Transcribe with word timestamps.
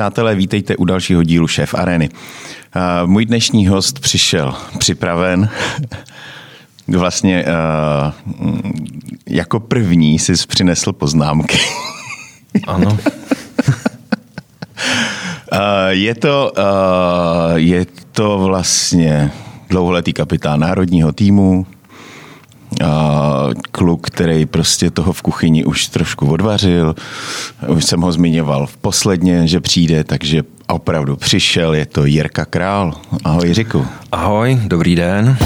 přátelé, 0.00 0.34
vítejte 0.34 0.76
u 0.76 0.84
dalšího 0.84 1.22
dílu 1.22 1.48
Šéf 1.48 1.74
Areny. 1.74 2.08
Uh, 2.08 3.10
můj 3.10 3.26
dnešní 3.26 3.66
host 3.66 4.00
přišel 4.00 4.54
připraven. 4.78 5.48
Vlastně 6.88 7.44
uh, 7.44 8.12
jako 9.26 9.60
první 9.60 10.18
si 10.18 10.32
přinesl 10.46 10.92
poznámky. 10.92 11.58
Ano. 12.66 12.98
uh, 15.52 15.68
je, 15.88 16.14
to, 16.14 16.52
je 17.54 17.86
to 18.12 18.38
vlastně 18.38 19.32
dlouholetý 19.68 20.12
kapitán 20.12 20.60
národního 20.60 21.12
týmu, 21.12 21.66
kluk, 23.72 24.06
který 24.06 24.46
prostě 24.46 24.90
toho 24.90 25.12
v 25.12 25.22
kuchyni 25.22 25.64
už 25.64 25.86
trošku 25.86 26.26
odvařil. 26.26 26.94
Už 27.68 27.84
jsem 27.84 28.00
ho 28.00 28.12
zmiňoval 28.12 28.66
v 28.66 28.76
posledně, 28.76 29.46
že 29.46 29.60
přijde, 29.60 30.04
takže 30.04 30.42
opravdu 30.68 31.16
přišel, 31.16 31.74
je 31.74 31.86
to 31.86 32.04
Jirka 32.04 32.44
Král. 32.44 32.94
Ahoj 33.24 33.48
Jiřiku. 33.48 33.86
Ahoj, 34.12 34.58
dobrý 34.66 34.94
den. 34.96 35.36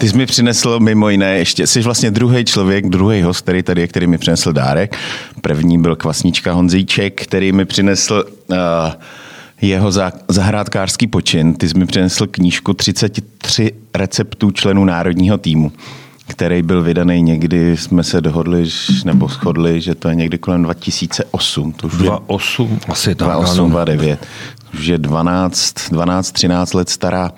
Ty 0.00 0.08
jsi 0.08 0.16
mi 0.16 0.26
přinesl 0.26 0.80
mimo 0.80 1.08
jiné 1.08 1.38
ještě, 1.38 1.66
jsi 1.66 1.80
vlastně 1.80 2.10
druhý 2.10 2.44
člověk, 2.44 2.88
druhý 2.88 3.22
host, 3.22 3.40
který 3.40 3.62
tady 3.62 3.80
je, 3.80 3.88
který 3.88 4.06
mi 4.06 4.18
přinesl 4.18 4.52
dárek. 4.52 4.96
První 5.40 5.78
byl 5.82 5.96
kvasnička 5.96 6.52
Honzíček, 6.52 7.22
který 7.22 7.52
mi 7.52 7.64
přinesl 7.64 8.24
uh, 8.46 8.56
jeho 9.62 9.92
zahrádkářský 10.28 11.06
počin. 11.06 11.54
Ty 11.54 11.68
jsi 11.68 11.78
mi 11.78 11.86
přinesl 11.86 12.26
knížku 12.26 12.74
33 12.74 13.72
receptů 13.94 14.50
členů 14.50 14.84
národního 14.84 15.38
týmu 15.38 15.72
který 16.30 16.62
byl 16.62 16.82
vydaný 16.82 17.22
někdy, 17.22 17.76
jsme 17.76 18.04
se 18.04 18.20
dohodli, 18.20 18.64
nebo 19.04 19.28
shodli, 19.28 19.80
že 19.80 19.94
to 19.94 20.08
je 20.08 20.14
někdy 20.14 20.38
kolem 20.38 20.62
2008. 20.62 21.72
To 21.72 21.86
už 21.86 21.92
2008, 21.92 22.80
asi 22.88 23.14
tak. 23.14 23.28
2008, 23.28 23.70
2009. 23.70 24.26
Už 24.74 24.86
je 24.86 24.98
12, 24.98 25.74
12, 25.90 26.32
13 26.32 26.74
let 26.74 26.88
stará 26.88 27.32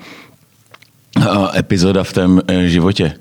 epizoda 1.55 2.03
v 2.03 2.13
tom 2.13 2.41
eh, 2.47 2.67
životě. 2.67 3.13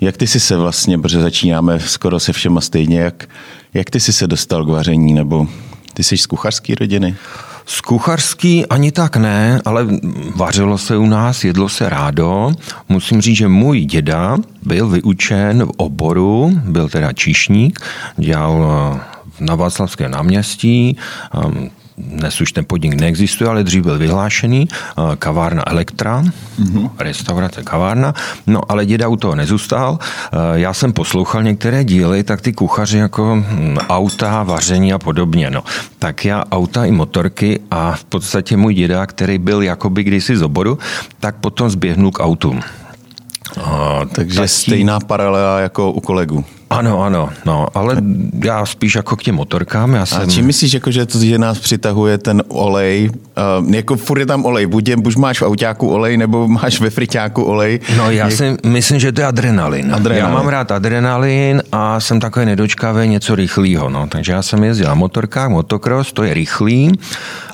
Jak 0.00 0.16
ty 0.16 0.26
jsi 0.26 0.40
se 0.40 0.56
vlastně, 0.56 0.98
protože 0.98 1.20
začínáme 1.20 1.80
skoro 1.80 2.20
se 2.20 2.32
všema 2.32 2.60
stejně, 2.60 3.00
jak, 3.00 3.28
jak 3.74 3.90
ty 3.90 4.00
jsi 4.00 4.12
se 4.12 4.26
dostal 4.26 4.64
k 4.64 4.68
vaření, 4.68 5.14
nebo 5.14 5.46
ty 5.94 6.04
jsi 6.04 6.16
z 6.16 6.26
kuchařské 6.26 6.74
rodiny? 6.74 7.16
Z 7.66 7.80
kuchařský 7.80 8.66
ani 8.66 8.92
tak 8.92 9.16
ne, 9.16 9.60
ale 9.64 9.86
vařilo 10.36 10.78
se 10.78 10.96
u 10.96 11.06
nás, 11.06 11.44
jedlo 11.44 11.68
se 11.68 11.88
rádo. 11.88 12.52
Musím 12.88 13.20
říct, 13.20 13.36
že 13.36 13.48
můj 13.48 13.84
děda 13.84 14.38
byl 14.62 14.88
vyučen 14.88 15.64
v 15.64 15.70
oboru, 15.76 16.60
byl 16.64 16.88
teda 16.88 17.12
číšník, 17.12 17.80
dělal 18.16 18.66
eh, 18.96 19.00
na 19.40 19.54
Václavském 19.54 20.10
náměstí, 20.10 20.96
ehm, 21.34 21.70
dnes 22.00 22.40
už 22.40 22.52
ten 22.52 22.64
podnik 22.64 22.94
neexistuje, 22.94 23.50
ale 23.50 23.64
dřív 23.64 23.82
byl 23.82 23.98
vyhlášený, 23.98 24.68
eh, 24.70 25.16
kavárna 25.16 25.62
Elektra, 25.66 26.22
mm-hmm. 26.22 26.90
restaurace 26.98 27.62
kavárna, 27.62 28.14
no 28.46 28.60
ale 28.68 28.86
děda 28.86 29.08
u 29.08 29.16
toho 29.16 29.34
nezůstal. 29.34 29.98
Eh, 30.00 30.36
já 30.52 30.74
jsem 30.74 30.92
poslouchal 30.92 31.42
některé 31.42 31.84
díly, 31.84 32.22
tak 32.22 32.40
ty 32.40 32.52
kuchaři 32.52 32.98
jako 32.98 33.36
hm, 33.36 33.76
auta, 33.88 34.42
vaření 34.42 34.92
a 34.92 34.98
podobně, 34.98 35.50
no. 35.50 35.64
Tak 35.98 36.24
já 36.24 36.44
auta 36.52 36.84
i 36.84 36.90
motorky 36.90 37.60
a 37.70 37.92
v 37.92 38.04
podstatě 38.04 38.56
můj 38.56 38.74
děda, 38.74 39.06
který 39.06 39.38
byl 39.38 39.62
jakoby 39.62 40.04
kdysi 40.04 40.36
z 40.36 40.42
oboru, 40.42 40.78
tak 41.20 41.36
potom 41.36 41.70
zběhnul 41.70 42.10
k 42.10 42.20
autům. 42.20 42.60
A, 43.64 44.00
takže 44.12 44.40
tatí... 44.40 44.48
stejná 44.48 45.00
paralela 45.00 45.60
jako 45.60 45.92
u 45.92 46.00
kolegů. 46.00 46.44
Ano, 46.70 47.02
ano, 47.02 47.30
no, 47.44 47.66
ale 47.74 47.96
já 48.44 48.66
spíš 48.66 48.94
jako 48.94 49.16
k 49.16 49.22
těm 49.22 49.34
motorkám. 49.34 49.94
Já 49.94 50.06
jsem... 50.06 50.22
A 50.22 50.26
čím 50.26 50.46
myslíš, 50.46 50.72
jako, 50.72 50.90
že, 50.90 51.06
to, 51.06 51.18
že 51.18 51.38
nás 51.38 51.58
přitahuje 51.58 52.18
ten 52.18 52.42
olej? 52.48 53.10
Uh, 53.60 53.74
jako 53.74 53.96
furt 53.96 54.18
je 54.18 54.26
tam 54.26 54.44
olej, 54.44 54.66
buď, 54.66 54.88
je, 54.88 54.96
buď 54.96 55.16
máš 55.16 55.40
v 55.40 55.46
autáku 55.46 55.88
olej, 55.88 56.16
nebo 56.16 56.48
máš 56.48 56.80
ve 56.80 56.90
friťáku 56.90 57.42
olej. 57.42 57.80
No 57.96 58.10
já 58.10 58.26
je... 58.26 58.36
si 58.36 58.56
myslím, 58.66 59.00
že 59.00 59.12
to 59.12 59.20
je 59.20 59.26
adrenalin. 59.26 59.94
adrenalin. 59.94 60.24
Já 60.24 60.30
mám 60.30 60.48
rád 60.48 60.70
adrenalin 60.70 61.62
a 61.72 62.00
jsem 62.00 62.20
takový 62.20 62.46
nedočkavý 62.46 63.08
něco 63.08 63.34
rychlého. 63.34 63.88
No. 63.88 64.06
Takže 64.06 64.32
já 64.32 64.42
jsem 64.42 64.64
jezdil 64.64 64.88
na 64.88 64.94
motorkách, 64.94 65.48
motocross, 65.48 66.12
to 66.12 66.22
je 66.22 66.34
rychlý, 66.34 66.98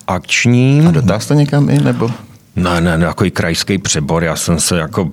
akční. 0.06 0.84
A 0.88 0.90
dotáhl 0.90 1.24
to 1.28 1.34
někam 1.34 1.70
i, 1.70 1.80
nebo? 1.80 2.10
Ne, 2.56 2.80
ne, 2.80 2.98
ne, 2.98 3.06
jako 3.06 3.24
krajský 3.32 3.78
přebor, 3.78 4.24
já 4.24 4.36
jsem 4.36 4.60
se 4.60 4.78
jako 4.78 5.10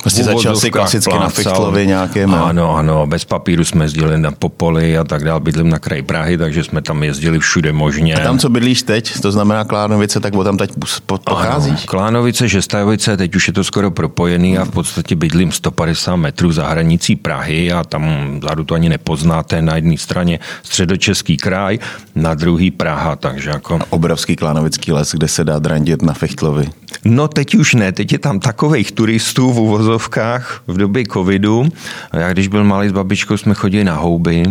Prostě 0.00 0.24
začal 0.24 0.56
si 0.56 0.70
klasicky 0.70 1.10
plácal. 1.10 1.22
na 1.22 1.28
Fichtlově 1.28 1.86
nějakém. 1.86 2.34
Ano, 2.34 2.76
ano, 2.76 3.06
bez 3.06 3.24
papíru 3.24 3.64
jsme 3.64 3.84
jezdili 3.84 4.18
na 4.18 4.30
Popoli 4.30 4.98
a 4.98 5.04
tak 5.04 5.24
dále. 5.24 5.40
Bydlím 5.40 5.70
na 5.70 5.78
kraji 5.78 6.02
Prahy, 6.02 6.38
takže 6.38 6.64
jsme 6.64 6.82
tam 6.82 7.02
jezdili 7.02 7.38
všude 7.38 7.72
možně. 7.72 8.14
A 8.14 8.20
tam, 8.20 8.38
co 8.38 8.48
bydlíš 8.48 8.82
teď, 8.82 9.20
to 9.20 9.32
znamená 9.32 9.64
Klánovice, 9.64 10.20
tak 10.20 10.34
o 10.34 10.44
tam 10.44 10.56
teď 10.56 10.70
pocházíš? 11.06 11.72
Ano, 11.72 11.86
Klánovice, 11.86 12.48
Žestajovice, 12.48 13.16
teď 13.16 13.36
už 13.36 13.48
je 13.48 13.52
to 13.52 13.64
skoro 13.64 13.90
propojený 13.90 14.58
a 14.58 14.64
v 14.64 14.70
podstatě 14.70 15.16
bydlím 15.16 15.52
150 15.52 16.16
metrů 16.16 16.52
za 16.52 16.68
hranicí 16.68 17.16
Prahy 17.16 17.72
a 17.72 17.84
tam 17.84 18.38
vzadu 18.40 18.64
to 18.64 18.74
ani 18.74 18.88
nepoznáte. 18.88 19.62
Na 19.62 19.76
jedné 19.76 19.96
straně 19.96 20.38
středočeský 20.62 21.36
kraj, 21.36 21.78
na 22.14 22.34
druhý 22.34 22.70
Praha, 22.70 23.16
takže 23.16 23.50
jako... 23.50 23.74
A 23.74 23.84
obrovský 23.90 24.36
Klánovický 24.36 24.92
les, 24.92 25.12
kde 25.12 25.28
se 25.28 25.44
dá 25.44 25.58
drandit 25.58 26.02
na 26.02 26.12
Fichtlovi. 26.12 26.70
No 27.04 27.28
teď 27.28 27.54
už 27.54 27.74
ne, 27.74 27.92
teď 27.92 28.12
je 28.12 28.18
tam 28.18 28.40
takových 28.40 28.92
turistů 28.92 29.52
v 29.52 29.58
uvozovkách 29.90 30.62
v 30.66 30.76
době 30.76 31.04
covidu. 31.12 31.68
Já 32.12 32.32
když 32.32 32.48
byl 32.48 32.64
malý 32.64 32.88
s 32.88 32.92
babičkou, 32.92 33.36
jsme 33.36 33.54
chodili 33.54 33.84
na 33.84 33.94
houby, 33.94 34.42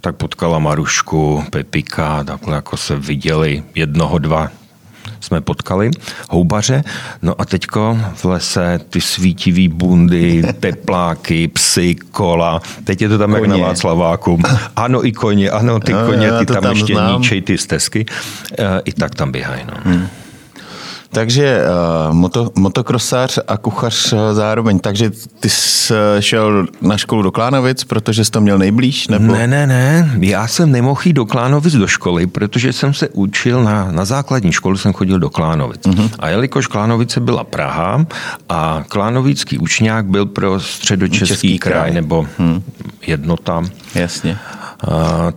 tak 0.00 0.16
potkala 0.16 0.58
Marušku, 0.58 1.44
Pepika, 1.50 2.24
takhle 2.24 2.54
jako 2.54 2.76
se 2.76 2.96
viděli 2.96 3.62
jednoho, 3.74 4.18
dva 4.18 4.48
jsme 5.20 5.40
potkali, 5.40 5.90
houbaře. 6.30 6.84
No 7.22 7.34
a 7.38 7.44
teďko 7.44 7.98
v 8.14 8.24
lese 8.24 8.80
ty 8.90 9.00
svítivý 9.00 9.68
bundy, 9.68 10.42
tepláky, 10.60 11.48
psy, 11.48 11.94
kola. 11.94 12.60
Teď 12.84 13.02
je 13.02 13.08
to 13.08 13.18
tam 13.18 13.30
koně. 13.32 13.40
jak 13.40 13.60
na 13.60 13.66
Václaváku. 13.66 14.40
Ano 14.76 15.06
i 15.06 15.12
koně, 15.12 15.50
ano 15.50 15.80
ty 15.80 15.92
no, 15.92 16.06
koně, 16.06 16.32
ty 16.38 16.46
tam, 16.46 16.62
tam 16.62 16.76
ještě 16.76 16.94
znám. 16.94 17.20
ničej 17.20 17.42
ty 17.42 17.58
stezky. 17.58 18.06
E, 18.58 18.80
I 18.84 18.92
tak 18.92 19.14
tam 19.14 19.32
běhají. 19.32 19.62
No. 19.66 19.76
Hmm. 19.84 20.08
Takže 21.10 21.62
uh, 22.08 22.14
moto, 22.14 22.50
motokrosář 22.54 23.38
a 23.48 23.56
kuchař 23.56 24.12
uh, 24.12 24.18
zároveň. 24.32 24.78
Takže 24.78 25.10
ty 25.40 25.50
jsi 25.50 25.92
uh, 25.92 25.98
šel 26.20 26.66
na 26.80 26.96
školu 26.96 27.22
do 27.22 27.32
Klánovic, 27.32 27.84
protože 27.84 28.24
jsi 28.24 28.30
to 28.30 28.40
měl 28.40 28.58
nejblíž? 28.58 29.08
Nebo? 29.08 29.32
Ne, 29.32 29.46
ne, 29.46 29.66
ne. 29.66 30.16
Já 30.20 30.46
jsem 30.46 30.72
nemohl 30.72 31.00
jít 31.04 31.12
do 31.12 31.26
Klánovic 31.26 31.74
do 31.74 31.86
školy, 31.86 32.26
protože 32.26 32.72
jsem 32.72 32.94
se 32.94 33.08
učil 33.08 33.64
na, 33.64 33.92
na 33.92 34.04
základní 34.04 34.52
školu, 34.52 34.76
jsem 34.76 34.92
chodil 34.92 35.18
do 35.18 35.30
Klánovic. 35.30 35.80
Uh-huh. 35.82 36.10
A 36.18 36.28
jelikož 36.28 36.66
Klánovice 36.66 37.20
byla 37.20 37.44
Praha 37.44 38.06
a 38.48 38.84
Klánovický 38.88 39.58
učňák 39.58 40.06
byl 40.06 40.26
pro 40.26 40.60
středočeský 40.60 41.26
Český 41.26 41.58
kraj, 41.58 41.72
kraj 41.72 41.94
nebo 41.94 42.26
hmm. 42.38 42.62
jednota. 43.06 43.62
Jasně. 43.94 44.38
Uh, 44.88 44.94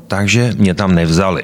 takže 0.07 0.53
mě 0.57 0.74
tam 0.74 0.96
nevzali 0.96 1.44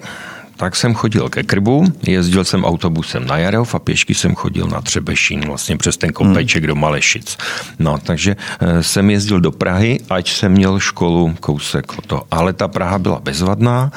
tak 0.58 0.76
jsem 0.76 0.94
chodil 0.94 1.30
ke 1.30 1.44
Krbu, 1.44 1.86
jezdil 2.08 2.44
jsem 2.44 2.66
autobusem 2.66 3.28
na 3.28 3.38
Jarov 3.38 3.76
a 3.76 3.80
pěšky 3.80 4.14
jsem 4.14 4.36
chodil 4.36 4.68
na 4.68 4.82
Třebešín, 4.82 5.46
vlastně 5.46 5.78
přes 5.78 5.98
ten 5.98 6.14
kopeček 6.14 6.64
hmm. 6.64 6.68
do 6.68 6.76
Malešic. 6.76 7.38
No, 7.80 7.98
takže 7.98 8.36
eh, 8.60 8.84
jsem 8.84 9.10
jezdil 9.10 9.40
do 9.40 9.52
Prahy, 9.52 10.00
ať 10.10 10.32
jsem 10.32 10.52
měl 10.52 10.80
školu 10.80 11.36
kousek 11.40 11.98
o 11.98 12.02
to. 12.02 12.24
Ale 12.32 12.54
ta 12.54 12.68
Praha 12.68 13.00
byla 13.00 13.20
bezvadná, 13.20 13.92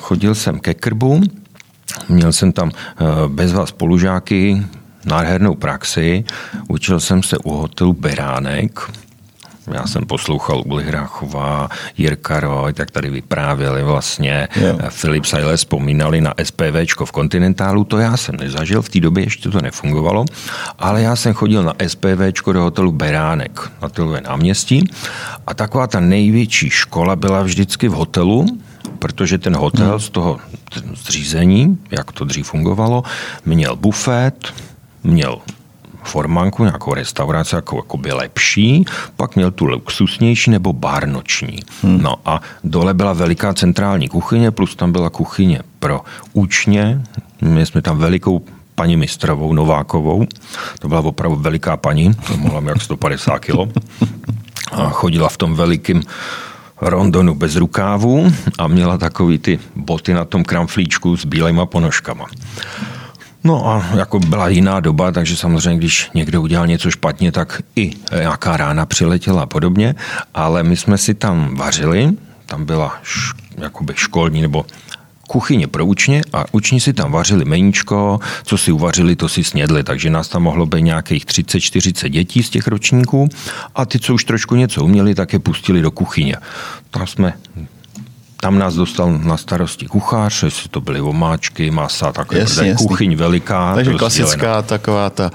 chodil 0.00 0.34
jsem 0.34 0.60
ke 0.60 0.74
Krbu, 0.74 1.22
měl 2.08 2.32
jsem 2.32 2.52
tam 2.52 2.70
eh, 2.74 3.04
bezva 3.28 3.66
spolužáky, 3.66 4.62
nádhernou 5.04 5.54
praxi, 5.54 6.24
učil 6.68 7.00
jsem 7.00 7.22
se 7.22 7.38
u 7.38 7.50
hotelu 7.50 7.92
Beránek, 7.92 8.80
já 9.72 9.86
jsem 9.86 10.06
poslouchal 10.06 10.62
Uli 10.66 10.84
Hráchová, 10.84 11.68
Jirka 11.98 12.40
Roy, 12.40 12.72
tak 12.72 12.90
tady 12.90 13.10
vyprávěli 13.10 13.82
vlastně. 13.82 14.48
Yeah. 14.56 14.90
Filip 14.90 15.24
Sajle 15.24 15.56
vzpomínali 15.56 16.20
na 16.20 16.34
SPVčko 16.42 17.06
v 17.06 17.12
Kontinentálu, 17.12 17.84
to 17.84 17.98
já 17.98 18.16
jsem 18.16 18.36
nezažil, 18.36 18.82
v 18.82 18.88
té 18.88 19.00
době 19.00 19.24
ještě 19.24 19.50
to 19.50 19.60
nefungovalo, 19.60 20.24
ale 20.78 21.02
já 21.02 21.16
jsem 21.16 21.32
chodil 21.32 21.62
na 21.62 21.74
SPVčko 21.86 22.52
do 22.52 22.62
hotelu 22.62 22.92
Beránek 22.92 23.70
na 23.82 23.88
Tylové 23.88 24.20
náměstí 24.20 24.90
a 25.46 25.54
taková 25.54 25.86
ta 25.86 26.00
největší 26.00 26.70
škola 26.70 27.16
byla 27.16 27.42
vždycky 27.42 27.88
v 27.88 27.92
hotelu, 27.92 28.46
protože 28.98 29.38
ten 29.38 29.56
hotel 29.56 29.98
z 29.98 30.10
toho 30.10 30.38
zřízení, 30.94 31.78
jak 31.90 32.12
to 32.12 32.24
dřív 32.24 32.46
fungovalo, 32.46 33.02
měl 33.44 33.76
bufet, 33.76 34.54
měl 35.04 35.38
formánku, 36.04 36.64
nějakou 36.64 36.94
restauraci 36.94 37.54
jako, 37.54 37.76
jako 37.76 37.96
by 37.96 38.12
lepší, 38.12 38.84
pak 39.16 39.36
měl 39.36 39.50
tu 39.50 39.66
luxusnější 39.66 40.50
nebo 40.50 40.72
bar 40.72 41.08
noční. 41.08 41.58
Hmm. 41.82 42.02
No 42.02 42.14
a 42.24 42.40
dole 42.64 42.94
byla 42.94 43.12
veliká 43.12 43.54
centrální 43.54 44.08
kuchyně, 44.08 44.50
plus 44.50 44.76
tam 44.76 44.92
byla 44.92 45.10
kuchyně 45.10 45.60
pro 45.78 46.00
učně, 46.32 47.02
měli 47.40 47.66
jsme 47.66 47.82
tam 47.82 47.98
velikou 47.98 48.42
paní 48.74 48.96
mistrovou 48.96 49.52
Novákovou. 49.52 50.26
To 50.78 50.88
byla 50.88 51.00
opravdu 51.00 51.36
veliká 51.36 51.76
paní, 51.76 52.14
to 52.14 52.36
mohla 52.36 52.60
mít 52.60 52.68
jak 52.68 52.82
150 52.82 53.38
kilo. 53.38 53.68
A 54.72 54.88
chodila 54.88 55.28
v 55.28 55.36
tom 55.36 55.54
velikým 55.54 56.02
rondonu 56.80 57.34
bez 57.34 57.56
rukávů 57.56 58.32
a 58.58 58.66
měla 58.68 58.98
takový 58.98 59.38
ty 59.38 59.58
boty 59.76 60.14
na 60.14 60.24
tom 60.24 60.44
kramflíčku 60.44 61.16
s 61.16 61.24
bílejma 61.24 61.66
ponožkama. 61.66 62.26
No 63.44 63.66
a 63.68 63.84
jako 63.96 64.18
byla 64.18 64.48
jiná 64.48 64.80
doba, 64.80 65.12
takže 65.12 65.36
samozřejmě, 65.36 65.78
když 65.78 66.10
někdo 66.14 66.42
udělal 66.42 66.66
něco 66.66 66.90
špatně, 66.90 67.32
tak 67.32 67.62
i 67.76 67.90
nějaká 68.18 68.56
rána 68.56 68.86
přiletěla 68.86 69.42
a 69.42 69.46
podobně, 69.46 69.94
ale 70.34 70.62
my 70.62 70.76
jsme 70.76 70.98
si 70.98 71.14
tam 71.14 71.54
vařili, 71.56 72.10
tam 72.46 72.64
byla 72.64 72.98
š, 73.02 73.32
jakoby 73.58 73.92
školní 73.96 74.42
nebo 74.42 74.66
kuchyně 75.28 75.66
pro 75.66 75.86
učně 75.86 76.22
a 76.32 76.44
učni 76.52 76.80
si 76.80 76.92
tam 76.92 77.12
vařili 77.12 77.44
meníčko, 77.44 78.20
co 78.42 78.58
si 78.58 78.72
uvařili, 78.72 79.16
to 79.16 79.28
si 79.28 79.44
snědli, 79.44 79.84
takže 79.84 80.10
nás 80.10 80.28
tam 80.28 80.42
mohlo 80.42 80.66
být 80.66 80.82
nějakých 80.82 81.26
30-40 81.26 82.08
dětí 82.08 82.42
z 82.42 82.50
těch 82.50 82.66
ročníků 82.66 83.28
a 83.74 83.86
ty, 83.86 83.98
co 83.98 84.14
už 84.14 84.24
trošku 84.24 84.56
něco 84.56 84.84
uměli, 84.84 85.14
tak 85.14 85.32
je 85.32 85.38
pustili 85.38 85.82
do 85.82 85.90
kuchyně. 85.90 86.36
Tam 86.90 87.06
jsme 87.06 87.32
tam 88.44 88.58
nás 88.58 88.74
dostal 88.74 89.18
na 89.24 89.36
starosti 89.36 89.86
kuchař, 89.86 90.42
jestli 90.42 90.68
to 90.68 90.80
byly 90.80 91.00
omáčky, 91.00 91.70
masa, 91.70 92.12
takové 92.12 92.40
jasně, 92.40 92.68
jasně. 92.68 92.86
kuchyň 92.86 93.16
veliká. 93.16 93.74
Takže 93.74 93.94
klasická 93.94 94.62
taková 94.62 95.10
ta, 95.10 95.30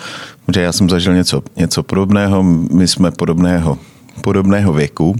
že 0.53 0.61
já 0.61 0.71
jsem 0.71 0.89
zažil 0.89 1.13
něco, 1.13 1.43
něco 1.55 1.83
podobného, 1.83 2.43
my 2.43 2.87
jsme 2.87 3.11
podobného, 3.11 3.77
podobného 4.21 4.73
věku. 4.73 5.15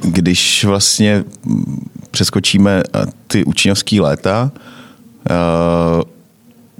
Když 0.00 0.64
vlastně 0.64 1.24
přeskočíme 2.10 2.82
ty 3.26 3.44
učňovský 3.44 4.00
léta, 4.00 4.52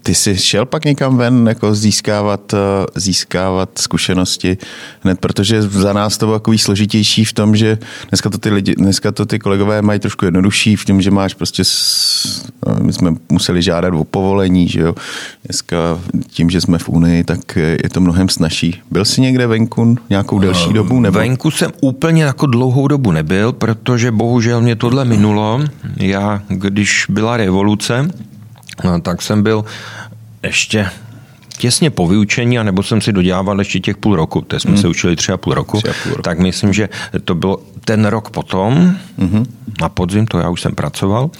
ty 0.07 0.15
jsi 0.15 0.37
šel 0.37 0.67
pak 0.67 0.85
někam 0.85 1.17
ven 1.17 1.49
jako 1.49 1.75
získávat, 1.75 2.55
eh, 2.55 2.59
získávat 2.95 3.71
zkušenosti 3.79 4.59
hned, 5.01 5.21
protože 5.21 5.63
za 5.63 5.93
nás 5.93 6.19
to 6.19 6.27
bylo 6.27 6.39
takový 6.39 6.59
složitější 6.59 7.25
v 7.25 7.33
tom, 7.33 7.57
že 7.57 7.79
dneska 8.09 8.31
to 8.31 8.39
ty, 8.39 8.51
lidi, 8.51 8.75
dneska 8.75 9.13
to 9.13 9.27
ty 9.27 9.39
kolegové 9.39 9.83
mají 9.83 10.01
trošku 10.01 10.25
jednodušší 10.25 10.77
v 10.77 10.85
tom, 10.85 11.03
že 11.03 11.11
máš 11.11 11.35
prostě, 11.35 11.63
no, 12.67 12.77
my 12.83 12.93
jsme 12.93 13.15
museli 13.29 13.63
žádat 13.63 13.95
o 13.95 14.05
povolení, 14.05 14.69
že 14.69 14.81
jo. 14.81 14.95
Dneska 15.45 15.77
tím, 16.27 16.51
že 16.51 16.61
jsme 16.61 16.79
v 16.79 16.89
Unii, 16.89 17.25
tak 17.25 17.57
je 17.57 17.89
to 17.93 18.01
mnohem 18.01 18.29
snažší. 18.29 18.83
Byl 18.91 19.05
jsi 19.05 19.21
někde 19.21 19.47
venku 19.47 19.97
nějakou 20.11 20.39
delší 20.39 20.73
dobu? 20.73 21.01
Nebo? 21.01 21.19
Venku 21.19 21.51
jsem 21.51 21.71
úplně 21.81 22.23
jako 22.23 22.47
dlouhou 22.47 22.89
dobu 22.89 23.13
nebyl, 23.13 23.53
protože 23.53 24.11
bohužel 24.13 24.61
mě 24.61 24.77
tohle 24.77 25.05
minulo. 25.05 25.61
Já, 25.97 26.43
když 26.49 27.07
byla 27.09 27.37
revoluce, 27.37 28.09
tak 29.03 29.23
jsem 29.23 29.43
byl 29.43 29.65
ještě 30.43 30.91
těsně 31.59 31.91
po 31.91 32.07
vyučení, 32.07 32.59
anebo 32.59 32.83
jsem 32.83 33.01
si 33.01 33.13
dodělával 33.13 33.59
ještě 33.59 33.81
těch 33.81 33.97
půl 33.97 34.17
roku, 34.17 34.41
to 34.41 34.61
jsme 34.61 34.71
hmm. 34.71 34.81
se 34.81 34.89
učili 34.89 35.17
tři 35.17 35.33
a 35.33 35.37
půl 35.37 35.55
roku, 35.55 35.79
a 35.79 35.81
půl 36.03 36.11
roku, 36.11 36.23
tak 36.23 36.39
myslím, 36.39 36.73
že 36.73 36.89
to 37.25 37.35
byl 37.35 37.59
ten 37.85 38.05
rok 38.05 38.31
potom, 38.31 38.97
hmm. 39.19 39.45
na 39.81 39.89
podzim, 39.89 40.27
to 40.27 40.39
já 40.39 40.49
už 40.49 40.61
jsem 40.61 40.75
pracoval, 40.75 41.31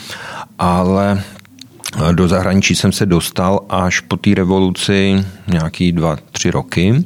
ale 0.59 1.23
do 2.13 2.29
zahraničí 2.29 2.77
jsem 2.77 2.93
se 2.93 3.07
dostal 3.07 3.61
až 3.69 4.01
po 4.01 4.17
té 4.17 4.35
revoluci 4.35 5.25
nějaký 5.47 5.93
dva, 5.93 6.17
tři 6.33 6.51
roky. 6.51 7.05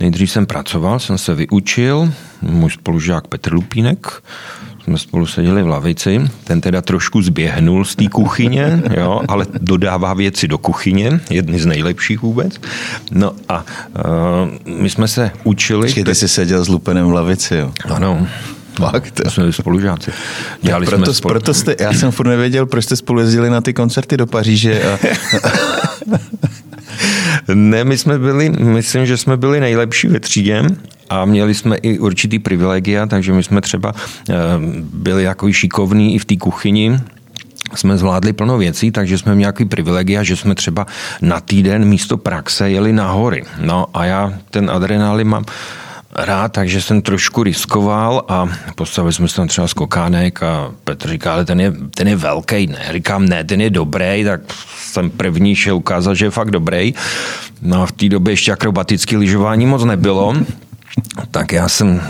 Nejdřív 0.00 0.30
jsem 0.30 0.46
pracoval, 0.46 0.98
jsem 0.98 1.18
se 1.18 1.34
vyučil, 1.34 2.12
můj 2.42 2.70
spolužák 2.70 3.26
Petr 3.26 3.54
Lupínek, 3.54 4.22
jsme 4.88 4.98
spolu 4.98 5.26
seděli 5.26 5.62
v 5.62 5.66
lavici, 5.66 6.20
ten 6.44 6.60
teda 6.60 6.82
trošku 6.82 7.22
zběhnul 7.22 7.84
z 7.84 7.96
té 7.96 8.08
kuchyně, 8.08 8.82
jo, 8.96 9.20
ale 9.28 9.46
dodává 9.60 10.14
věci 10.14 10.48
do 10.48 10.58
kuchyně, 10.58 11.20
jedny 11.30 11.60
z 11.60 11.66
nejlepších 11.66 12.22
vůbec. 12.22 12.60
No 13.10 13.32
a 13.48 13.64
uh, 14.66 14.74
my 14.80 14.90
jsme 14.90 15.08
se 15.08 15.30
učili... 15.44 15.82
Počkej, 15.82 16.04
ty 16.04 16.14
jsi 16.14 16.28
seděl 16.28 16.64
s 16.64 16.68
Lupenem 16.68 17.06
v 17.06 17.12
lavici, 17.12 17.56
jo? 17.56 17.72
Ano. 17.94 18.26
Fakt? 18.78 19.10
To 19.10 19.30
jsme 19.30 19.52
spolužáci. 19.52 20.10
Dělali 20.62 20.86
proto, 20.86 21.04
jsme 21.04 21.14
spolu... 21.14 21.32
proto 21.32 21.54
jste, 21.54 21.76
já 21.80 21.92
jsem 21.92 22.10
furt 22.10 22.26
nevěděl, 22.26 22.66
proč 22.66 22.84
jste 22.84 22.96
spolu 22.96 23.20
jezdili 23.20 23.50
na 23.50 23.60
ty 23.60 23.72
koncerty 23.72 24.16
do 24.16 24.26
Paříže. 24.26 24.82
A... 24.82 24.98
ne, 27.54 27.84
my 27.84 27.98
jsme 27.98 28.18
byli, 28.18 28.50
myslím, 28.50 29.06
že 29.06 29.16
jsme 29.16 29.36
byli 29.36 29.60
nejlepší 29.60 30.08
ve 30.08 30.20
třídě 30.20 30.62
a 31.10 31.24
měli 31.24 31.54
jsme 31.54 31.76
i 31.76 31.98
určitý 31.98 32.38
privilegia, 32.38 33.06
takže 33.06 33.32
my 33.32 33.42
jsme 33.42 33.60
třeba 33.60 33.94
eh, 34.30 34.34
byli 34.92 35.22
jako 35.22 35.52
šikovní 35.52 36.14
i 36.14 36.18
v 36.18 36.24
té 36.24 36.36
kuchyni, 36.36 37.00
jsme 37.74 37.98
zvládli 37.98 38.32
plno 38.32 38.58
věcí, 38.58 38.90
takže 38.90 39.18
jsme 39.18 39.32
měli 39.32 39.40
nějaký 39.40 39.64
privilegia, 39.64 40.22
že 40.22 40.36
jsme 40.36 40.54
třeba 40.54 40.86
na 41.22 41.40
týden 41.40 41.84
místo 41.84 42.16
praxe 42.16 42.70
jeli 42.70 42.92
na 42.92 43.10
hory. 43.10 43.44
No 43.60 43.86
a 43.94 44.04
já 44.04 44.32
ten 44.50 44.70
adrenalin 44.70 45.28
mám 45.28 45.44
rád, 46.14 46.52
takže 46.52 46.82
jsem 46.82 47.02
trošku 47.02 47.42
riskoval 47.42 48.24
a 48.28 48.48
postavili 48.74 49.12
jsme 49.12 49.28
se 49.28 49.36
tam 49.36 49.48
třeba 49.48 49.68
skokánek 49.68 50.42
a 50.42 50.72
Petr 50.84 51.08
říká, 51.08 51.32
ale 51.32 51.44
ten 51.44 51.60
je, 51.60 51.72
ten 51.94 52.08
je 52.08 52.16
velký, 52.16 52.66
ne? 52.66 52.88
Říkám, 52.92 53.26
ne, 53.26 53.44
ten 53.44 53.60
je 53.60 53.70
dobrý, 53.70 54.24
tak 54.24 54.40
jsem 54.76 55.10
první 55.10 55.54
šel 55.56 55.76
ukázat, 55.76 56.14
že 56.14 56.24
je 56.24 56.30
fakt 56.30 56.50
dobrý. 56.50 56.94
No 57.62 57.82
a 57.82 57.86
v 57.86 57.92
té 57.92 58.08
době 58.08 58.32
ještě 58.32 58.52
akrobatické 58.52 59.16
lyžování 59.16 59.66
moc 59.66 59.84
nebylo, 59.84 60.34
tak 61.30 61.52
já 61.52 61.68
jsem 61.68 62.00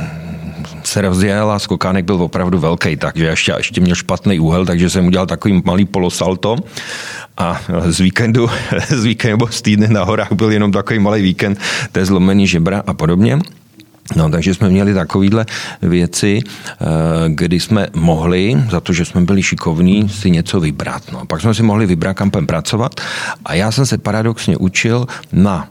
se 0.85 1.01
rozjel 1.01 1.51
a 1.51 1.59
skokánek 1.59 2.05
byl 2.05 2.23
opravdu 2.23 2.59
velký, 2.59 2.97
takže 2.97 3.27
ještě, 3.27 3.55
ještě 3.57 3.81
měl 3.81 3.95
špatný 3.95 4.41
úhel, 4.41 4.67
takže 4.67 4.91
jsem 4.91 5.07
udělal 5.07 5.27
takový 5.27 5.63
malý 5.65 5.85
polosalto 5.85 6.57
a 7.39 7.61
z 7.87 8.01
víkendu, 8.01 8.51
z 8.89 9.05
víkendu 9.05 9.47
z 9.47 9.63
týdne 9.63 9.89
na 9.89 10.05
horách 10.05 10.33
byl 10.33 10.51
jenom 10.51 10.73
takový 10.73 10.99
malý 10.99 11.23
víkend, 11.23 11.61
to 11.93 11.99
je 11.99 12.05
zlomený 12.05 12.47
žebra 12.47 12.83
a 12.87 12.95
podobně. 12.95 13.39
No, 14.17 14.31
takže 14.31 14.55
jsme 14.55 14.69
měli 14.69 14.95
takovéhle 14.95 15.47
věci, 15.83 16.41
eh, 16.43 16.85
kdy 17.29 17.61
jsme 17.61 17.87
mohli, 17.95 18.65
za 18.71 18.81
to, 18.81 18.93
že 18.93 19.05
jsme 19.05 19.21
byli 19.21 19.43
šikovní, 19.43 20.09
si 20.09 20.31
něco 20.31 20.61
vybrat. 20.61 21.03
No, 21.13 21.27
pak 21.27 21.41
jsme 21.41 21.55
si 21.55 21.63
mohli 21.63 21.87
vybrat, 21.87 22.15
kam 22.15 22.31
pracovat 22.31 23.01
a 23.45 23.55
já 23.55 23.73
jsem 23.73 23.87
se 23.87 23.99
paradoxně 23.99 24.57
učil 24.57 25.07
na 25.33 25.69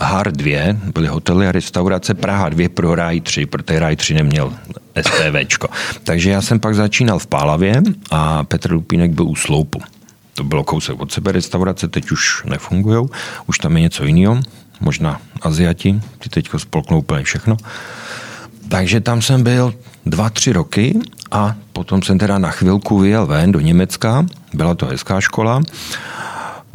HAR 0.00 0.32
2, 0.32 0.76
byly 0.94 1.08
hotely 1.08 1.48
a 1.48 1.52
restaurace, 1.52 2.14
Praha 2.14 2.48
2 2.48 2.68
pro 2.68 2.94
Ráj 2.94 3.20
3, 3.20 3.46
protože 3.46 3.78
Ráj 3.78 3.96
3 3.96 4.14
neměl 4.14 4.52
SPVčko. 5.00 5.68
Takže 6.04 6.30
já 6.30 6.42
jsem 6.42 6.60
pak 6.60 6.74
začínal 6.74 7.18
v 7.18 7.26
Pálavě 7.26 7.82
a 8.10 8.44
Petr 8.44 8.72
Lupínek 8.72 9.10
byl 9.10 9.26
u 9.26 9.34
Sloupu. 9.34 9.80
To 10.34 10.44
bylo 10.44 10.64
kousek 10.64 11.00
od 11.00 11.12
sebe 11.12 11.32
restaurace, 11.32 11.88
teď 11.88 12.10
už 12.10 12.44
nefungují, 12.44 13.06
už 13.46 13.58
tam 13.58 13.76
je 13.76 13.82
něco 13.82 14.04
jiného, 14.04 14.40
možná 14.80 15.20
Aziati, 15.42 16.00
ty 16.18 16.28
teď 16.28 16.48
spolknou 16.56 16.98
úplně 16.98 17.24
všechno. 17.24 17.56
Takže 18.68 19.00
tam 19.00 19.22
jsem 19.22 19.42
byl 19.42 19.74
dva, 20.06 20.30
tři 20.30 20.52
roky 20.52 20.98
a 21.30 21.54
potom 21.72 22.02
jsem 22.02 22.18
teda 22.18 22.38
na 22.38 22.50
chvilku 22.50 22.98
vyjel 22.98 23.26
ven 23.26 23.52
do 23.52 23.60
Německa, 23.60 24.26
byla 24.54 24.74
to 24.74 24.86
hezká 24.86 25.20
škola 25.20 25.62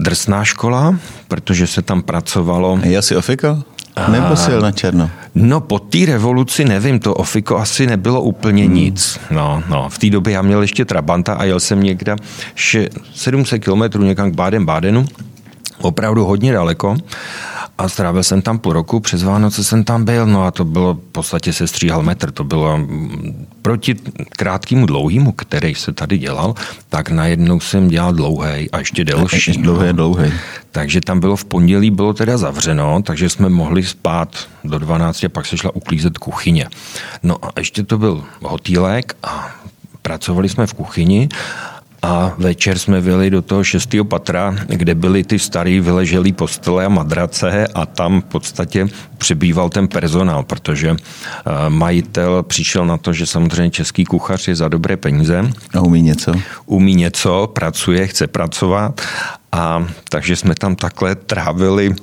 drsná 0.02 0.46
škola, 0.46 0.96
protože 1.28 1.68
se 1.68 1.82
tam 1.82 2.02
pracovalo... 2.02 2.80
Je 2.84 2.98
asi 2.98 3.16
Ofiko? 3.16 3.64
Nebo 4.08 4.36
si 4.36 4.52
na 4.62 4.72
černo? 4.72 5.10
No 5.36 5.60
po 5.62 5.80
té 5.80 5.98
revoluci 6.06 6.66
nevím, 6.66 7.00
to 7.00 7.14
Ofiko 7.14 7.58
asi 7.58 7.88
nebylo 7.88 8.22
úplně 8.22 8.64
hmm. 8.64 8.74
nic. 8.74 9.20
No, 9.32 9.64
no. 9.70 9.90
V 9.90 9.98
té 9.98 10.10
době 10.10 10.34
já 10.34 10.42
měl 10.42 10.62
ještě 10.62 10.86
Trabanta 10.86 11.34
a 11.34 11.44
jel 11.44 11.60
jsem 11.60 11.84
někde 11.84 12.16
700 13.14 13.64
kilometrů 13.64 14.04
někam 14.04 14.32
k 14.32 14.36
Báden-Bádenu, 14.36 15.06
opravdu 15.82 16.26
hodně 16.26 16.54
daleko 16.54 16.96
a 17.82 17.90
strávil 17.90 18.24
jsem 18.24 18.42
tam 18.42 18.60
půl 18.60 18.74
roku, 18.74 19.00
přes 19.00 19.24
Vánoce 19.24 19.64
jsem 19.64 19.84
tam 19.84 20.06
byl, 20.06 20.26
no 20.28 20.44
a 20.44 20.52
to 20.52 20.66
bylo, 20.66 20.94
v 20.94 21.12
podstatě 21.12 21.54
se 21.54 21.68
stříhal 21.68 22.04
metr, 22.04 22.32
to 22.32 22.44
bylo 22.44 22.78
mm, 22.78 23.48
proti 23.62 23.96
krátkému 24.30 24.86
dlouhému, 24.86 25.32
který 25.32 25.76
se 25.76 25.94
tady 25.94 26.18
dělal, 26.18 26.56
tak 26.90 27.10
najednou 27.10 27.60
jsem 27.60 27.88
dělal 27.88 28.14
dlouhý 28.14 28.72
a 28.72 28.80
ještě 28.80 29.06
delší. 29.06 29.52
Dlouhý, 29.52 29.88
no. 29.88 29.94
dlouhý. 29.94 30.34
Takže 30.72 31.02
tam 31.02 31.20
bylo 31.20 31.36
v 31.36 31.46
pondělí, 31.46 31.92
bylo 31.92 32.14
teda 32.14 32.38
zavřeno, 32.38 33.02
takže 33.02 33.30
jsme 33.30 33.50
mohli 33.50 33.84
spát 33.84 34.48
do 34.64 34.80
12 34.80 35.24
a 35.24 35.30
pak 35.30 35.46
se 35.46 35.58
šla 35.58 35.76
uklízet 35.76 36.18
kuchyně. 36.18 36.68
No 37.24 37.46
a 37.46 37.50
ještě 37.58 37.84
to 37.84 37.98
byl 37.98 38.24
hotýlek 38.42 39.18
a 39.24 39.56
pracovali 40.02 40.50
jsme 40.50 40.68
v 40.68 40.74
kuchyni 40.74 41.30
a 42.02 42.34
večer 42.38 42.80
jsme 42.80 43.02
vyli 43.02 43.30
do 43.30 43.42
toho 43.42 43.64
šestého 43.64 44.06
patra, 44.06 44.56
kde 44.68 44.96
byly 44.96 45.24
ty 45.24 45.40
starý 45.40 45.80
vyleželý 45.80 46.34
postele 46.34 46.86
a 46.86 46.90
madrace 46.90 47.68
a 47.68 47.86
tam 47.86 48.22
v 48.22 48.26
podstatě 48.26 48.88
přibýval 49.18 49.70
ten 49.70 49.88
personál, 49.88 50.44
protože 50.44 50.90
eh, 50.90 51.70
majitel 51.70 52.44
přišel 52.44 52.86
na 52.86 52.98
to, 52.98 53.14
že 53.14 53.26
samozřejmě 53.26 53.72
český 53.72 54.06
kuchař 54.06 54.48
je 54.48 54.56
za 54.56 54.68
dobré 54.68 54.98
peníze. 54.98 55.50
A 55.74 55.82
umí 55.82 56.02
něco. 56.02 56.34
Umí 56.66 56.96
něco, 56.96 57.48
pracuje, 57.54 58.08
chce 58.08 58.28
pracovat 58.28 59.02
a 59.52 59.88
takže 60.10 60.36
jsme 60.36 60.56
tam 60.56 60.76
takhle 60.76 61.16
trávili 61.16 61.96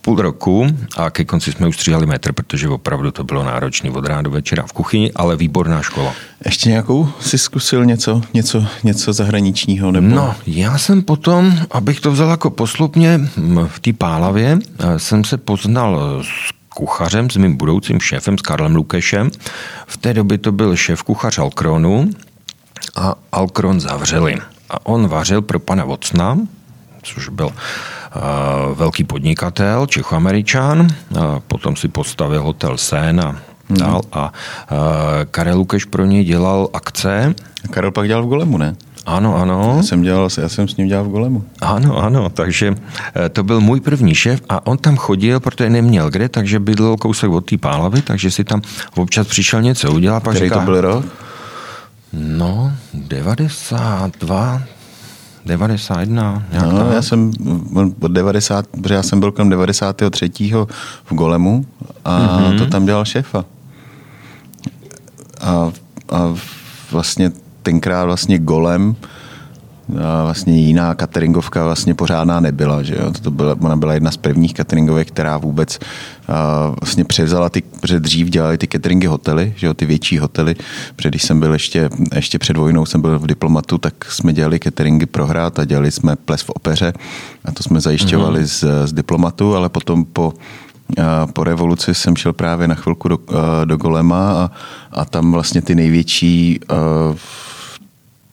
půl 0.00 0.16
roku 0.16 0.66
a 0.96 1.10
ke 1.10 1.24
konci 1.24 1.52
jsme 1.52 1.68
už 1.68 1.76
stříhali 1.76 2.06
metr, 2.06 2.32
protože 2.32 2.68
opravdu 2.68 3.10
to 3.10 3.24
bylo 3.24 3.44
náročné 3.44 3.90
od 3.90 4.06
rána 4.06 4.22
do 4.22 4.30
večera 4.30 4.62
v 4.66 4.72
kuchyni, 4.72 5.12
ale 5.16 5.36
výborná 5.36 5.82
škola. 5.82 6.14
Ještě 6.44 6.68
nějakou 6.68 7.08
si 7.20 7.38
zkusil 7.38 7.84
něco, 7.84 8.22
něco, 8.34 8.66
něco 8.84 9.12
zahraničního? 9.12 9.92
Nebo... 9.92 10.06
No, 10.06 10.34
já 10.46 10.78
jsem 10.78 11.02
potom, 11.02 11.58
abych 11.70 12.00
to 12.00 12.12
vzal 12.12 12.30
jako 12.30 12.50
poslupně, 12.50 13.20
v 13.66 13.80
té 13.80 13.92
Pálavě 13.92 14.58
eh, 14.78 14.98
jsem 14.98 15.24
se 15.24 15.36
poznal 15.36 16.22
s 16.22 16.60
kuchařem, 16.74 17.30
s 17.30 17.36
mým 17.36 17.56
budoucím 17.56 18.00
šéfem, 18.00 18.38
s 18.38 18.42
Karlem 18.42 18.76
Lukešem. 18.76 19.30
V 19.86 19.96
té 19.96 20.14
době 20.14 20.38
to 20.38 20.52
byl 20.52 20.76
šéf 20.76 21.02
kuchař 21.02 21.38
Alkronu 21.38 22.10
a 22.96 23.14
Alkron 23.32 23.80
zavřeli. 23.80 24.36
A 24.70 24.86
on 24.86 25.08
vařil 25.08 25.42
pro 25.42 25.58
pana 25.58 25.84
Vocna, 25.84 26.38
což 27.02 27.28
byl 27.28 27.50
velký 28.74 29.04
podnikatel, 29.04 29.86
Čechoameričan, 29.86 30.80
uh, 30.80 30.88
potom 31.46 31.76
si 31.76 31.88
postavil 31.88 32.42
hotel 32.42 32.78
Sen 32.78 33.20
a 33.20 33.36
dál. 33.70 34.00
Hmm. 34.02 34.10
A 34.12 34.32
uh, 34.72 34.78
Karel 35.30 35.58
Lukeš 35.58 35.84
pro 35.84 36.04
něj 36.04 36.24
dělal 36.24 36.68
akce. 36.72 37.34
A 37.64 37.68
Karel 37.68 37.90
pak 37.90 38.06
dělal 38.06 38.22
v 38.22 38.26
Golemu, 38.26 38.58
ne? 38.58 38.76
Ano, 39.06 39.36
ano. 39.36 39.74
Já 39.76 39.82
jsem, 39.82 40.02
dělal, 40.02 40.28
já 40.40 40.48
jsem 40.48 40.68
s 40.68 40.76
ním 40.76 40.88
dělal 40.88 41.04
v 41.04 41.08
Golemu. 41.08 41.44
Ano, 41.60 41.98
ano, 41.98 42.28
takže 42.28 42.74
to 43.32 43.42
byl 43.42 43.60
můj 43.60 43.80
první 43.80 44.14
šéf 44.14 44.40
a 44.48 44.66
on 44.66 44.78
tam 44.78 44.96
chodil, 44.96 45.40
protože 45.40 45.70
neměl 45.70 46.10
kde, 46.10 46.28
takže 46.28 46.60
bydlel 46.60 46.96
kousek 46.96 47.30
od 47.30 47.40
té 47.40 47.58
pálavy, 47.58 48.02
takže 48.02 48.30
si 48.30 48.44
tam 48.44 48.62
občas 48.96 49.26
přišel 49.26 49.62
něco 49.62 49.92
udělat. 49.92 50.22
Který 50.22 50.38
říká, 50.38 50.54
to 50.54 50.64
byl 50.64 50.80
rok? 50.80 51.04
No, 52.12 52.72
92, 52.94 54.62
91. 55.46 56.42
No, 56.52 56.78
tak. 56.78 56.92
já 56.92 57.02
jsem 57.02 57.32
od 58.00 58.10
90, 58.10 58.66
protože 58.66 58.94
já 58.94 59.02
jsem 59.02 59.20
byl 59.20 59.32
kolem 59.32 59.50
93. 59.50 60.30
v 61.04 61.14
Golemu 61.14 61.66
a 62.04 62.20
mm-hmm. 62.20 62.58
to 62.58 62.66
tam 62.66 62.86
dělal 62.86 63.04
šéfa. 63.04 63.44
A, 65.40 65.72
a 66.12 66.34
vlastně 66.90 67.32
tenkrát 67.62 68.04
vlastně 68.04 68.38
Golem 68.38 68.96
a 68.96 69.19
vlastně 70.24 70.60
jiná 70.60 70.94
cateringovka 70.94 71.64
vlastně 71.64 71.94
pořádná 71.94 72.40
nebyla. 72.40 72.82
Že 72.82 72.94
jo? 72.94 73.12
To 73.22 73.30
byla, 73.30 73.56
ona 73.60 73.76
byla 73.76 73.94
jedna 73.94 74.10
z 74.10 74.16
prvních 74.16 74.54
cateringovek, 74.54 75.08
která 75.08 75.38
vůbec 75.38 75.78
vlastně 76.80 77.04
převzala 77.04 77.48
ty, 77.48 77.62
protože 77.80 78.00
dřív 78.00 78.28
dělali 78.28 78.58
ty 78.58 78.68
cateringy 78.68 79.06
hotely, 79.06 79.54
že 79.56 79.66
jo? 79.66 79.74
ty 79.74 79.86
větší 79.86 80.18
hotely. 80.18 80.56
Protože 80.96 81.08
když 81.08 81.22
jsem 81.22 81.40
byl 81.40 81.52
ještě, 81.52 81.90
ještě 82.14 82.38
před 82.38 82.56
vojnou, 82.56 82.86
jsem 82.86 83.00
byl 83.00 83.18
v 83.18 83.26
diplomatu, 83.26 83.78
tak 83.78 84.04
jsme 84.04 84.32
dělali 84.32 84.58
cateringy 84.58 85.06
pro 85.06 85.26
hrad 85.26 85.58
a 85.58 85.64
dělali 85.64 85.90
jsme 85.90 86.16
ples 86.16 86.42
v 86.42 86.50
opeře 86.50 86.92
a 87.44 87.52
to 87.52 87.62
jsme 87.62 87.80
zajišťovali 87.80 88.40
mm-hmm. 88.40 88.84
z, 88.84 88.88
z 88.88 88.92
diplomatu, 88.92 89.56
ale 89.56 89.68
potom 89.68 90.04
po 90.04 90.34
po 91.32 91.44
revoluci 91.44 91.94
jsem 91.94 92.16
šel 92.16 92.32
právě 92.32 92.68
na 92.68 92.74
chvilku 92.74 93.08
do, 93.08 93.18
do 93.64 93.76
Golema 93.76 94.32
a, 94.32 94.50
a 94.92 95.04
tam 95.04 95.32
vlastně 95.32 95.62
ty 95.62 95.74
největší 95.74 96.60
uh, 96.70 97.16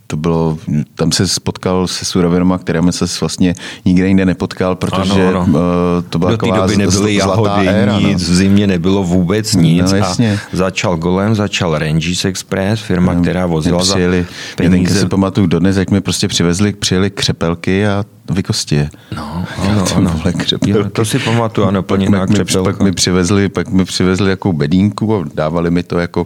to 0.07 0.17
bylo, 0.17 0.57
tam 0.95 1.11
se 1.11 1.27
spotkal 1.27 1.87
se 1.87 2.05
surovinama, 2.05 2.57
kterými 2.57 2.93
se 2.93 3.05
vlastně 3.19 3.55
nikde 3.85 4.07
jinde 4.07 4.25
nepotkal, 4.25 4.75
protože 4.75 5.27
ano, 5.27 5.41
ano. 5.41 5.59
Eh, 5.59 6.01
to 6.09 6.19
byla 6.19 6.31
Do 6.31 6.37
té 6.37 6.51
doby 6.51 6.77
nebyly 6.77 7.15
jahody, 7.15 7.67
éra, 7.67 7.99
nic, 7.99 8.27
no. 8.27 8.33
v 8.33 8.35
zimě 8.35 8.67
nebylo 8.67 9.03
vůbec 9.03 9.55
no, 9.55 9.61
nic. 9.61 9.91
No, 9.91 9.97
jasně. 9.97 10.39
A 10.53 10.57
začal 10.57 10.97
Golem, 10.97 11.35
začal 11.35 11.77
Rangis 11.77 12.25
Express, 12.25 12.81
firma, 12.81 13.13
no, 13.13 13.21
která 13.21 13.45
vozila 13.45 13.79
přijeli, 13.79 14.21
za 14.21 14.55
peníze. 14.55 14.95
Já 14.95 15.01
si 15.01 15.07
pamatuju 15.07 15.47
dodnes, 15.47 15.77
jak 15.77 15.91
mi 15.91 16.01
prostě 16.01 16.27
přivezli, 16.27 16.73
přijeli 16.73 17.09
křepelky 17.09 17.87
a 17.87 18.05
vykosti 18.29 18.75
je. 18.75 18.89
No, 19.15 19.45
ano, 19.57 19.85
ano. 19.95 20.21
Jo, 20.65 20.89
to 20.89 21.05
si 21.05 21.19
pamatuju, 21.19 21.67
ano, 21.67 21.83
plně 21.83 22.09
pak, 22.09 22.29
pak, 22.37 22.63
pak, 22.63 22.81
mi 22.81 22.91
přivezli, 22.91 23.49
pak 23.49 23.69
mi 23.69 23.85
přivezli 23.85 24.29
jako 24.29 24.53
bedínku 24.53 25.15
a 25.15 25.25
dávali 25.33 25.71
mi 25.71 25.83
to 25.83 25.99
jako 25.99 26.25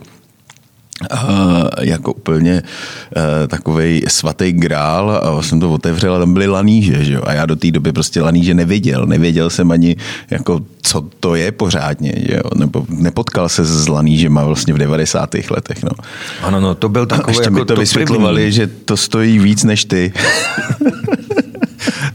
Uh, 1.14 1.68
jako 1.82 2.14
úplně 2.14 2.64
uh, 3.16 3.48
takovej 3.48 4.02
svatý 4.08 4.52
grál 4.52 5.22
a 5.24 5.42
jsem 5.42 5.60
to 5.60 5.72
otevřel 5.72 6.16
a 6.16 6.20
tam 6.20 6.34
byly 6.34 6.48
laníže, 6.48 7.06
že 7.06 7.14
jo? 7.14 7.22
A 7.26 7.34
já 7.34 7.46
do 7.46 7.56
té 7.56 7.72
doby 7.72 7.92
prostě 7.92 8.22
laníže 8.22 8.54
nevěděl. 8.54 9.06
Nevěděl 9.06 9.50
jsem 9.50 9.72
ani, 9.72 9.96
jako, 10.30 10.62
co 10.82 11.06
to 11.20 11.36
je 11.36 11.52
pořádně, 11.52 12.14
že 12.28 12.34
jo? 12.36 12.50
Nebo 12.56 12.86
nepotkal 12.90 13.50
se 13.50 13.66
s 13.66 13.88
lanížema 13.88 14.44
vlastně 14.44 14.74
v 14.74 14.78
90. 14.78 15.30
letech, 15.50 15.84
no. 15.84 15.92
Ano, 16.42 16.60
no, 16.60 16.76
to 16.76 16.90
byl 16.90 17.06
takový 17.06 17.32
Ještě 17.32 17.44
jako 17.44 17.54
mi 17.54 17.60
to, 17.60 17.74
to 17.74 17.80
vysvětlovali, 17.80 18.42
první. 18.42 18.52
že 18.52 18.68
to 18.68 18.98
stojí 18.98 19.40
víc 19.40 19.64
než 19.64 19.86
ty. 19.86 20.14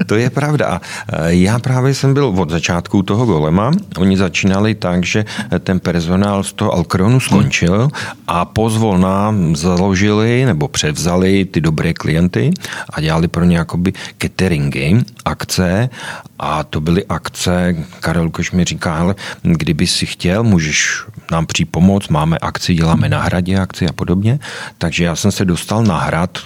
To 0.07 0.15
je 0.15 0.31
pravda. 0.31 0.81
Já 1.27 1.59
právě 1.59 1.95
jsem 1.95 2.15
byl 2.15 2.27
od 2.27 2.51
začátku 2.51 3.03
toho 3.03 3.27
golema. 3.27 3.71
Oni 3.99 4.17
začínali 4.17 4.75
tak, 4.75 5.05
že 5.05 5.25
ten 5.61 5.81
personál 5.81 6.43
z 6.43 6.53
toho 6.53 6.73
Alkronu 6.73 7.21
skončil 7.21 7.89
a 8.27 8.45
pozvolna 8.45 9.35
založili 9.55 10.45
nebo 10.45 10.69
převzali 10.69 11.45
ty 11.45 11.61
dobré 11.61 11.95
klienty 11.95 12.51
a 12.91 13.01
dělali 13.01 13.29
pro 13.29 13.45
ně 13.45 13.57
jakoby 13.57 13.93
cateringy, 14.19 15.05
akce 15.25 15.91
a 16.39 16.65
to 16.65 16.81
byly 16.81 17.05
akce, 17.09 17.77
Karel 18.01 18.25
Lukáš 18.25 18.53
mi 18.53 18.65
říká, 18.65 18.97
ale 18.97 19.15
kdyby 19.43 19.87
si 19.87 20.07
chtěl, 20.07 20.43
můžeš 20.45 21.03
nám 21.31 21.47
přijít 21.47 21.71
pomoct, 21.71 22.09
máme 22.09 22.39
akci, 22.39 22.75
děláme 22.75 23.09
na 23.09 23.23
hradě 23.23 23.59
akci 23.59 23.89
a 23.89 23.93
podobně. 23.93 24.39
Takže 24.79 25.05
já 25.05 25.17
jsem 25.17 25.33
se 25.33 25.45
dostal 25.45 25.85
na 25.85 25.99
hrad 25.99 26.39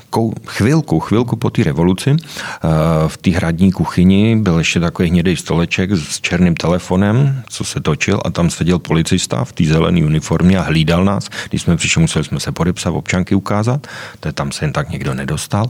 chvilku, 0.47 1.01
chvilku 1.01 1.37
po 1.37 1.51
té 1.51 1.63
revoluci. 1.63 2.11
Eh, 2.11 2.69
v 3.09 3.17
té 3.17 3.31
hradní 3.31 3.73
kuchyni 3.73 4.37
byl 4.37 4.59
ještě 4.59 4.81
takový 4.81 5.09
hnědý 5.09 5.37
stoleček 5.37 5.91
s 5.93 6.21
černým 6.21 6.55
telefonem, 6.55 7.43
co 7.49 7.65
se 7.65 7.81
točil 7.81 8.21
a 8.25 8.31
tam 8.31 8.51
seděl 8.51 8.79
policista 8.79 9.45
v 9.45 9.53
té 9.53 9.65
zelené 9.65 10.05
uniformě 10.05 10.59
a 10.59 10.63
hlídal 10.63 11.05
nás. 11.05 11.29
Když 11.49 11.63
jsme 11.63 11.77
přišli, 11.77 12.01
museli 12.01 12.25
jsme 12.25 12.41
se 12.41 12.53
podepsat, 12.53 12.91
občanky 12.91 13.35
ukázat, 13.35 13.87
to 14.21 14.33
tam 14.33 14.53
se 14.53 14.65
jen 14.65 14.73
tak 14.73 14.91
někdo 14.91 15.15
nedostal. 15.15 15.67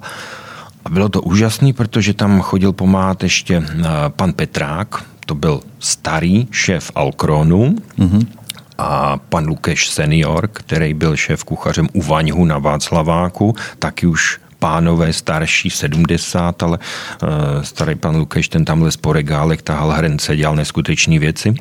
A 0.84 0.90
bylo 0.90 1.08
to 1.08 1.22
úžasné, 1.22 1.72
protože 1.72 2.14
tam 2.14 2.40
chodil 2.40 2.72
pomáhat 2.72 3.22
ještě 3.22 3.56
eh, 3.56 3.84
pan 4.08 4.32
Petrák, 4.32 5.04
to 5.26 5.34
byl 5.34 5.60
starý 5.78 6.48
šéf 6.50 6.90
Alkronu, 6.94 7.74
mm-hmm 7.98 8.39
a 8.80 9.16
pan 9.28 9.46
Lukeš 9.46 9.88
senior, 9.88 10.48
který 10.48 10.94
byl 10.94 11.16
šéf 11.16 11.44
kuchařem 11.44 11.88
u 11.92 12.02
Vaňhu 12.02 12.44
na 12.44 12.58
Václaváku, 12.58 13.54
taky 13.78 14.06
už 14.06 14.40
pánové 14.58 15.12
starší 15.12 15.70
70, 15.70 16.62
ale 16.62 16.78
uh, 16.78 17.62
starý 17.62 17.94
pan 17.94 18.16
Lukeš, 18.16 18.48
ten 18.48 18.64
tam 18.64 18.82
les 18.82 18.96
po 18.96 19.12
regálech, 19.12 19.62
tahal 19.62 19.90
hrnce, 19.90 20.36
dělal 20.36 20.56
neskutečné 20.56 21.18
věci. 21.18 21.54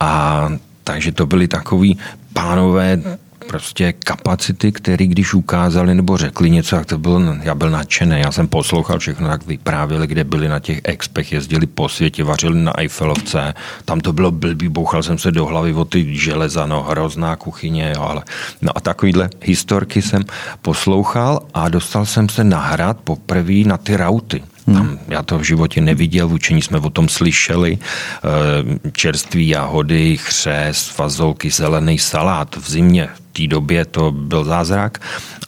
A 0.00 0.48
takže 0.84 1.12
to 1.12 1.26
byli 1.26 1.48
takový 1.48 1.98
pánové 2.32 2.98
prostě 3.54 3.92
kapacity, 3.92 4.72
které 4.72 5.06
když 5.06 5.34
ukázali 5.34 5.94
nebo 5.94 6.16
řekli 6.16 6.50
něco, 6.50 6.76
tak 6.76 6.86
to 6.86 6.98
bylo, 6.98 7.20
já 7.42 7.54
byl 7.54 7.70
nadšený, 7.70 8.20
já 8.20 8.32
jsem 8.32 8.48
poslouchal 8.48 8.98
všechno, 8.98 9.28
jak 9.28 9.46
vyprávěli, 9.46 10.06
kde 10.06 10.24
byli 10.24 10.48
na 10.48 10.58
těch 10.58 10.80
expech, 10.84 11.32
jezdili 11.32 11.66
po 11.66 11.88
světě, 11.88 12.24
vařili 12.24 12.62
na 12.62 12.78
Eiffelovce, 12.78 13.54
tam 13.84 14.00
to 14.00 14.12
bylo 14.12 14.30
blbý, 14.30 14.68
bouchal 14.68 15.02
jsem 15.02 15.18
se 15.18 15.30
do 15.30 15.46
hlavy 15.46 15.74
o 15.74 15.84
ty 15.84 16.16
železa, 16.16 16.66
no 16.66 16.82
hrozná 16.82 17.36
kuchyně, 17.36 17.92
jo, 17.96 18.02
ale 18.02 18.22
no 18.62 18.70
a 18.74 18.80
takovýhle 18.80 19.30
historky 19.42 20.02
jsem 20.02 20.24
poslouchal 20.62 21.46
a 21.54 21.68
dostal 21.68 22.06
jsem 22.06 22.28
se 22.28 22.44
na 22.44 22.58
hrad 22.58 22.98
poprvé 23.04 23.62
na 23.66 23.76
ty 23.76 23.96
rauty. 23.96 24.42
Hmm. 24.66 24.76
Tam 24.76 24.98
já 25.08 25.22
to 25.22 25.38
v 25.38 25.42
životě 25.42 25.80
neviděl, 25.80 26.28
v 26.28 26.32
učení 26.32 26.62
jsme 26.62 26.78
o 26.78 26.90
tom 26.90 27.08
slyšeli. 27.08 27.78
Eh, 27.78 28.90
čerství 28.92 29.48
jahody, 29.48 30.16
chřest, 30.16 30.90
fazolky, 30.90 31.50
zelený 31.50 31.98
salát 31.98 32.56
v 32.56 32.70
zimě. 32.70 33.08
V 33.34 33.36
té 33.36 33.46
době 33.46 33.84
to 33.84 34.12
byl 34.12 34.44
zázrak 34.44 34.98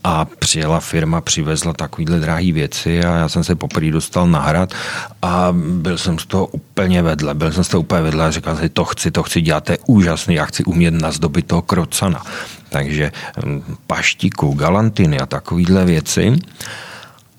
a 0.05 0.25
přijela 0.25 0.81
firma, 0.81 1.21
přivezla 1.21 1.73
takovýhle 1.73 2.21
drahé 2.21 2.53
věci 2.53 3.05
a 3.05 3.17
já 3.17 3.29
jsem 3.29 3.45
se 3.45 3.55
poprvé 3.55 3.91
dostal 3.91 4.27
na 4.27 4.41
hrad 4.41 4.75
a 5.23 5.49
byl 5.53 5.99
jsem 5.99 6.19
z 6.19 6.27
toho 6.27 6.47
úplně 6.47 7.03
vedle. 7.03 7.35
Byl 7.35 7.53
jsem 7.53 7.65
z 7.65 7.69
toho 7.69 7.81
úplně 7.81 8.01
vedle 8.01 8.27
a 8.27 8.31
říkal 8.31 8.57
jsem 8.57 8.69
to 8.69 8.85
chci, 8.85 9.11
to 9.11 9.23
chci 9.23 9.41
dělat, 9.41 9.65
to 9.65 9.73
je 9.73 9.79
úžasný, 9.87 10.35
já 10.35 10.45
chci 10.45 10.65
umět 10.65 10.91
nazdobit 10.91 11.47
toho 11.47 11.63
krocana. 11.63 12.23
Takže 12.69 13.13
hm, 13.45 13.63
paštiku, 13.87 14.55
galantiny 14.55 15.21
a 15.21 15.27
takovýhle 15.27 15.85
věci. 15.85 16.37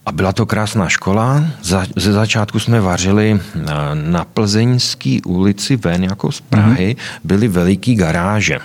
A 0.06 0.12
byla 0.12 0.34
to 0.34 0.46
krásná 0.46 0.90
škola. 0.90 1.44
Za, 1.64 1.86
ze 1.96 2.14
začátku 2.14 2.60
jsme 2.60 2.82
vařili 2.82 3.40
na, 3.56 3.94
na 3.94 4.26
Plzeňské 4.26 5.20
ulici 5.26 5.76
ven 5.76 6.04
jako 6.04 6.32
z 6.32 6.42
Prahy. 6.42 6.96
Mm-hmm. 6.96 7.20
Byly 7.24 7.48
veliký 7.48 7.96
garáže. 7.96 8.60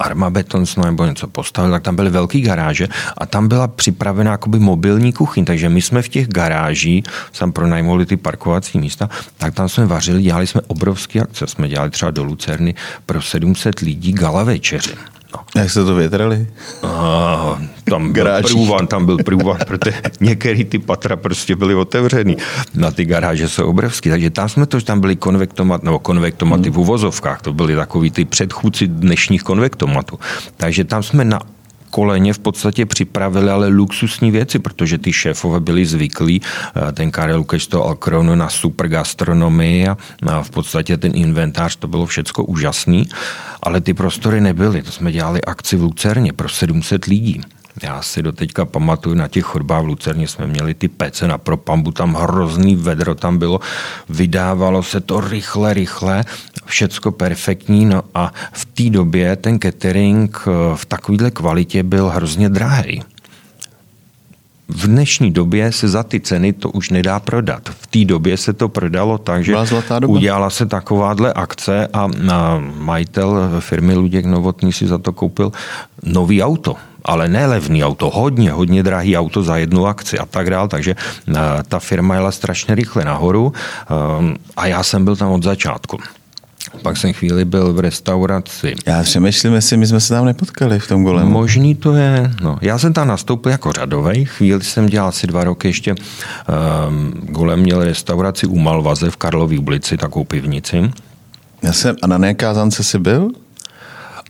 Armabeton 0.00 0.64
nebo 0.84 1.04
něco 1.04 1.26
postavil, 1.28 1.70
tak 1.70 1.82
tam 1.82 1.96
byly 1.96 2.10
velké 2.10 2.40
garáže 2.40 2.88
a 3.18 3.26
tam 3.26 3.48
byla 3.48 3.68
připravena 3.68 4.30
jakoby 4.30 4.58
mobilní 4.58 5.12
kuchyň, 5.12 5.44
takže 5.44 5.68
my 5.68 5.82
jsme 5.82 6.02
v 6.02 6.08
těch 6.08 6.28
garážích, 6.28 7.04
tam 7.38 7.52
pronajmuli 7.52 8.06
ty 8.06 8.16
parkovací 8.16 8.78
místa, 8.78 9.08
tak 9.38 9.54
tam 9.54 9.68
jsme 9.68 9.86
vařili, 9.86 10.22
dělali 10.22 10.46
jsme 10.46 10.60
obrovské 10.66 11.20
akce, 11.20 11.46
jsme 11.46 11.68
dělali 11.68 11.90
třeba 11.90 12.10
do 12.10 12.24
Lucerny 12.24 12.74
pro 13.06 13.22
700 13.22 13.80
lidí 13.80 14.12
gala 14.12 14.44
večeře. 14.44 15.15
No. 15.34 15.60
Jak 15.60 15.70
se 15.70 15.84
to 15.84 15.94
větrali? 15.94 16.46
A, 16.82 17.60
tam 17.84 18.12
byl 18.12 18.26
průvan, 18.42 18.86
tam 18.86 19.06
byl 19.06 19.16
průvan, 19.24 19.56
protože 19.66 19.94
některé 20.20 20.64
ty 20.64 20.78
patra 20.78 21.16
prostě 21.16 21.56
byly 21.56 21.74
otevřený. 21.74 22.36
Na 22.74 22.90
ty 22.90 23.04
garáže 23.04 23.48
jsou 23.48 23.66
obrovské, 23.66 24.10
takže 24.10 24.30
tam 24.30 24.48
jsme 24.48 24.66
to, 24.66 24.80
tam 24.80 25.00
byly 25.00 25.16
konvektomat, 25.16 25.82
nebo 25.82 25.98
konvektomaty 25.98 26.68
hmm. 26.68 26.72
v 26.72 26.78
uvozovkách, 26.78 27.42
to 27.42 27.52
byly 27.52 27.76
takový 27.76 28.10
ty 28.10 28.24
předchůdci 28.24 28.86
dnešních 28.86 29.42
konvektomatů. 29.42 30.18
Takže 30.56 30.84
tam 30.84 31.02
jsme 31.02 31.24
na 31.24 31.40
koleně 31.96 32.32
v 32.32 32.38
podstatě 32.38 32.86
připravili 32.86 33.50
ale 33.50 33.68
luxusní 33.68 34.30
věci, 34.30 34.58
protože 34.58 34.98
ty 34.98 35.12
šéfové 35.12 35.60
byli 35.60 35.86
zvyklí, 35.86 36.42
eh, 36.44 36.92
ten 36.92 37.10
Karel 37.10 37.38
Lukáš 37.38 37.66
to 37.66 37.84
Alkronu 37.84 38.34
na 38.34 38.48
super 38.48 38.88
gastronomii 38.88 39.88
a 39.88 39.96
v 40.42 40.50
podstatě 40.50 40.96
ten 40.96 41.12
inventář, 41.14 41.76
to 41.76 41.88
bylo 41.88 42.06
všecko 42.06 42.44
úžasný, 42.44 43.08
ale 43.62 43.80
ty 43.80 43.94
prostory 43.94 44.40
nebyly. 44.40 44.82
To 44.82 44.92
jsme 44.92 45.12
dělali 45.12 45.40
akci 45.40 45.76
v 45.76 45.82
Lucerně 45.82 46.32
pro 46.32 46.48
700 46.48 47.04
lidí. 47.04 47.40
Já 47.82 48.02
si 48.02 48.22
do 48.22 48.32
teďka 48.32 48.64
pamatuju, 48.64 49.14
na 49.14 49.28
těch 49.28 49.44
chodbách 49.44 49.82
v 49.82 49.86
Lucerně 49.86 50.28
jsme 50.28 50.46
měli 50.46 50.74
ty 50.74 50.88
pece 50.88 51.28
na 51.28 51.38
propambu, 51.38 51.92
tam 51.92 52.14
hrozný 52.14 52.76
vedro 52.76 53.14
tam 53.14 53.38
bylo, 53.38 53.60
vydávalo 54.08 54.82
se 54.82 55.00
to 55.00 55.20
rychle, 55.20 55.74
rychle, 55.74 56.24
všecko 56.64 57.12
perfektní, 57.12 57.84
no 57.84 58.02
a 58.14 58.32
v 58.52 58.64
té 58.64 58.90
době 58.90 59.36
ten 59.36 59.58
catering 59.58 60.38
eh, 60.46 60.76
v 60.76 60.86
takovéhle 60.86 61.30
kvalitě 61.30 61.82
byl 61.82 62.08
hrozně 62.08 62.48
drahý. 62.48 63.02
V 64.68 64.86
dnešní 64.86 65.30
době 65.30 65.72
se 65.72 65.88
za 65.88 66.02
ty 66.02 66.20
ceny 66.20 66.52
to 66.52 66.70
už 66.70 66.90
nedá 66.90 67.20
prodat. 67.20 67.68
V 67.68 67.86
té 67.86 68.04
době 68.04 68.36
se 68.36 68.52
to 68.52 68.68
prodalo 68.68 69.18
tak, 69.18 69.44
že 69.44 69.56
udělala 70.06 70.50
se 70.50 70.66
takováhle 70.66 71.32
akce 71.32 71.88
a 71.92 72.10
majitel 72.78 73.60
firmy 73.60 73.94
Luděk 73.94 74.26
Novotný 74.26 74.72
si 74.72 74.86
za 74.86 74.98
to 74.98 75.12
koupil 75.12 75.52
nový 76.02 76.42
auto 76.42 76.76
ale 77.06 77.28
ne 77.28 77.46
levný 77.46 77.84
auto, 77.84 78.10
hodně, 78.10 78.50
hodně 78.50 78.82
drahý 78.82 79.16
auto 79.16 79.42
za 79.42 79.56
jednu 79.56 79.86
akci 79.86 80.18
a 80.18 80.26
tak 80.26 80.50
dál, 80.50 80.68
takže 80.68 80.94
eh, 81.28 81.34
ta 81.68 81.78
firma 81.78 82.14
jela 82.14 82.32
strašně 82.32 82.74
rychle 82.74 83.04
nahoru 83.04 83.52
eh, 83.52 84.34
a 84.56 84.66
já 84.66 84.82
jsem 84.82 85.04
byl 85.04 85.16
tam 85.16 85.32
od 85.32 85.42
začátku. 85.42 85.98
Pak 86.82 86.96
jsem 86.96 87.12
chvíli 87.12 87.44
byl 87.44 87.72
v 87.72 87.80
restauraci. 87.80 88.74
Já 88.86 89.02
přemýšlím, 89.02 89.54
jestli 89.54 89.76
my 89.76 89.86
jsme 89.86 90.00
se 90.00 90.14
tam 90.14 90.24
nepotkali 90.24 90.78
v 90.78 90.88
tom 90.88 91.04
golemu. 91.04 91.30
Možný 91.30 91.74
to 91.74 91.94
je. 91.94 92.30
No, 92.42 92.58
já 92.60 92.78
jsem 92.78 92.92
tam 92.92 93.08
nastoupil 93.08 93.52
jako 93.52 93.72
řadový. 93.72 94.24
Chvíli 94.24 94.64
jsem 94.64 94.86
dělal 94.86 95.08
asi 95.08 95.26
dva 95.26 95.44
roky 95.44 95.68
ještě. 95.68 95.94
Um, 95.94 97.12
golem 97.12 97.60
měl 97.60 97.84
restauraci 97.84 98.46
u 98.46 98.58
Malvaze 98.58 99.10
v 99.10 99.16
Karlově 99.16 99.58
ulici, 99.58 99.96
takovou 99.96 100.24
pivnici. 100.24 100.90
Já 101.62 101.72
jsem, 101.72 101.96
a 102.02 102.06
na 102.06 102.18
nekázance 102.18 102.84
jsi 102.84 102.98
byl? 102.98 103.30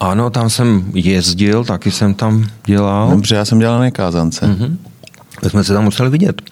Ano, 0.01 0.31
tam 0.31 0.51
jsem 0.51 0.85
jezdil, 0.95 1.65
taky 1.65 1.91
jsem 1.91 2.15
tam 2.15 2.47
dělal. 2.67 3.11
Dobře, 3.11 3.35
já 3.35 3.45
jsem 3.45 3.59
dělal 3.59 3.75
na 3.75 3.81
nekázance. 3.81 4.47
Mm-hmm. 4.47 4.77
jsme 5.49 5.65
se 5.65 5.73
tam 5.73 5.85
museli 5.85 6.11
vidět. 6.11 6.43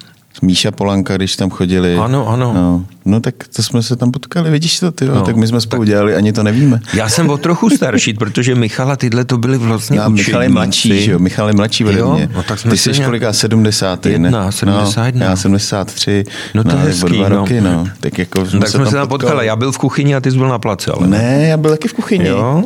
Míša 0.42 0.70
Polanka, 0.70 1.16
když 1.16 1.36
tam 1.36 1.50
chodili. 1.50 1.96
Ano, 1.96 2.28
ano. 2.28 2.52
No, 2.54 2.84
no 3.04 3.20
tak 3.20 3.34
to 3.56 3.62
jsme 3.62 3.82
se 3.82 3.96
tam 3.96 4.12
potkali, 4.12 4.50
vidíš 4.50 4.80
to, 4.80 4.92
ty, 4.92 5.04
no, 5.04 5.22
tak 5.22 5.36
my 5.36 5.46
jsme 5.46 5.60
spolu 5.60 5.82
tak... 5.82 5.88
dělali, 5.88 6.16
ani 6.16 6.32
to 6.32 6.42
nevíme. 6.42 6.80
Já 6.94 7.08
jsem 7.08 7.30
o 7.30 7.38
trochu 7.38 7.70
starší, 7.70 8.14
protože 8.18 8.54
Michala 8.54 8.96
tyhle 8.96 9.24
to 9.24 9.38
byly 9.38 9.58
vlastně 9.58 9.98
Já, 9.98 10.08
Michal 10.08 10.42
je 10.42 10.48
mladší, 10.48 11.02
že 11.04 11.10
jo, 11.10 11.18
Michal 11.18 11.48
je 11.48 11.54
mladší 11.54 11.84
ode 11.84 12.04
mě. 12.04 12.28
No, 12.34 12.42
tak 12.42 12.58
jsme 12.58 12.70
Ty 12.70 12.78
jsi 12.78 12.92
nějak... 12.92 13.04
kolika, 13.04 13.32
70, 13.32 14.06
jedna, 14.06 14.44
ne? 14.44 14.52
71. 14.52 15.26
No, 15.26 15.30
já 15.30 15.36
73, 15.36 16.24
no, 16.54 16.64
to 16.64 16.70
no, 16.70 16.76
hezký, 16.76 17.12
dva 17.12 17.28
no. 17.28 17.36
roky, 17.36 17.60
no. 17.60 17.86
Tak, 18.00 18.18
jako 18.18 18.46
jsme 18.46 18.60
tak 18.60 18.68
jsme 18.68 18.86
se 18.86 18.92
tam 18.92 19.08
potkali. 19.08 19.30
potkali. 19.30 19.46
Já 19.46 19.56
byl 19.56 19.72
v 19.72 19.78
kuchyni 19.78 20.14
a 20.14 20.20
ty 20.20 20.30
jsi 20.30 20.36
byl 20.36 20.48
na 20.48 20.58
place, 20.58 20.92
ale 20.92 21.06
ne. 21.06 21.18
Ne, 21.18 21.48
já 21.48 21.56
byl 21.56 21.70
taky 21.70 21.88
v 21.88 21.92
kuchyni. 21.92 22.28
Jo? 22.28 22.64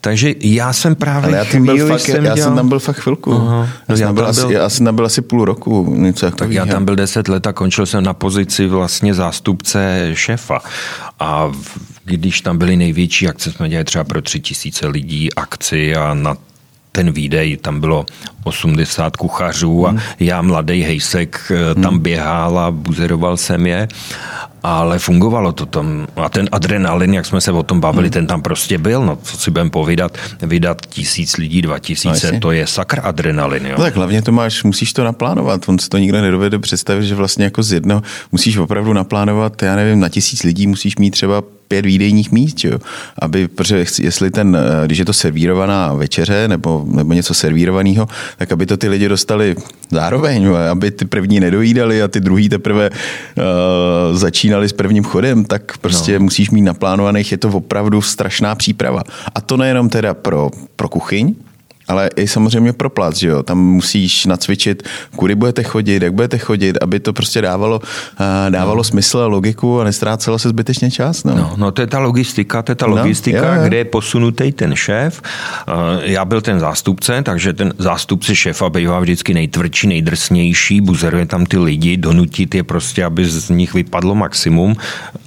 Takže 0.00 0.34
já 0.40 0.72
jsem 0.72 0.94
právě 0.94 1.28
Ale 1.28 1.38
já, 1.38 1.44
tam 1.44 1.64
byl 1.66 1.88
fakt, 1.88 2.00
jsem 2.00 2.24
já 2.24 2.34
dělal... 2.34 2.50
jsem 2.50 2.56
tam 2.56 2.68
byl 2.68 2.78
fakt 2.78 2.96
chvilku. 2.96 3.30
Uh-huh. 3.32 3.68
Já, 3.88 3.96
jsem 3.96 4.06
já, 4.06 4.12
byl 4.12 4.26
asi, 4.26 4.40
byl... 4.40 4.50
já 4.50 4.68
jsem 4.68 4.86
tam 4.86 4.96
byl 4.96 5.06
asi 5.06 5.22
půl 5.22 5.44
roku. 5.44 5.94
Něco 5.96 6.30
tak 6.30 6.50
já 6.50 6.66
tam 6.66 6.84
byl 6.84 6.96
deset 6.96 7.28
let 7.28 7.46
a 7.46 7.52
končil 7.52 7.86
jsem 7.86 8.04
na 8.04 8.14
pozici 8.14 8.66
vlastně 8.66 9.14
zástupce 9.14 10.10
šéfa. 10.14 10.60
A 11.20 11.52
když 12.04 12.40
tam 12.40 12.58
byly 12.58 12.76
největší 12.76 13.28
akce, 13.28 13.52
jsme 13.52 13.68
dělali 13.68 13.84
třeba 13.84 14.04
pro 14.04 14.22
tři 14.22 14.40
tisíce 14.40 14.86
lidí 14.86 15.34
akci 15.34 15.96
a 15.96 16.14
na 16.14 16.36
ten 16.92 17.12
výdej, 17.12 17.56
tam 17.56 17.80
bylo 17.80 18.06
80 18.44 19.16
kuchařů 19.16 19.86
a 19.86 19.90
hmm. 19.90 20.00
já, 20.20 20.42
mladý 20.42 20.82
hejsek, 20.82 21.52
tam 21.74 21.92
hmm. 21.92 22.02
běhal 22.02 22.58
a 22.58 22.70
buzeroval 22.70 23.36
jsem 23.36 23.66
je 23.66 23.88
ale 24.62 24.98
fungovalo 24.98 25.52
to 25.52 25.66
tam. 25.66 26.06
A 26.16 26.28
ten 26.28 26.48
adrenalin, 26.52 27.14
jak 27.14 27.26
jsme 27.26 27.40
se 27.40 27.52
o 27.52 27.62
tom 27.62 27.80
bavili, 27.80 28.06
hmm. 28.06 28.12
ten 28.12 28.26
tam 28.26 28.42
prostě 28.42 28.78
byl. 28.78 29.04
No, 29.04 29.18
co 29.22 29.36
si 29.36 29.50
budeme 29.50 29.70
povídat, 29.70 30.18
vydat 30.42 30.86
tisíc 30.86 31.36
lidí, 31.36 31.62
dva 31.62 31.78
tisíce, 31.78 32.32
no, 32.32 32.40
to 32.40 32.52
je 32.52 32.66
sakr 32.66 33.00
adrenalin. 33.02 33.66
Jo? 33.66 33.74
No, 33.78 33.84
tak 33.84 33.96
hlavně 33.96 34.22
to 34.22 34.32
máš, 34.32 34.64
musíš 34.64 34.92
to 34.92 35.04
naplánovat. 35.04 35.68
On 35.68 35.78
se 35.78 35.88
to 35.88 35.98
nikdo 35.98 36.20
nedovede 36.20 36.58
představit, 36.58 37.04
že 37.04 37.14
vlastně 37.14 37.44
jako 37.44 37.62
z 37.62 37.72
jednoho 37.72 38.02
musíš 38.32 38.56
opravdu 38.56 38.92
naplánovat, 38.92 39.62
já 39.62 39.76
nevím, 39.76 40.00
na 40.00 40.08
tisíc 40.08 40.42
lidí 40.42 40.66
musíš 40.66 40.96
mít 40.96 41.10
třeba 41.10 41.42
pět 41.72 41.86
výdejních 41.86 42.32
míst, 42.32 42.64
jo? 42.64 42.78
aby, 43.18 43.48
protože 43.48 43.84
jestli 44.02 44.30
ten, 44.30 44.56
eh, 44.56 44.86
když 44.86 44.98
je 44.98 45.04
to 45.04 45.12
servírovaná 45.12 45.92
večeře 45.92 46.48
nebo, 46.48 46.84
nebo 46.86 47.12
něco 47.12 47.34
servírovaného, 47.34 48.08
tak 48.38 48.52
aby 48.52 48.66
to 48.66 48.76
ty 48.76 48.88
lidi 48.88 49.08
dostali 49.08 49.56
zároveň, 49.90 50.42
jo? 50.42 50.54
aby 50.54 50.90
ty 50.90 51.04
první 51.04 51.40
nedojídali 51.40 52.02
a 52.02 52.08
ty 52.08 52.20
druhý 52.20 52.48
teprve 52.48 52.90
uh, 52.90 54.16
začínali 54.16 54.51
s 54.60 54.72
prvním 54.72 55.04
chodem, 55.04 55.44
tak 55.44 55.78
prostě 55.78 56.18
no. 56.18 56.24
musíš 56.24 56.50
mít 56.50 56.62
naplánovaných, 56.62 57.32
je 57.32 57.38
to 57.38 57.48
opravdu 57.48 58.02
strašná 58.02 58.54
příprava. 58.54 59.02
A 59.34 59.40
to 59.40 59.56
nejenom 59.56 59.88
teda 59.88 60.14
pro, 60.14 60.50
pro 60.76 60.88
kuchyň, 60.88 61.34
ale 61.92 62.10
i 62.16 62.28
samozřejmě 62.28 62.72
pro 62.72 62.90
plac, 62.90 63.16
že 63.16 63.28
jo? 63.28 63.42
Tam 63.42 63.58
musíš 63.58 64.26
nacvičit, 64.26 64.82
kudy 65.16 65.34
budete 65.34 65.62
chodit, 65.62 66.02
jak 66.02 66.12
budete 66.12 66.38
chodit, 66.38 66.78
aby 66.80 67.00
to 67.00 67.12
prostě 67.12 67.40
dávalo, 67.42 67.76
uh, 67.78 68.50
dávalo 68.50 68.76
no. 68.76 68.84
smysl 68.84 69.18
a 69.18 69.26
logiku 69.26 69.80
a 69.80 69.84
nestrácelo 69.84 70.38
se 70.38 70.48
zbytečně 70.48 70.90
čas. 70.90 71.24
No. 71.24 71.34
No, 71.34 71.54
no 71.56 71.70
to 71.70 71.80
je 71.80 71.86
ta 71.86 71.98
logistika, 71.98 72.62
to 72.62 72.72
je 72.72 72.76
ta 72.76 72.86
no, 72.86 72.96
logistika, 72.96 73.56
no, 73.56 73.62
kde 73.68 73.76
je 73.76 73.84
posunutý 73.84 74.52
ten 74.52 74.74
šéf. 74.74 75.22
Uh, 75.68 75.74
já 76.02 76.24
byl 76.24 76.40
ten 76.40 76.60
zástupce, 76.60 77.22
takže 77.22 77.52
ten 77.52 77.72
zástupce 77.78 78.34
šéfa 78.34 78.70
bývá 78.70 79.00
vždycky 79.00 79.34
nejtvrdší, 79.34 79.86
nejdrsnější, 79.86 80.80
buzeruje 80.80 81.26
tam 81.26 81.46
ty 81.46 81.58
lidi, 81.58 81.96
donutit 81.96 82.54
je 82.54 82.62
prostě, 82.62 83.04
aby 83.04 83.24
z 83.24 83.50
nich 83.50 83.74
vypadlo 83.74 84.14
maximum 84.14 84.76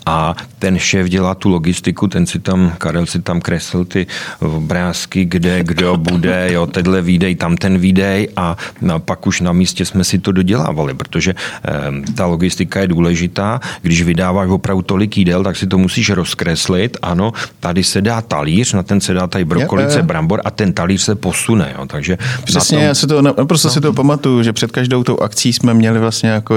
a 0.05 0.35
ten 0.59 0.79
šéf 0.79 1.07
dělá 1.09 1.35
tu 1.35 1.49
logistiku, 1.49 2.07
ten 2.07 2.25
si 2.25 2.39
tam, 2.39 2.73
Karel 2.77 3.05
si 3.05 3.21
tam 3.21 3.41
kreslil 3.41 3.85
ty 3.85 4.07
obrázky, 4.39 5.25
kde 5.25 5.63
kdo 5.63 5.97
bude, 5.97 6.47
jo, 6.55 6.67
tenhle 6.67 7.01
výdej, 7.01 7.35
tam 7.35 7.57
ten 7.57 7.77
výdej 7.77 8.29
a 8.35 8.57
pak 8.99 9.27
už 9.27 9.41
na 9.41 9.53
místě 9.53 9.85
jsme 9.85 10.03
si 10.03 10.19
to 10.19 10.31
dodělávali, 10.31 10.93
protože 10.93 11.35
eh, 11.35 12.13
ta 12.15 12.25
logistika 12.25 12.81
je 12.81 12.87
důležitá. 12.87 13.59
Když 13.81 14.01
vydáváš 14.01 14.49
opravdu 14.49 14.81
tolik 14.81 15.17
jídel, 15.17 15.43
tak 15.43 15.55
si 15.55 15.67
to 15.67 15.77
musíš 15.77 16.09
rozkreslit. 16.09 16.97
Ano, 17.01 17.33
tady 17.59 17.83
se 17.83 18.01
dá 18.01 18.21
talíř, 18.21 18.73
na 18.73 18.83
ten 18.83 19.01
se 19.01 19.13
dá 19.13 19.27
tady 19.27 19.45
brokolice, 19.45 20.03
brambor 20.03 20.41
a 20.45 20.51
ten 20.51 20.73
talíř 20.73 21.01
se 21.01 21.15
posune. 21.15 21.73
Jo, 21.77 21.85
takže 21.85 22.17
Přesně, 22.43 22.77
tom... 22.77 22.85
já 22.85 22.93
si 22.95 23.07
to, 23.07 23.21
naprosto 23.21 23.67
no. 23.67 23.73
si 23.73 23.81
to 23.81 23.93
pamatuju, 23.93 24.43
že 24.43 24.53
před 24.53 24.71
každou 24.71 25.03
tou 25.03 25.17
akcí 25.19 25.53
jsme 25.53 25.73
měli 25.73 25.99
vlastně 25.99 26.29
jako 26.29 26.55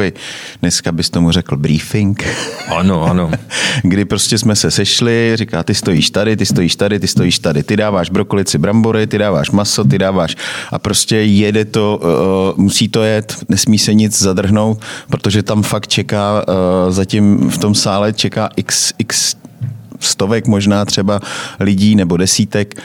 dneska 0.61 0.93
bys 0.93 1.11
tomu 1.11 1.31
řekl 1.31 1.57
briefing. 1.57 2.25
Ano, 2.69 3.03
ano. 3.03 3.31
Kdy 3.83 4.05
prostě 4.05 4.39
jsme 4.39 4.57
se 4.57 4.71
sešli, 4.71 5.33
říká, 5.35 5.63
ty 5.63 5.75
stojíš 5.75 6.11
tady, 6.11 6.37
ty 6.37 6.47
stojíš 6.47 6.77
tady, 6.77 7.01
ty 7.01 7.07
stojíš 7.07 7.39
tady, 7.39 7.63
ty 7.63 7.77
dáváš 7.77 8.11
brokolici, 8.11 8.59
brambory, 8.59 9.07
ty 9.07 9.19
dáváš 9.19 9.51
maso, 9.51 9.78
ty 9.85 9.99
dáváš. 9.99 10.37
A 10.73 10.79
prostě 10.79 11.17
jede 11.17 11.65
to, 11.65 12.01
uh, 12.03 12.59
musí 12.65 12.89
to 12.89 13.03
jet, 13.03 13.37
nesmí 13.49 13.79
se 13.79 13.95
nic 13.95 14.23
zadrhnout, 14.23 14.81
protože 15.11 15.43
tam 15.43 15.63
fakt 15.63 15.89
čeká, 15.89 16.45
uh, 16.49 16.93
zatím 16.93 17.51
v 17.51 17.59
tom 17.59 17.75
sále 17.75 18.13
čeká 18.13 18.51
x, 18.57 18.93
x 18.99 19.37
stovek 20.01 20.47
možná 20.47 20.85
třeba 20.85 21.21
lidí 21.61 21.97
nebo 21.97 22.17
desítek 22.17 22.83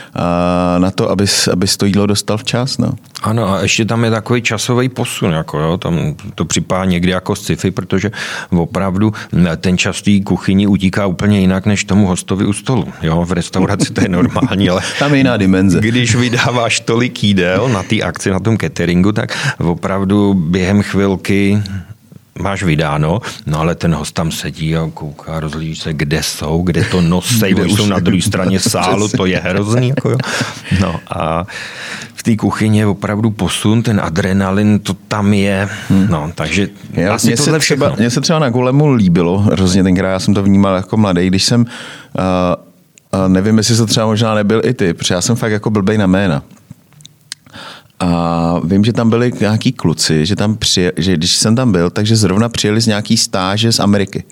na 0.78 0.92
to, 0.92 1.10
aby, 1.10 1.26
aby 1.52 1.68
to 1.78 1.86
jídlo 1.86 2.06
dostal 2.06 2.38
včas. 2.38 2.78
No. 2.78 2.94
Ano 3.24 3.54
a 3.54 3.62
ještě 3.62 3.86
tam 3.86 4.04
je 4.04 4.12
takový 4.12 4.42
časový 4.42 4.90
posun, 4.90 5.32
jako 5.32 5.60
jo, 5.60 5.78
tam 5.78 6.16
to 6.36 6.46
připadá 6.46 6.86
někdy 6.86 7.12
jako 7.12 7.36
sci-fi, 7.36 7.72
protože 7.72 8.12
opravdu 8.52 9.14
ten 9.58 9.78
čas 9.78 10.02
té 10.02 10.12
kuchyni 10.24 10.68
utíká 10.68 11.06
úplně 11.06 11.40
jinak 11.40 11.66
než 11.66 11.84
tomu 11.84 12.08
hostovi 12.08 12.46
u 12.46 12.54
stolu. 12.54 12.88
Jo, 13.02 13.26
v 13.26 13.32
restauraci 13.32 13.94
to 13.94 14.02
je 14.02 14.10
normální, 14.10 14.70
ale 14.70 14.82
tam 15.00 15.12
je 15.12 15.18
jiná 15.18 15.38
dimenze. 15.38 15.80
Když 15.80 16.16
vydáváš 16.16 16.80
tolik 16.80 17.24
jídel 17.24 17.70
na 17.70 17.84
té 17.84 18.02
akci, 18.02 18.30
na 18.30 18.40
tom 18.40 18.58
cateringu, 18.58 19.12
tak 19.12 19.38
opravdu 19.60 20.34
během 20.34 20.82
chvilky 20.82 21.64
máš 22.40 22.64
vydáno, 22.64 23.22
no 23.46 23.60
ale 23.60 23.76
ten 23.76 23.96
host 23.96 24.14
tam 24.14 24.32
sedí 24.32 24.78
a 24.78 24.90
kouká, 24.94 25.40
rozlíží 25.40 25.76
se, 25.82 25.94
kde 25.94 26.24
jsou, 26.24 26.62
kde 26.62 26.84
to 26.84 27.02
nosej, 27.02 27.54
kde 27.54 27.66
jsou 27.66 27.86
na 27.86 28.00
druhé 28.00 28.22
straně 28.22 28.60
sálu, 28.70 29.08
to 29.08 29.26
je 29.26 29.40
hrozný. 29.40 29.88
Jako 29.90 30.10
jo. 30.10 30.18
No 30.82 31.00
a 31.08 31.46
v 32.14 32.24
té 32.24 32.36
kuchyni 32.36 32.80
je 32.80 32.86
opravdu 32.86 33.32
posun, 33.32 33.84
ten 33.84 34.02
adrenalin, 34.04 34.80
to 34.80 34.94
tam 34.94 35.34
je, 35.34 35.70
hmm. 35.90 36.08
no, 36.10 36.32
takže 36.36 36.68
já, 36.92 37.16
asi 37.16 37.28
mě 37.28 37.38
tohle 37.38 37.54
se 37.54 37.60
třeba, 37.60 37.96
Mně 37.98 38.10
se 38.10 38.22
třeba 38.22 38.40
na 38.40 38.50
Golemu 38.50 38.94
líbilo 38.94 39.40
hrozně 39.40 39.84
tenkrát, 39.84 40.12
já 40.12 40.20
jsem 40.20 40.34
to 40.34 40.44
vnímal 40.44 40.76
jako 40.76 40.98
mladý, 40.98 41.28
když 41.28 41.44
jsem 41.44 41.62
uh, 41.62 41.66
a 43.14 43.28
nevím, 43.28 43.58
jestli 43.58 43.78
to 43.78 43.86
třeba 43.86 44.06
možná 44.06 44.36
nebyl 44.36 44.62
i 44.66 44.74
ty, 44.74 44.94
protože 44.94 45.14
já 45.14 45.22
jsem 45.22 45.36
fakt 45.36 45.52
jako 45.52 45.70
blbej 45.70 45.98
na 45.98 46.08
jména. 46.08 46.44
A 48.04 48.60
vím, 48.64 48.84
že 48.84 48.94
tam 48.94 49.10
byli 49.10 49.32
nějaký 49.40 49.72
kluci, 49.72 50.26
že, 50.26 50.36
tam 50.36 50.56
přije, 50.56 50.94
že 50.98 51.14
když 51.14 51.36
jsem 51.36 51.56
tam 51.56 51.72
byl, 51.72 51.90
takže 51.90 52.16
zrovna 52.16 52.50
přijeli 52.50 52.82
z 52.82 52.88
nějaký 52.88 53.18
stáže 53.18 53.72
z 53.72 53.80
Ameriky. 53.80 54.24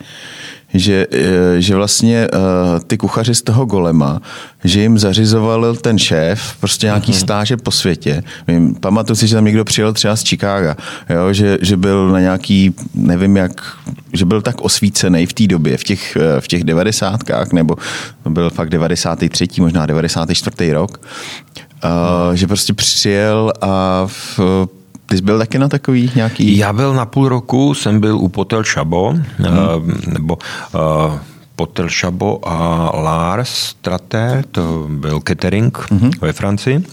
Že, 0.73 1.07
eh, 1.11 1.61
že 1.61 1.75
vlastně 1.75 2.27
uh, 2.33 2.79
ty 2.79 2.97
kuchaři 2.97 3.35
z 3.35 3.41
toho 3.41 3.65
golema, 3.65 4.21
že 4.63 4.81
jim 4.81 4.99
zařizoval 4.99 5.75
ten 5.75 5.99
šéf 5.99 6.55
prostě 6.59 6.87
nějaký 6.87 7.11
uh-huh. 7.11 7.19
stáže 7.19 7.57
po 7.57 7.71
světě. 7.71 8.23
Vím, 8.47 8.75
pamatuju 8.75 9.15
si, 9.15 9.27
že 9.27 9.35
tam 9.35 9.45
někdo 9.45 9.65
přijel 9.65 9.93
třeba 9.93 10.15
z 10.15 10.23
Chicaga, 10.23 10.75
jo, 11.09 11.33
že, 11.33 11.57
že 11.61 11.77
byl 11.77 12.09
na 12.11 12.19
nějaký, 12.19 12.75
nevím 12.95 13.37
jak, 13.37 13.77
že 14.13 14.25
byl 14.25 14.41
tak 14.41 14.61
osvícený 14.61 15.25
v 15.25 15.33
té 15.33 15.47
době, 15.47 15.77
v 15.77 15.83
těch, 15.83 16.17
eh, 16.17 16.41
v 16.41 16.47
těch 16.47 16.63
devadesátkách, 16.63 17.53
nebo 17.53 17.75
byl 18.29 18.49
fakt 18.49 18.69
93. 18.69 19.61
možná 19.61 19.85
94. 19.85 20.73
rok, 20.73 21.01
Uh, 21.83 22.35
že 22.35 22.47
prostě 22.47 22.73
přijel 22.73 23.53
a 23.61 24.03
v, 24.07 24.39
ty 25.05 25.17
jsi 25.17 25.23
byl 25.23 25.37
taky 25.37 25.59
na 25.59 25.67
takový 25.67 26.11
nějaký? 26.15 26.57
Já 26.57 26.73
byl 26.73 26.93
na 26.93 27.05
půl 27.05 27.29
roku, 27.29 27.73
jsem 27.73 27.99
byl 27.99 28.17
u 28.17 28.27
Potel 28.27 28.63
Šabo, 28.63 29.09
hmm. 29.09 29.57
uh, 29.57 30.13
nebo 30.13 30.37
uh, 30.73 31.15
Potel 31.55 31.89
Šabo 31.89 32.39
a 32.47 32.91
Lars 32.95 33.73
Trater, 33.81 34.43
to 34.51 34.87
byl 34.89 35.19
catering 35.27 35.77
hmm. 35.91 36.11
ve 36.21 36.33
Francii. 36.33 36.83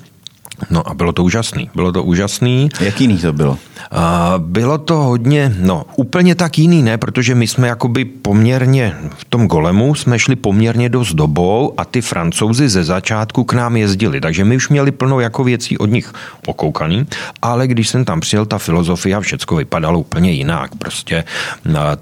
No 0.71 0.89
a 0.89 0.95
bylo 0.95 1.13
to 1.13 1.25
úžasný. 1.25 1.71
Bylo 1.75 1.93
to 1.93 2.03
úžasný. 2.03 2.69
Jak 2.81 3.01
jiný 3.01 3.19
to 3.19 3.33
bylo? 3.33 3.59
A 3.91 4.35
bylo 4.39 4.79
to 4.79 4.97
hodně, 4.97 5.57
no 5.61 5.85
úplně 5.97 6.35
tak 6.35 6.59
jiný 6.59 6.83
ne, 6.83 6.99
protože 6.99 7.35
my 7.35 7.47
jsme 7.47 7.69
jakoby 7.69 8.05
poměrně 8.05 8.95
v 9.17 9.25
tom 9.25 9.47
golemu 9.47 9.95
jsme 9.95 10.19
šli 10.19 10.37
poměrně 10.37 10.89
dost 10.89 11.15
dobou 11.15 11.75
a 11.77 11.85
ty 11.85 12.01
francouzi 12.01 12.69
ze 12.69 12.85
začátku 12.85 13.45
k 13.45 13.53
nám 13.53 13.77
jezdili, 13.77 14.21
takže 14.21 14.45
my 14.45 14.57
už 14.57 14.69
měli 14.69 14.91
plno 14.91 15.21
jako 15.21 15.45
věcí 15.45 15.79
od 15.79 15.91
nich 15.91 16.13
okoukaný, 16.47 17.07
ale 17.43 17.67
když 17.67 17.89
jsem 17.89 18.05
tam 18.05 18.21
přijel, 18.21 18.47
ta 18.47 18.59
filozofie 18.59 19.17
a 19.17 19.21
všecko 19.21 19.57
vypadalo 19.57 19.99
úplně 19.99 20.33
jinak. 20.33 20.71
Prostě 20.75 21.25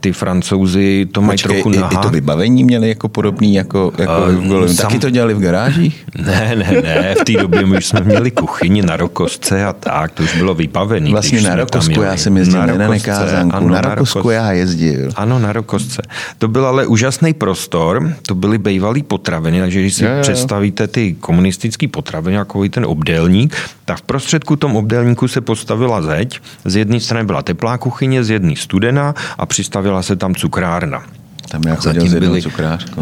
ty 0.00 0.12
francouzi 0.12 1.06
to 1.12 1.22
mají 1.22 1.38
trochu 1.38 1.72
i, 1.72 1.76
i 1.76 1.96
to 2.02 2.08
vybavení 2.08 2.64
měli 2.64 2.88
jako 2.88 3.08
podobný 3.08 3.54
jako, 3.54 3.92
jako 3.98 4.22
uh, 4.22 4.34
v 4.34 4.48
golemu. 4.48 4.74
Sam... 4.74 4.86
Taky 4.86 4.98
to 4.98 5.10
dělali 5.10 5.34
v 5.34 5.40
garážích? 5.40 6.04
Ne, 6.18 6.56
ne, 6.56 6.82
ne, 6.82 7.14
v 7.20 7.24
té 7.24 7.32
době 7.32 7.66
my 7.66 7.78
už 7.78 7.86
jsme 7.86 8.00
měli 8.00 8.30
kuchyni 8.46 8.82
na 8.82 8.96
rokosce 8.96 9.64
a 9.64 9.72
tak, 9.72 10.10
to 10.12 10.22
už 10.22 10.36
bylo 10.36 10.54
vybavený. 10.54 11.10
Vlastně 11.10 11.40
na 11.40 11.54
Rokosku 11.54 12.02
já 12.02 12.16
jsem 12.16 12.36
jezdil, 12.36 12.60
na 12.60 12.66
ne 12.66 12.78
na 12.78 12.88
nekázanku, 12.88 13.56
ano, 13.56 13.68
na 13.68 13.80
Rokosku 13.80 14.30
já 14.30 14.52
jezdil. 14.52 15.10
Ano, 15.16 15.38
na 15.38 15.52
Rokosce. 15.52 16.02
To 16.38 16.48
byl 16.48 16.66
ale 16.66 16.86
úžasný 16.86 17.34
prostor, 17.34 18.14
to 18.26 18.34
byly 18.34 18.58
bývalý 18.58 19.02
potraviny, 19.02 19.60
takže 19.60 19.80
když 19.80 19.94
si 19.94 20.04
jo, 20.04 20.10
jo. 20.10 20.22
představíte 20.22 20.86
ty 20.86 21.16
komunistické 21.20 21.88
potraviny, 21.88 22.36
jako 22.36 22.68
ten 22.68 22.84
obdélník, 22.84 23.56
tak 23.84 23.98
v 23.98 24.02
prostředku 24.02 24.56
tom 24.56 24.76
obdélníku 24.76 25.28
se 25.28 25.40
postavila 25.40 26.02
zeď, 26.02 26.40
z 26.64 26.76
jedné 26.76 27.00
strany 27.00 27.26
byla 27.26 27.42
teplá 27.42 27.78
kuchyně, 27.78 28.24
z 28.24 28.30
jedné 28.30 28.56
studená 28.56 29.14
a 29.38 29.46
přistavila 29.46 30.02
se 30.02 30.16
tam 30.16 30.34
cukrárna. 30.34 31.02
Tam 31.50 31.62
já 31.66 31.76
zatím 31.80 32.12
byly, 32.12 32.42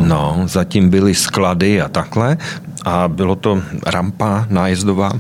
no, 0.01 0.43
zatím 0.45 0.91
byly 0.91 1.15
sklady 1.15 1.83
a 1.83 1.89
takhle 1.89 2.37
a 2.85 3.09
bylo 3.09 3.37
to 3.37 3.63
rampa 3.87 4.47
nájezdová 4.51 5.11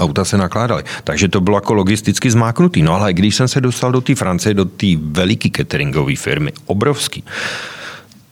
auta 0.00 0.24
se 0.24 0.38
nakládaly. 0.38 0.82
Takže 1.04 1.28
to 1.28 1.40
bylo 1.40 1.56
jako 1.56 1.74
logisticky 1.74 2.30
zmáknutý. 2.30 2.82
No 2.82 2.94
ale 2.94 3.12
když 3.12 3.36
jsem 3.36 3.48
se 3.48 3.60
dostal 3.60 3.92
do 3.92 4.00
té 4.00 4.14
Francie, 4.14 4.54
do 4.54 4.64
té 4.64 4.86
veliké 4.96 5.50
cateringové 5.50 6.16
firmy, 6.16 6.52
obrovský, 6.66 7.24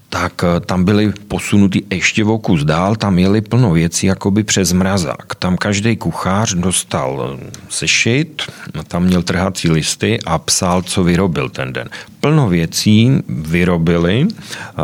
tak 0.09 0.45
eh, 0.45 0.61
tam 0.61 0.85
byly 0.85 1.13
posunutý 1.29 1.83
ještě 1.91 2.25
v 2.25 2.39
kus 2.39 2.65
dál, 2.65 2.97
tam 2.97 3.19
jeli 3.19 3.41
plno 3.41 3.73
věcí 3.73 4.07
jakoby 4.07 4.45
přes 4.45 4.73
mrazák. 4.73 5.35
Tam 5.35 5.57
každý 5.57 5.97
kuchář 5.97 6.55
dostal 6.55 7.39
eh, 7.41 7.51
sešit, 7.69 8.43
tam 8.89 9.05
měl 9.05 9.23
trhací 9.23 9.71
listy 9.71 10.19
a 10.27 10.39
psal, 10.39 10.83
co 10.83 11.05
vyrobil 11.05 11.49
ten 11.49 11.73
den. 11.73 11.89
Plno 12.21 12.49
věcí 12.49 13.13
vyrobili, 13.29 14.27
eh, 14.29 14.83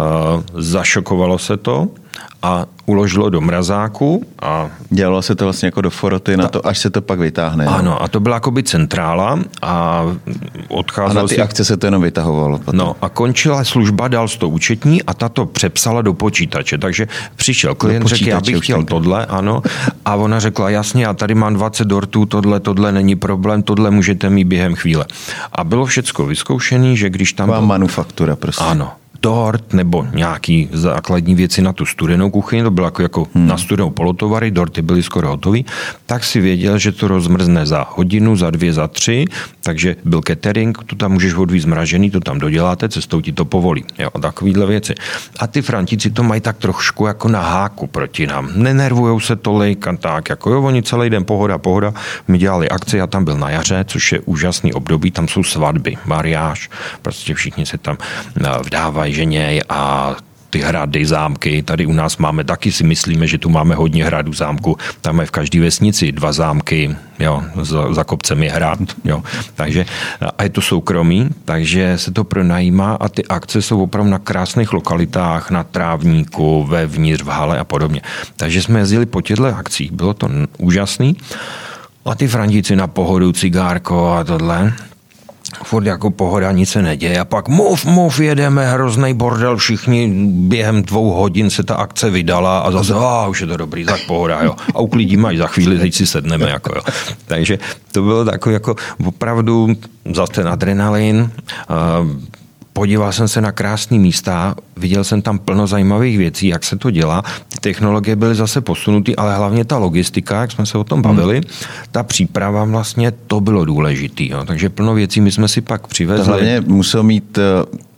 zašokovalo 0.55 1.39
se 1.39 1.57
to, 1.57 1.89
a 2.43 2.67
uložilo 2.87 3.31
do 3.31 3.41
mrazáku. 3.41 4.27
A 4.43 4.71
Dělalo 4.91 5.23
se 5.23 5.35
to 5.35 5.45
vlastně 5.45 5.67
jako 5.67 5.81
do 5.81 5.91
foroty 5.91 6.37
na 6.37 6.49
to, 6.49 6.67
až 6.67 6.79
se 6.79 6.91
to 6.91 7.03
pak 7.03 7.19
vytáhne. 7.19 7.67
Ano, 7.67 8.03
a 8.03 8.09
to 8.09 8.21
byla 8.21 8.37
jakoby 8.37 8.63
centrála 8.63 9.39
a 9.63 10.05
odcházelo 10.69 11.21
A 11.21 11.23
na 11.23 11.29
ty 11.29 11.35
si... 11.35 11.41
akce 11.41 11.65
se 11.65 11.77
to 11.77 11.87
jenom 11.87 12.03
vytahovalo. 12.03 12.59
Potom. 12.59 12.77
No 12.77 12.97
a 13.01 13.09
končila 13.09 13.65
služba, 13.65 14.09
dal 14.09 14.29
to 14.29 14.49
účetní 14.49 15.03
a 15.03 15.15
ta 15.15 15.29
to 15.29 15.47
přepsala 15.47 16.03
do 16.03 16.15
počítače. 16.15 16.79
Takže 16.79 17.09
přišel 17.37 17.75
klient, 17.75 18.07
řekl, 18.07 18.29
já 18.29 18.41
bych 18.41 18.65
chtěl 18.65 18.85
tohle, 18.85 19.27
ano. 19.27 19.63
A 20.05 20.15
ona 20.15 20.41
řekla, 20.41 20.71
jasně, 20.71 21.05
já 21.05 21.15
tady 21.15 21.35
mám 21.35 21.55
20 21.55 21.85
dortů, 21.85 22.27
tohle, 22.27 22.61
tohle 22.61 22.93
není 22.93 23.17
problém, 23.17 23.63
tohle 23.63 23.91
můžete 23.91 24.31
mít 24.31 24.45
během 24.45 24.75
chvíle. 24.75 25.05
A 25.53 25.65
bylo 25.65 25.87
všecko 25.87 26.27
vyzkoušené, 26.27 26.97
že 26.97 27.11
když 27.11 27.33
tam... 27.33 27.47
Byla 27.47 27.59
byl... 27.59 27.67
manufaktura 27.67 28.37
prostě. 28.37 28.65
Ano, 28.65 28.93
dort 29.25 29.73
nebo 29.73 30.07
nějaký 30.15 30.69
základní 30.73 31.35
věci 31.35 31.63
na 31.63 31.73
tu 31.73 31.87
studenou 31.87 32.31
kuchyni, 32.31 32.63
to 32.63 32.71
bylo 32.71 32.87
jako, 32.87 33.03
jako 33.03 33.27
hmm. 33.35 33.47
na 33.47 33.57
studenou 33.57 33.91
polotovary, 33.91 34.51
dorty 34.51 34.83
byly 34.83 35.03
skoro 35.03 35.29
hotový, 35.29 35.65
tak 36.07 36.25
si 36.25 36.41
věděl, 36.41 36.79
že 36.79 36.93
to 36.93 37.09
rozmrzne 37.09 37.67
za 37.67 37.87
hodinu, 37.91 38.37
za 38.37 38.51
dvě, 38.51 38.73
za 38.73 38.89
tři, 38.89 39.25
takže 39.65 39.97
byl 40.05 40.21
catering, 40.27 40.79
to 40.87 40.97
tam 40.97 41.13
můžeš 41.13 41.35
odvíjet 41.35 41.63
zmražený, 41.63 42.11
to 42.11 42.21
tam 42.21 42.39
doděláte, 42.39 42.89
cestou 42.89 43.21
ti 43.21 43.33
to 43.33 43.45
povolí. 43.45 43.85
Jo, 43.99 44.11
takovýhle 44.21 44.67
věci. 44.67 44.95
A 45.39 45.47
ty 45.47 45.63
Frantíci 45.63 46.11
to 46.11 46.23
mají 46.23 46.41
tak 46.41 46.57
trošku 46.57 47.07
jako 47.07 47.29
na 47.29 47.41
háku 47.41 47.87
proti 47.87 48.27
nám. 48.27 48.51
Nenervujou 48.55 49.21
se 49.21 49.37
tolik 49.37 49.87
a 49.87 49.97
tak, 49.97 50.29
jako 50.29 50.51
jo, 50.51 50.63
oni 50.63 50.83
celý 50.83 51.11
den 51.11 51.25
pohoda, 51.25 51.59
pohoda. 51.59 51.95
My 52.29 52.39
dělali 52.39 52.69
akci, 52.69 52.97
já 52.97 53.07
tam 53.07 53.25
byl 53.25 53.39
na 53.39 53.51
jaře, 53.51 53.85
což 53.89 54.13
je 54.13 54.21
úžasný 54.21 54.73
období, 54.73 55.11
tam 55.11 55.29
jsou 55.29 55.43
svatby, 55.43 55.97
mariáž, 56.05 56.71
prostě 57.03 57.35
všichni 57.35 57.67
se 57.67 57.79
tam 57.79 57.97
eh, 58.01 58.49
vdávají, 58.63 59.15
ženě 59.15 59.63
a 59.69 60.15
ty 60.55 60.63
hrady, 60.63 61.07
zámky. 61.07 61.63
Tady 61.63 61.87
u 61.87 61.93
nás 61.93 62.17
máme 62.17 62.45
taky 62.45 62.73
si 62.73 62.87
myslíme, 62.87 63.27
že 63.27 63.43
tu 63.43 63.51
máme 63.51 63.75
hodně 63.75 64.05
hradů, 64.07 64.33
zámku. 64.33 64.79
Tam 65.01 65.21
je 65.21 65.27
v 65.27 65.31
každé 65.31 65.61
vesnici 65.61 66.13
dva 66.13 66.31
zámky, 66.31 66.95
jo, 67.19 67.43
za, 67.63 67.95
za 67.95 68.05
kopcem 68.05 68.43
je 68.43 68.51
hrad, 68.51 68.79
jo. 69.05 69.23
Takže, 69.55 69.87
a 70.39 70.43
je 70.43 70.51
to 70.55 70.63
soukromí, 70.63 71.29
takže 71.45 71.99
se 71.99 72.15
to 72.15 72.25
pronajímá 72.25 72.95
a 72.95 73.09
ty 73.09 73.27
akce 73.27 73.63
jsou 73.63 73.83
opravdu 73.83 74.11
na 74.11 74.19
krásných 74.19 74.73
lokalitách, 74.73 75.51
na 75.51 75.65
trávníku, 75.65 76.65
vevnitř, 76.71 77.23
v 77.23 77.29
hale 77.29 77.59
a 77.59 77.65
podobně. 77.65 78.01
Takže 78.37 78.63
jsme 78.63 78.79
jezdili 78.79 79.07
po 79.07 79.21
těchto 79.21 79.51
akcích, 79.51 79.91
bylo 79.93 80.15
to 80.15 80.31
úžasný. 80.59 81.17
A 82.05 82.15
ty 82.15 82.29
Frantíci 82.29 82.77
na 82.77 82.87
pohodu, 82.87 83.33
cigárko 83.33 84.13
a 84.13 84.25
tohle 84.25 84.73
furt 85.63 85.87
jako 85.87 86.11
pohoda, 86.11 86.53
nic 86.53 86.71
se 86.71 86.83
neděje 86.83 87.21
a 87.21 87.25
pak 87.25 87.49
mov, 87.49 87.85
mov, 87.85 88.21
jedeme, 88.21 88.73
hrozný 88.73 89.15
bordel, 89.15 89.57
všichni 89.57 90.11
během 90.29 90.83
dvou 90.83 91.11
hodin 91.11 91.51
se 91.51 91.63
ta 91.63 91.75
akce 91.75 92.11
vydala 92.11 92.59
a 92.59 92.71
zase, 92.71 92.95
a 92.95 93.27
už 93.27 93.41
je 93.41 93.47
to 93.47 93.57
dobrý, 93.57 93.85
tak 93.85 94.01
pohoda, 94.07 94.43
jo. 94.43 94.55
A 94.75 94.81
uklidíme 94.81 95.29
až 95.29 95.37
za 95.37 95.47
chvíli, 95.47 95.79
teď 95.79 95.95
si 95.95 96.07
sedneme, 96.07 96.51
jako 96.51 96.73
jo. 96.77 96.83
Takže 97.27 97.59
to 97.93 98.03
bylo 98.03 98.25
takové 98.25 98.53
jako 98.53 98.77
opravdu 99.07 99.69
zase 100.15 100.33
ten 100.33 100.49
adrenalin, 100.49 101.31
podíval 102.75 103.13
jsem 103.13 103.29
se 103.29 103.41
na 103.41 103.53
krásné 103.53 103.99
místa, 103.99 104.55
viděl 104.77 105.05
jsem 105.05 105.23
tam 105.23 105.39
plno 105.39 105.67
zajímavých 105.67 106.19
věcí, 106.19 106.49
jak 106.49 106.65
se 106.65 106.77
to 106.77 106.91
dělá. 106.91 107.23
Ty 107.49 107.61
technologie 107.61 108.17
byly 108.17 108.35
zase 108.35 108.61
posunuty, 108.61 109.17
ale 109.17 109.37
hlavně 109.37 109.65
ta 109.65 109.79
logistika, 109.79 110.41
jak 110.41 110.53
jsme 110.53 110.67
se 110.67 110.79
o 110.79 110.85
tom 110.85 111.03
bavili, 111.03 111.35
hmm. 111.35 111.45
ta 111.93 112.03
příprava 112.03 112.65
vlastně, 112.65 113.13
to 113.27 113.41
bylo 113.41 113.65
důležitý. 113.65 114.31
Jo. 114.31 114.45
Takže 114.45 114.69
plno 114.69 114.95
věcí 114.95 115.21
my 115.21 115.33
jsme 115.33 115.49
si 115.49 115.61
pak 115.61 115.87
přivezli. 115.87 116.25
To 116.25 116.31
hlavně 116.31 116.63
musel 116.67 117.03
mít 117.03 117.39
uh, 117.39 117.45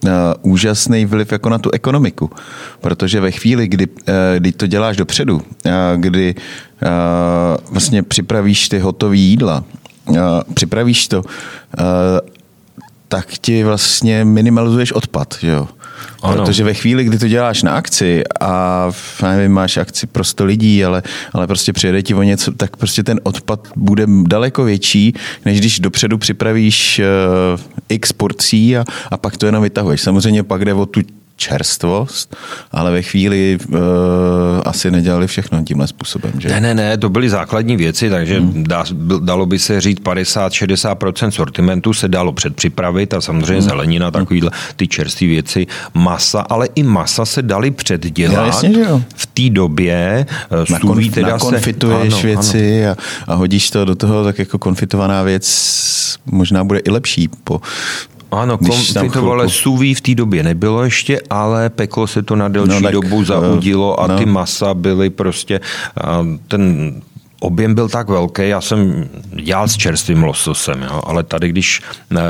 uh, 0.04 0.52
úžasný 0.52 1.06
vliv 1.06 1.32
jako 1.32 1.48
na 1.48 1.58
tu 1.58 1.70
ekonomiku, 1.70 2.30
protože 2.80 3.20
ve 3.20 3.30
chvíli, 3.30 3.68
kdy, 3.68 3.86
uh, 3.86 4.14
kdy 4.38 4.52
to 4.52 4.66
děláš 4.66 4.96
dopředu, 4.96 5.36
uh, 5.36 5.72
kdy 5.96 6.34
uh, 6.34 6.90
vlastně 7.70 8.02
připravíš 8.02 8.68
ty 8.68 8.78
hotové 8.78 9.16
jídla, 9.16 9.64
uh, 10.06 10.16
připravíš 10.54 11.08
to, 11.08 11.18
uh, 11.18 11.24
tak 13.08 13.26
ti 13.38 13.64
vlastně 13.64 14.24
minimalizuješ 14.24 14.92
odpad, 14.92 15.36
jo. 15.42 15.68
Ano. 16.22 16.36
Protože 16.36 16.64
ve 16.64 16.74
chvíli, 16.74 17.04
kdy 17.04 17.18
to 17.18 17.28
děláš 17.28 17.62
na 17.62 17.72
akci 17.72 18.24
a 18.40 18.90
nevím, 19.22 19.52
máš 19.52 19.76
akci 19.76 20.06
pro 20.06 20.24
100 20.24 20.44
lidí, 20.44 20.84
ale, 20.84 21.02
ale 21.32 21.46
prostě 21.46 21.72
přijede 21.72 22.02
ti 22.02 22.14
o 22.14 22.22
něco, 22.22 22.52
tak 22.52 22.76
prostě 22.76 23.02
ten 23.02 23.20
odpad 23.22 23.68
bude 23.76 24.04
daleko 24.22 24.64
větší, 24.64 25.14
než 25.44 25.60
když 25.60 25.80
dopředu 25.80 26.18
připravíš 26.18 27.00
uh, 27.54 27.60
x 27.88 28.12
porcí 28.12 28.76
a, 28.76 28.84
a 29.10 29.16
pak 29.16 29.36
to 29.36 29.46
jenom 29.46 29.62
vytahuješ. 29.62 30.00
Samozřejmě 30.00 30.42
pak 30.42 30.64
jde 30.64 30.74
o 30.74 30.86
tu 30.86 31.00
čerstvost, 31.36 32.36
ale 32.72 32.90
ve 32.92 33.02
chvíli 33.02 33.58
uh, 33.68 33.78
asi 34.64 34.90
nedělali 34.90 35.26
všechno 35.26 35.64
tímhle 35.64 35.86
způsobem. 35.86 36.32
Že? 36.38 36.48
Ne, 36.48 36.60
ne, 36.60 36.74
ne, 36.74 36.96
to 36.96 37.08
byly 37.08 37.28
základní 37.28 37.76
věci, 37.76 38.10
takže 38.10 38.40
hmm. 38.40 38.64
dá, 38.64 38.84
dalo 39.20 39.46
by 39.46 39.58
se 39.58 39.80
říct 39.80 40.00
50-60% 40.00 41.28
sortimentu 41.28 41.92
se 41.92 42.08
dalo 42.08 42.32
předpřipravit 42.32 43.14
a 43.14 43.20
samozřejmě 43.20 43.52
hmm. 43.52 43.68
zelenina, 43.68 44.10
takovýhle 44.10 44.50
ty 44.76 44.88
čerstvé 44.88 45.26
věci, 45.26 45.66
masa, 45.94 46.40
ale 46.40 46.68
i 46.74 46.82
masa 46.82 47.24
se 47.24 47.42
dali 47.42 47.70
předdělat. 47.70 48.34
Já, 48.34 48.46
jasně, 48.46 48.72
že 48.72 48.80
jo. 48.80 49.02
V 49.16 49.26
té 49.26 49.50
době 49.50 50.26
uh, 50.52 50.64
Nakon, 50.70 51.10
teda 51.10 51.28
nakonfituješ 51.28 52.14
se, 52.14 52.20
ano, 52.20 52.22
věci 52.22 52.86
ano. 52.86 52.96
A, 53.26 53.32
a 53.32 53.34
hodíš 53.34 53.70
to 53.70 53.84
do 53.84 53.94
toho, 53.94 54.24
tak 54.24 54.38
jako 54.38 54.58
konfitovaná 54.58 55.22
věc 55.22 55.46
možná 56.26 56.64
bude 56.64 56.78
i 56.78 56.90
lepší 56.90 57.28
po 57.44 57.60
ano, 58.30 58.58
konfitovale 58.58 59.48
suví 59.48 59.94
v 59.94 60.00
té 60.00 60.14
době 60.14 60.42
nebylo 60.42 60.84
ještě, 60.84 61.20
ale 61.30 61.70
peklo 61.70 62.06
se 62.06 62.22
to 62.22 62.36
na 62.36 62.48
delší 62.48 62.70
no, 62.70 62.80
tak, 62.80 62.92
dobu, 62.92 63.24
zaudilo 63.24 64.00
a 64.00 64.06
no. 64.06 64.18
ty 64.18 64.26
masa 64.26 64.74
byly 64.74 65.10
prostě, 65.10 65.60
ten 66.48 66.94
objem 67.40 67.74
byl 67.74 67.88
tak 67.88 68.08
velký, 68.08 68.48
já 68.48 68.60
jsem 68.60 69.08
dělal 69.42 69.68
s 69.68 69.76
čerstvým 69.76 70.22
lososem, 70.22 70.82
jo, 70.82 71.02
ale 71.04 71.22
tady, 71.22 71.48
když 71.48 71.82
ne, 72.10 72.22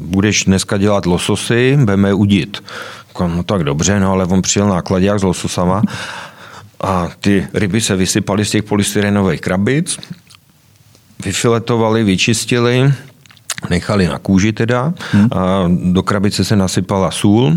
budeš 0.00 0.44
dneska 0.44 0.78
dělat 0.78 1.06
lososy, 1.06 1.76
budeme 1.80 2.14
udit. 2.14 2.62
No 3.20 3.42
tak 3.42 3.64
dobře, 3.64 4.00
no 4.00 4.12
ale 4.12 4.24
on 4.24 4.42
přijel 4.42 4.68
nákladák 4.68 5.20
s 5.20 5.22
lososama 5.22 5.82
a 6.80 7.08
ty 7.20 7.46
ryby 7.54 7.80
se 7.80 7.96
vysypaly 7.96 8.44
z 8.44 8.50
těch 8.50 8.62
polystyrenových 8.62 9.40
krabic, 9.40 9.98
vyfiletovali, 11.24 12.04
vyčistili, 12.04 12.94
nechali 13.70 14.08
na 14.08 14.18
kůži 14.18 14.52
teda. 14.52 14.92
Hmm. 15.12 15.28
A 15.32 15.70
do 15.92 16.02
krabice 16.02 16.44
se 16.44 16.56
nasypala 16.56 17.10
sůl, 17.10 17.54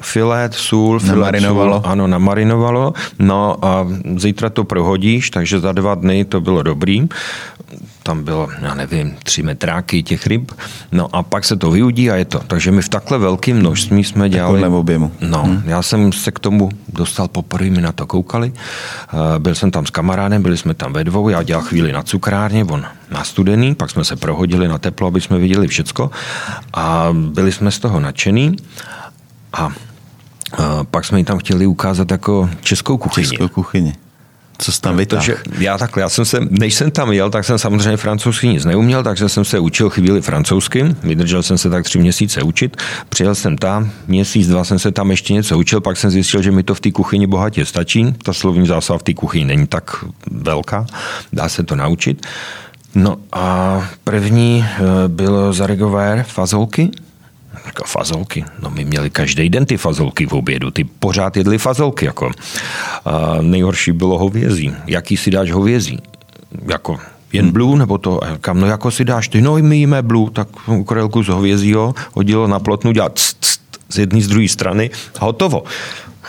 filet, 0.00 0.54
sůl, 0.54 0.98
filet, 0.98 1.16
namarinovalo. 1.16 1.80
Sůl, 1.80 1.90
ano, 1.90 2.06
namarinovalo. 2.06 2.92
No 3.18 3.56
a 3.62 3.88
zítra 4.16 4.50
to 4.50 4.64
prohodíš, 4.64 5.30
takže 5.30 5.60
za 5.60 5.72
dva 5.72 5.94
dny 5.94 6.24
to 6.24 6.40
bylo 6.40 6.62
dobrý 6.62 7.08
tam 8.02 8.24
bylo, 8.24 8.48
já 8.60 8.74
nevím, 8.74 9.16
tři 9.22 9.42
metráky 9.42 10.02
těch 10.02 10.26
ryb, 10.26 10.52
no 10.92 11.16
a 11.16 11.22
pak 11.22 11.44
se 11.44 11.56
to 11.56 11.70
vyudí 11.70 12.10
a 12.10 12.16
je 12.16 12.24
to. 12.24 12.40
Takže 12.46 12.72
my 12.72 12.82
v 12.82 12.88
takhle 12.88 13.18
velkém 13.18 13.56
množství 13.56 14.04
jsme 14.04 14.28
dělali... 14.28 14.60
Takovém 14.60 14.74
objemu. 14.74 15.12
No, 15.20 15.42
hmm. 15.42 15.62
já 15.66 15.82
jsem 15.82 16.12
se 16.12 16.30
k 16.30 16.38
tomu 16.38 16.70
dostal 16.88 17.28
poprvé, 17.28 17.70
mi 17.70 17.80
na 17.80 17.92
to 17.92 18.06
koukali. 18.06 18.52
Eh, 18.56 19.38
byl 19.38 19.54
jsem 19.54 19.70
tam 19.70 19.86
s 19.86 19.90
kamarádem, 19.90 20.42
byli 20.42 20.56
jsme 20.56 20.74
tam 20.74 20.92
ve 20.92 21.04
dvou, 21.04 21.28
já 21.28 21.42
dělal 21.42 21.62
chvíli 21.62 21.92
na 21.92 22.02
cukrárně, 22.02 22.64
on 22.64 22.84
na 23.10 23.24
studený, 23.24 23.74
pak 23.74 23.90
jsme 23.90 24.04
se 24.04 24.16
prohodili 24.16 24.68
na 24.68 24.78
teplo, 24.78 25.08
aby 25.08 25.20
jsme 25.20 25.38
viděli 25.38 25.68
všecko 25.68 26.10
a 26.74 27.08
byli 27.12 27.52
jsme 27.52 27.70
z 27.70 27.78
toho 27.78 28.00
nadšený 28.00 28.56
a 29.52 29.68
eh, 30.58 30.64
pak 30.90 31.04
jsme 31.04 31.18
jim 31.18 31.24
tam 31.24 31.38
chtěli 31.38 31.66
ukázat 31.66 32.10
jako 32.10 32.50
českou 32.60 32.98
kuchyni. 32.98 33.28
Českou 33.28 33.48
kuchyni. 33.48 33.94
Co 34.62 34.72
jsi 34.72 34.80
tam 34.80 34.96
vytáhl? 34.96 35.24
Já 35.58 35.78
takhle, 35.78 36.02
já 36.02 36.08
jsem 36.08 36.24
se, 36.24 36.38
než 36.50 36.74
jsem 36.74 36.90
tam 36.90 37.12
jel, 37.12 37.30
tak 37.30 37.44
jsem 37.44 37.58
samozřejmě 37.58 37.96
francouzsky 37.96 38.48
nic 38.48 38.64
neuměl, 38.64 39.02
takže 39.02 39.28
jsem 39.28 39.44
se 39.44 39.58
učil 39.58 39.90
chvíli 39.90 40.22
francouzsky, 40.22 40.84
vydržel 41.02 41.42
jsem 41.42 41.58
se 41.58 41.70
tak 41.70 41.84
tři 41.84 41.98
měsíce 41.98 42.42
učit, 42.42 42.76
přijel 43.08 43.34
jsem 43.34 43.58
tam, 43.58 43.90
měsíc, 44.06 44.48
dva 44.48 44.64
jsem 44.64 44.78
se 44.78 44.90
tam 44.92 45.10
ještě 45.10 45.34
něco 45.34 45.58
učil, 45.58 45.80
pak 45.80 45.96
jsem 45.96 46.10
zjistil, 46.10 46.42
že 46.42 46.50
mi 46.50 46.62
to 46.62 46.74
v 46.74 46.80
té 46.80 46.90
kuchyni 46.90 47.26
bohatě 47.26 47.66
stačí, 47.66 48.14
ta 48.24 48.32
slovní 48.32 48.66
zásada 48.66 48.98
v 48.98 49.02
té 49.02 49.14
kuchyni 49.14 49.44
není 49.44 49.66
tak 49.66 50.04
velká, 50.30 50.86
dá 51.32 51.48
se 51.48 51.62
to 51.62 51.76
naučit. 51.76 52.26
No 52.94 53.16
a 53.32 53.88
první 54.04 54.64
eh, 54.64 54.80
bylo 55.08 55.52
Zaregover 55.52 56.24
fazolky, 56.28 56.90
jako 57.66 57.84
fazolky. 57.84 58.44
No 58.62 58.70
my 58.70 58.84
měli 58.84 59.10
každý 59.10 59.50
den 59.50 59.66
ty 59.66 59.76
fazolky 59.76 60.26
v 60.26 60.32
obědu. 60.32 60.70
Ty 60.70 60.84
pořád 60.84 61.36
jedli 61.36 61.58
fazolky. 61.58 62.06
Jako. 62.06 62.30
A 63.04 63.38
nejhorší 63.40 63.92
bylo 63.92 64.18
hovězí. 64.18 64.72
Jaký 64.86 65.16
si 65.16 65.30
dáš 65.30 65.50
hovězí? 65.50 65.98
Jako 66.68 66.98
jen 67.32 67.44
hmm. 67.44 67.52
blue, 67.52 67.78
nebo 67.78 67.98
to, 67.98 68.20
kam, 68.40 68.60
no 68.60 68.66
jako 68.66 68.90
si 68.90 69.04
dáš 69.04 69.28
ty, 69.28 69.40
no 69.42 69.56
my 69.56 69.76
jíme 69.76 70.02
blue, 70.02 70.30
tak 70.30 70.68
ukrelku 70.68 71.22
z 71.22 71.28
hovězího 71.28 71.94
hodilo 72.12 72.46
na 72.46 72.58
plotnu, 72.58 72.92
dělat 72.92 73.18
z 73.88 73.98
jedné 73.98 74.20
z 74.20 74.28
druhé 74.28 74.48
strany 74.48 74.90
a 75.20 75.24
hotovo. 75.24 75.64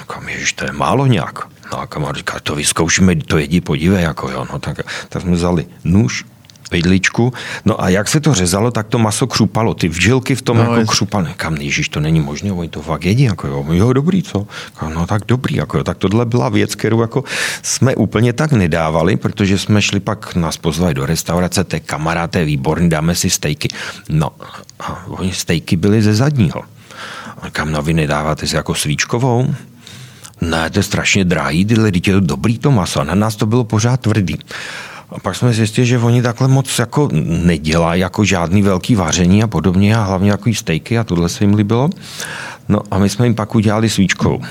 Kam, 0.08 0.30
ježiš, 0.30 0.54
to 0.54 0.66
je 0.66 0.72
málo 0.72 1.06
nějak. 1.06 1.40
No 1.72 1.80
a 1.80 1.88
kamarád 1.88 2.16
říká, 2.16 2.40
to 2.44 2.56
vyzkoušíme, 2.56 3.16
to 3.16 3.38
jedí, 3.38 3.62
podívej, 3.62 4.04
jako 4.04 4.30
jo. 4.30 4.46
No 4.52 4.60
tak, 4.60 4.78
tak 5.10 5.22
jsme 5.22 5.32
vzali 5.32 5.66
nůž, 5.84 6.26
vidličku. 6.74 7.34
No 7.66 7.78
a 7.78 7.90
jak 7.90 8.08
se 8.08 8.20
to 8.20 8.34
řezalo, 8.34 8.72
tak 8.72 8.88
to 8.90 8.98
maso 9.00 9.28
křupalo. 9.28 9.74
Ty 9.74 9.88
vžilky 9.88 10.36
v 10.36 10.42
tom 10.42 10.58
no, 10.58 10.64
jako 10.64 10.76
jest... 10.76 10.90
křupaly. 10.90 11.30
Kam 11.38 11.56
ježíš, 11.58 11.90
to 11.90 12.00
není 12.00 12.20
možné, 12.20 12.52
oni 12.52 12.70
to 12.70 12.82
fakt 12.82 13.06
jedí. 13.06 13.24
Jako 13.24 13.48
jo. 13.48 13.66
jo, 13.72 13.94
dobrý, 13.94 14.24
co? 14.24 14.48
No 14.94 15.08
tak 15.08 15.22
dobrý, 15.28 15.56
jako 15.56 15.78
jo. 15.78 15.84
Tak 15.84 15.98
tohle 15.98 16.26
byla 16.26 16.50
věc, 16.50 16.76
kterou 16.76 17.02
jako 17.02 17.24
jsme 17.62 17.96
úplně 17.96 18.34
tak 18.34 18.52
nedávali, 18.52 19.18
protože 19.18 19.58
jsme 19.58 19.82
šli 19.82 20.00
pak, 20.00 20.36
nás 20.36 20.58
pozvali 20.58 20.94
do 20.94 21.06
restaurace, 21.06 21.66
je 21.74 21.80
kamarád, 21.80 22.36
je 22.36 22.46
výborný, 22.46 22.90
dáme 22.90 23.16
si 23.16 23.30
stejky. 23.30 23.68
No, 24.10 24.30
a 24.80 25.06
oni 25.08 25.34
stejky 25.34 25.78
byly 25.78 26.02
ze 26.02 26.16
zadního. 26.16 26.62
A 27.42 27.50
kam 27.50 27.72
no 27.72 27.82
vy 27.82 27.94
nedáváte 27.94 28.48
si 28.48 28.56
jako 28.56 28.76
svíčkovou? 28.76 29.56
Ne, 30.42 30.70
to 30.70 30.80
je 30.80 30.84
strašně 30.84 31.26
drahý, 31.26 31.66
tyhle 31.66 31.92
dítě 31.92 32.16
dobrý 32.20 32.60
to 32.60 32.72
maso. 32.72 33.00
A 33.00 33.04
na 33.04 33.16
nás 33.16 33.36
to 33.36 33.46
bylo 33.46 33.64
pořád 33.64 34.02
tvrdý. 34.02 34.38
A 35.14 35.20
pak 35.20 35.36
jsme 35.36 35.54
zjistili, 35.54 35.88
že 35.88 36.00
oni 36.00 36.22
takhle 36.22 36.48
moc 36.48 36.80
jako 36.80 37.10
nedělají 37.46 38.02
jako 38.02 38.26
žádný 38.26 38.62
velký 38.62 38.96
vaření 38.96 39.44
a 39.44 39.48
podobně 39.48 39.96
a 39.96 40.04
hlavně 40.04 40.32
jako 40.32 40.54
stejky 40.54 40.98
a 40.98 41.04
tohle 41.04 41.30
se 41.30 41.44
jim 41.44 41.54
líbilo. 41.54 41.90
No 42.70 42.80
a 42.92 42.98
my 42.98 43.10
jsme 43.10 43.26
jim 43.26 43.36
pak 43.36 43.56
udělali 43.56 43.90
svíčkou. 43.90 44.42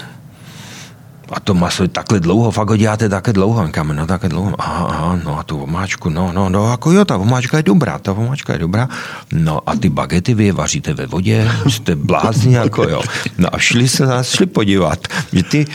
A 1.33 1.40
to 1.40 1.55
maso 1.55 1.83
je 1.83 1.88
takhle 1.88 2.20
dlouho, 2.20 2.51
fakt 2.51 2.68
ho 2.68 2.77
děláte 2.77 3.09
také 3.09 3.33
dlouho. 3.33 3.66
Říkáme, 3.66 3.94
no 3.94 4.07
také 4.07 4.29
dlouho. 4.29 4.55
Aha, 4.59 4.87
aha, 4.87 5.18
no 5.25 5.38
a 5.38 5.42
tu 5.42 5.62
omáčku, 5.62 6.09
no, 6.09 6.33
no, 6.33 6.48
no, 6.48 6.70
jako 6.70 6.92
jo, 6.92 7.05
ta 7.05 7.16
omáčka 7.16 7.57
je 7.57 7.62
dobrá, 7.62 7.98
ta 7.98 8.12
omáčka 8.12 8.53
je 8.53 8.59
dobrá. 8.59 8.88
No 9.33 9.61
a 9.66 9.77
ty 9.77 9.88
bagety 9.88 10.35
vy 10.35 10.44
je 10.44 10.53
vaříte 10.53 10.94
ve 10.94 11.07
vodě, 11.07 11.51
jste 11.68 11.96
blázni, 11.96 12.55
jako 12.55 12.83
jo. 12.83 13.03
No 13.38 13.55
a 13.55 13.59
šli 13.59 13.88
se 13.88 14.07
nás 14.07 14.31
šli 14.31 14.46
podívat, 14.46 14.98
že 15.33 15.42
ty 15.42 15.66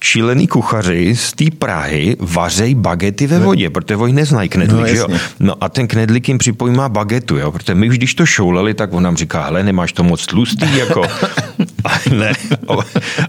šílený 0.00 0.46
kuchaři 0.46 1.16
z 1.16 1.32
té 1.32 1.44
Prahy 1.58 2.16
vařej 2.20 2.74
bagety 2.74 3.26
ve 3.26 3.38
vodě, 3.38 3.70
protože 3.70 3.96
oni 3.96 4.12
neznají 4.12 4.48
knedlík, 4.48 4.94
no, 4.94 5.00
jo? 5.00 5.06
No 5.40 5.54
a 5.60 5.68
ten 5.68 5.86
knedlík 5.86 6.28
jim 6.28 6.38
připojímá 6.38 6.88
bagetu, 6.88 7.36
jo? 7.36 7.52
Protože 7.52 7.74
my 7.74 7.88
už 7.88 7.98
když 7.98 8.14
to 8.14 8.26
šouleli, 8.26 8.74
tak 8.74 8.92
on 8.92 9.02
nám 9.02 9.16
říká, 9.16 9.44
hele, 9.44 9.62
nemáš 9.62 9.92
to 9.92 10.04
moc 10.04 10.26
tlustý, 10.26 10.76
jako. 10.76 11.02
A 11.84 12.10
ne. 12.10 12.32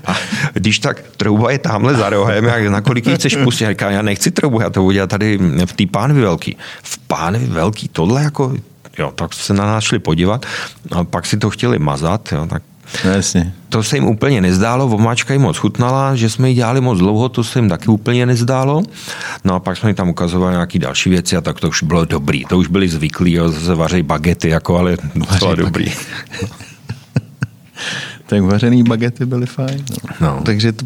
A 0.06 0.18
když 0.54 0.80
tak 0.80 1.04
trouba 1.18 1.52
je 1.52 1.58
tamhle 1.58 1.96
za 1.96 2.10
rohem, 2.10 2.46
jak 2.46 2.68
na 2.68 2.82
kolik 2.82 3.10
chceš 3.16 3.36
pustit, 3.36 3.68
říká, 3.68 3.92
já 3.92 4.02
nechci 4.02 4.32
troubu, 4.32 4.62
já 4.62 4.70
to 4.70 4.84
udělat 4.84 5.10
tady 5.10 5.38
v 5.66 5.74
té 5.74 5.86
pánvi 5.86 6.22
velký. 6.22 6.58
V 6.84 6.98
pánvi 6.98 7.46
velký, 7.46 7.88
tohle 7.88 8.24
jako, 8.24 8.54
jo, 9.00 9.12
tak 9.16 9.34
se 9.34 9.54
na 9.54 9.66
nás 9.66 9.84
šli 9.84 10.00
podívat 10.00 10.46
a 10.92 11.04
pak 11.04 11.26
si 11.26 11.38
to 11.38 11.50
chtěli 11.50 11.80
mazat, 11.80 12.32
jo, 12.32 12.48
tak 12.50 12.64
No, 13.06 13.12
jasně. 13.12 13.54
To 13.70 13.84
se 13.84 13.98
jim 13.98 14.06
úplně 14.06 14.42
nezdálo, 14.42 14.88
vomáčka 14.88 15.34
jim 15.34 15.42
moc 15.42 15.58
chutnala, 15.58 16.16
že 16.16 16.30
jsme 16.30 16.50
ji 16.50 16.56
dělali 16.56 16.82
moc 16.82 17.00
dlouho, 17.00 17.30
to 17.30 17.44
se 17.44 17.60
jim 17.60 17.70
taky 17.70 17.88
úplně 17.88 18.26
nezdálo. 18.26 18.84
No 19.44 19.54
a 19.54 19.60
pak 19.60 19.78
jsme 19.78 19.90
jim 19.90 19.96
tam 19.96 20.10
ukazovali 20.10 20.54
nějaké 20.54 20.80
další 20.80 21.10
věci 21.10 21.38
a 21.38 21.42
tak 21.42 21.60
to 21.60 21.70
už 21.70 21.84
bylo 21.84 22.06
dobrý. 22.06 22.46
To 22.46 22.58
už 22.58 22.68
byli 22.68 22.90
zvyklí, 22.90 23.34
jo, 23.34 23.50
zase 23.50 23.76
vařej 23.76 24.04
bagety, 24.04 24.50
jako, 24.50 24.78
ale 24.78 24.98
docela 25.16 25.56
dobrý. 25.56 25.86
tak 28.28 28.42
vařený 28.42 28.84
bagety 28.84 29.26
byly 29.26 29.46
fajn. 29.46 29.86
No. 30.22 30.28
No. 30.28 30.42
Takže 30.46 30.72
to 30.72 30.86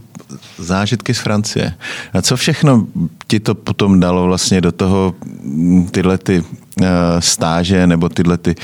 zážitky 0.58 1.14
z 1.14 1.20
Francie. 1.20 1.74
A 2.14 2.22
co 2.22 2.38
všechno 2.38 2.88
ti 3.28 3.40
to 3.40 3.56
potom 3.56 4.00
dalo 4.00 4.24
vlastně 4.24 4.62
do 4.62 4.72
toho 4.72 5.16
tyhle 5.92 6.18
ty 6.18 6.40
uh, 6.40 6.88
stáže 7.20 7.88
nebo 7.88 8.10
tyhle 8.10 8.38
ty 8.38 8.56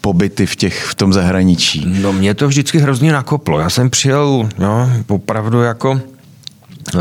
pobyty 0.00 0.46
v, 0.46 0.56
těch, 0.56 0.84
v 0.84 0.94
tom 0.94 1.12
zahraničí? 1.12 1.84
No 2.02 2.12
mě 2.12 2.34
to 2.34 2.48
vždycky 2.48 2.78
hrozně 2.78 3.12
nakoplo. 3.12 3.60
Já 3.60 3.70
jsem 3.70 3.90
přijel 3.90 4.48
no, 4.58 4.90
opravdu 5.08 5.62
jako 5.62 5.90
uh, 5.90 7.00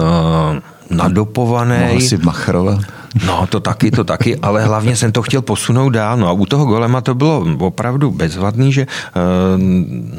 nadopovaný. 0.89 1.80
Mohl 1.80 2.02
si 2.02 2.17
machrovat. 2.17 2.80
No, 3.26 3.47
to 3.47 3.60
taky, 3.60 3.91
to 3.91 4.04
taky, 4.04 4.38
ale 4.38 4.63
hlavně 4.63 4.95
jsem 4.95 5.12
to 5.12 5.21
chtěl 5.21 5.41
posunout 5.41 5.89
dál. 5.89 6.17
No 6.17 6.28
a 6.28 6.32
u 6.32 6.45
toho 6.45 6.65
golema 6.65 7.02
to 7.02 7.15
bylo 7.15 7.45
opravdu 7.60 8.12
bezvadný, 8.12 8.74
že 8.74 8.82
e, 8.82 8.88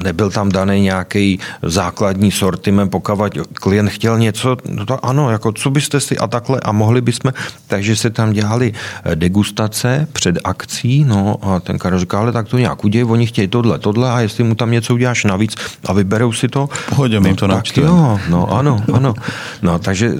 nebyl 0.05 0.31
tam 0.31 0.48
daný 0.48 0.81
nějaký 0.81 1.38
základní 1.62 2.31
sortiment, 2.31 2.90
pokud 2.90 3.38
klient 3.55 3.88
chtěl 3.88 4.18
něco, 4.18 4.57
no 4.68 4.87
to 4.87 5.05
ano, 5.05 5.31
jako 5.31 5.52
co 5.52 5.70
byste 5.70 6.00
si 6.00 6.18
a 6.18 6.26
takhle 6.26 6.61
a 6.61 6.72
mohli 6.72 7.00
bychom, 7.00 7.33
takže 7.66 7.96
se 7.96 8.11
tam 8.11 8.33
dělali 8.33 8.72
eh, 9.05 9.16
degustace 9.16 10.09
před 10.12 10.38
akcí, 10.44 11.05
no 11.05 11.37
a 11.42 11.61
ten 11.61 11.78
Karel 11.78 11.98
říká, 11.98 12.18
ale 12.18 12.33
tak 12.33 12.48
to 12.48 12.59
nějak 12.59 12.85
uděj, 12.85 13.05
oni 13.05 13.26
chtějí 13.26 13.48
tohle, 13.48 13.78
tohle 13.78 14.11
a 14.11 14.20
jestli 14.20 14.44
mu 14.44 14.55
tam 14.55 14.70
něco 14.70 14.94
uděláš 14.94 15.24
navíc 15.24 15.57
a 15.87 15.92
vyberou 15.92 16.33
si 16.33 16.48
to. 16.48 16.68
Pohodě, 16.88 17.20
no, 17.20 17.26
jim 17.26 17.37
to 17.37 17.48
tak, 17.48 17.76
jo, 17.76 18.18
no 18.28 18.52
ano, 18.52 18.81
ano. 18.92 19.14
No, 19.62 19.78
takže 19.78 20.14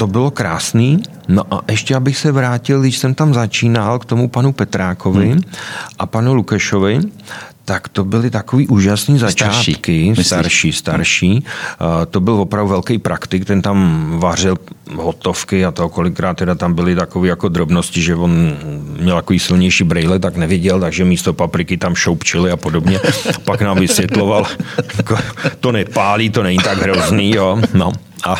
to 0.00 0.06
bylo 0.06 0.30
krásný. 0.30 1.02
No 1.28 1.54
a 1.54 1.60
ještě 1.70 1.94
abych 1.94 2.18
se 2.18 2.32
vrátil, 2.32 2.80
když 2.80 2.98
jsem 2.98 3.14
tam 3.14 3.34
začínal 3.34 3.98
k 3.98 4.04
tomu 4.04 4.28
panu 4.28 4.52
Petrákovi 4.52 5.30
hmm. 5.30 5.40
a 5.98 6.06
panu 6.06 6.34
Lukešovi, 6.34 7.00
tak 7.64 7.88
to 7.88 8.04
byly 8.04 8.30
takový 8.30 8.68
úžasný 8.68 9.18
začátky, 9.18 10.14
starší, 10.16 10.22
starší. 10.22 10.72
starší. 10.72 11.44
To 12.10 12.20
byl 12.20 12.34
opravdu 12.34 12.68
velký 12.70 12.98
praktik, 12.98 13.44
ten 13.44 13.62
tam 13.62 14.06
vařil 14.18 14.56
hotovky 14.96 15.64
a 15.64 15.70
to 15.70 15.88
kolikrát 15.88 16.36
teda 16.36 16.54
tam 16.54 16.74
byly 16.74 16.94
takové 16.94 17.28
jako 17.28 17.48
drobnosti, 17.48 18.02
že 18.02 18.14
on 18.14 18.56
měl 19.00 19.16
takový 19.16 19.38
silnější 19.38 19.84
brejle, 19.84 20.18
tak 20.18 20.36
neviděl, 20.36 20.80
takže 20.80 21.04
místo 21.04 21.32
papriky 21.32 21.76
tam 21.76 21.94
šoupčili 21.94 22.50
a 22.50 22.56
podobně. 22.56 23.00
Pak 23.44 23.62
nám 23.62 23.78
vysvětloval, 23.78 24.46
jako, 24.96 25.18
to 25.60 25.72
nepálí, 25.72 26.30
to 26.30 26.42
není 26.42 26.58
tak 26.58 26.78
hrozný, 26.78 27.30
jo. 27.30 27.58
No. 27.74 27.92
A 28.24 28.36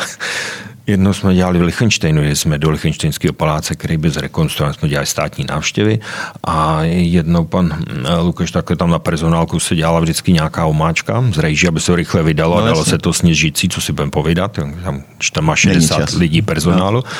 Jedno 0.87 1.13
jsme 1.13 1.35
dělali 1.35 1.59
v 1.59 1.61
Lichtensteinu, 1.61 2.21
jsme 2.23 2.57
do 2.57 2.69
Lichtensteinského 2.69 3.33
paláce, 3.33 3.75
který 3.75 3.97
byl 3.97 4.11
zrekonstruován, 4.11 4.73
jsme 4.73 4.89
dělali 4.89 5.07
státní 5.07 5.45
návštěvy 5.49 5.99
a 6.43 6.83
jednou 6.83 7.45
pan 7.45 7.77
eh, 8.05 8.17
Lukáš 8.17 8.51
takhle 8.51 8.75
tam 8.75 8.89
na 8.89 8.99
personálku 8.99 9.59
se 9.59 9.75
dělala 9.75 9.99
vždycky 9.99 10.33
nějaká 10.33 10.65
omáčka 10.65 11.23
z 11.33 11.37
rejži, 11.37 11.67
aby 11.67 11.79
se 11.79 11.95
rychle 11.95 12.23
vydalo 12.23 12.55
no, 12.55 12.61
a 12.61 12.65
dalo 12.65 12.79
jasně. 12.79 12.89
se 12.89 12.97
to 12.97 13.13
sněžící, 13.13 13.69
co 13.69 13.81
si 13.81 13.93
budeme 13.93 14.11
povídat, 14.11 14.51
tam, 14.51 15.03
tam 15.33 15.45
má 15.45 15.55
60 15.55 16.13
lidí 16.13 16.41
personálu. 16.41 17.03
No. 17.05 17.11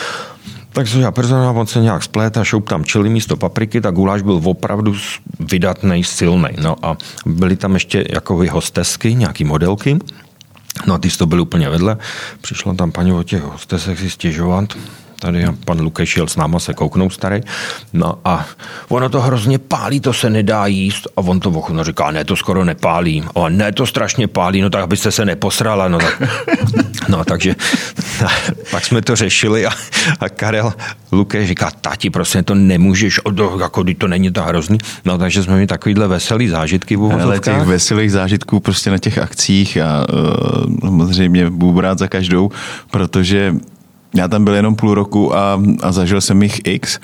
Tak 0.73 0.87
se 0.87 0.99
já 0.99 1.11
personál, 1.11 1.59
on 1.59 1.67
se 1.67 1.79
nějak 1.79 2.03
splet 2.03 2.37
a 2.37 2.43
šoup 2.43 2.69
tam 2.69 2.85
čili 2.85 3.09
místo 3.09 3.37
papriky, 3.37 3.81
tak 3.81 3.95
guláš 3.95 4.21
byl 4.21 4.41
opravdu 4.43 4.95
vydatný, 5.39 6.03
silný. 6.03 6.49
No 6.61 6.75
a 6.81 6.97
byly 7.25 7.55
tam 7.55 7.73
ještě 7.73 8.05
jako 8.09 8.43
hostesky, 8.51 9.15
nějaký 9.15 9.43
modelky, 9.43 9.99
No 10.85 10.93
a 10.93 10.97
ty 10.97 11.09
to 11.09 11.25
byly 11.25 11.41
úplně 11.41 11.69
vedle. 11.69 11.97
Přišla 12.41 12.73
tam 12.73 12.91
paní 12.91 13.13
o 13.13 13.23
těch 13.23 13.41
hostesech 13.41 13.99
si 13.99 14.09
stěžovat. 14.09 14.77
Tady 15.21 15.45
pan 15.65 15.81
Lukeš 15.81 16.09
šel 16.09 16.27
s 16.27 16.35
náma 16.35 16.59
se 16.59 16.73
kouknout 16.73 17.13
starý. 17.13 17.41
No 17.93 18.19
a 18.25 18.45
ono 18.89 19.09
to 19.09 19.21
hrozně 19.21 19.59
pálí, 19.59 19.99
to 19.99 20.13
se 20.13 20.29
nedá 20.29 20.65
jíst. 20.65 21.07
A 21.17 21.21
on 21.21 21.39
to 21.39 21.49
ochutnal, 21.49 21.83
říká, 21.83 22.11
ne, 22.11 22.25
to 22.25 22.35
skoro 22.35 22.65
nepálí. 22.65 23.23
A 23.35 23.49
ne, 23.49 23.71
to 23.71 23.85
strašně 23.85 24.27
pálí, 24.27 24.61
no 24.61 24.69
tak 24.69 24.83
abyste 24.83 25.11
se 25.11 25.25
neposrala. 25.25 25.87
No, 25.87 25.99
tak, 25.99 26.21
no 27.09 27.25
takže 27.25 27.55
pak 28.71 28.85
jsme 28.85 29.01
to 29.01 29.15
řešili 29.15 29.65
a, 29.65 29.71
a 30.19 30.29
Karel 30.29 30.73
Luke 31.11 31.47
říká, 31.47 31.71
tati, 31.81 32.09
prostě 32.09 32.43
to 32.43 32.55
nemůžeš, 32.55 33.19
jako 33.61 33.83
to 33.97 34.07
není 34.07 34.31
to 34.31 34.41
hrozný. 34.41 34.77
No 35.05 35.17
takže 35.17 35.43
jsme 35.43 35.53
měli 35.53 35.67
takovýhle 35.67 36.07
veselý 36.07 36.47
zážitky 36.47 36.95
v 36.95 37.13
Ale 37.21 37.39
těch 37.39 37.61
veselých 37.61 38.11
zážitků 38.11 38.59
prostě 38.59 38.91
na 38.91 38.97
těch 38.97 39.17
akcích 39.17 39.77
a 39.77 40.05
uh, 40.13 40.79
samozřejmě 40.81 41.49
budu 41.49 41.81
rád 41.81 41.99
za 41.99 42.07
každou, 42.07 42.51
protože 42.91 43.55
já 44.13 44.27
tam 44.27 44.43
byl 44.43 44.53
jenom 44.53 44.75
půl 44.75 44.93
roku 44.93 45.35
a, 45.35 45.61
a 45.81 45.91
zažil 45.91 46.21
jsem 46.21 46.43
jich 46.43 46.61
x. 46.63 46.99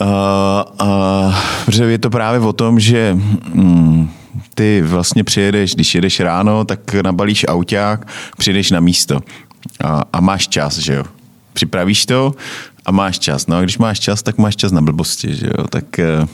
Uh, 0.00 0.86
uh, 0.86 1.34
protože 1.64 1.84
je 1.84 1.98
to 1.98 2.10
právě 2.10 2.40
o 2.40 2.52
tom, 2.52 2.80
že 2.80 3.14
mm, 3.54 4.10
ty 4.54 4.82
vlastně 4.82 5.24
přijedeš, 5.24 5.74
když 5.74 5.94
jedeš 5.94 6.20
ráno, 6.20 6.64
tak 6.64 6.94
nabalíš 6.94 7.46
auták, 7.48 8.08
přijedeš 8.38 8.70
na 8.70 8.80
místo 8.80 9.20
a, 9.84 10.02
a 10.12 10.20
máš 10.20 10.48
čas, 10.48 10.78
že 10.78 10.94
jo. 10.94 11.04
Připravíš 11.52 12.06
to 12.06 12.34
a 12.86 12.92
máš 12.92 13.18
čas. 13.18 13.46
No 13.46 13.56
a 13.56 13.62
když 13.62 13.78
máš 13.78 14.00
čas, 14.00 14.22
tak 14.22 14.38
máš 14.38 14.56
čas 14.56 14.72
na 14.72 14.80
blbosti, 14.80 15.34
že 15.34 15.46
jo. 15.46 15.66
Tak... 15.68 15.84
Uh... 16.20 16.28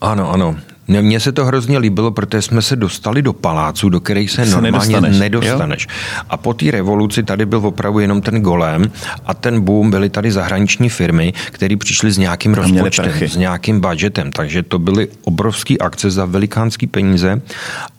Ano, 0.00 0.30
ano. 0.30 0.56
Mně 0.88 1.20
se 1.20 1.32
to 1.32 1.44
hrozně 1.44 1.78
líbilo, 1.78 2.10
protože 2.10 2.42
jsme 2.42 2.62
se 2.62 2.76
dostali 2.76 3.22
do 3.22 3.32
palácu, 3.32 3.88
do 3.88 4.00
kterých 4.00 4.30
se, 4.30 4.46
se 4.46 4.50
normálně 4.50 5.00
nedostaneš. 5.00 5.20
nedostaneš. 5.20 5.86
A 6.30 6.36
po 6.36 6.54
té 6.54 6.70
revoluci 6.70 7.22
tady 7.22 7.46
byl 7.46 7.66
opravdu 7.66 7.98
jenom 7.98 8.22
ten 8.22 8.40
golem 8.40 8.90
a 9.26 9.34
ten 9.34 9.60
boom 9.60 9.90
byly 9.90 10.10
tady 10.10 10.32
zahraniční 10.32 10.88
firmy, 10.88 11.32
které 11.46 11.76
přišly 11.76 12.10
s 12.10 12.18
nějakým 12.18 12.54
rozpočtem, 12.54 13.12
s 13.20 13.36
nějakým 13.36 13.80
budgetem. 13.80 14.32
Takže 14.32 14.62
to 14.62 14.78
byly 14.78 15.08
obrovské 15.24 15.74
akce 15.78 16.10
za 16.10 16.24
velikánské 16.24 16.86
peníze 16.86 17.42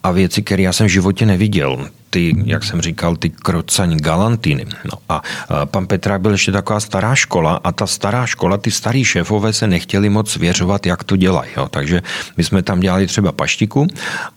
a 0.02 0.10
věci, 0.10 0.42
které 0.42 0.62
já 0.62 0.72
jsem 0.72 0.86
v 0.86 0.90
životě 0.90 1.26
neviděl 1.26 1.88
ty, 2.16 2.34
jak 2.44 2.64
jsem 2.64 2.80
říkal, 2.80 3.16
ty 3.16 3.30
krocaň 3.30 3.96
galantiny. 3.96 4.64
No 4.84 4.98
a 5.08 5.22
pan 5.64 5.86
Petra 5.86 6.18
byl 6.18 6.32
ještě 6.32 6.52
taková 6.52 6.80
stará 6.80 7.14
škola 7.14 7.60
a 7.64 7.72
ta 7.72 7.86
stará 7.86 8.26
škola, 8.26 8.56
ty 8.56 8.70
starý 8.70 9.04
šéfové 9.04 9.52
se 9.52 9.66
nechtěli 9.66 10.08
moc 10.08 10.30
svěřovat, 10.30 10.86
jak 10.86 11.04
to 11.04 11.16
dělají. 11.16 11.50
Jo. 11.56 11.68
Takže 11.68 12.02
my 12.36 12.44
jsme 12.44 12.62
tam 12.62 12.80
dělali 12.80 13.06
třeba 13.06 13.32
paštiku 13.32 13.86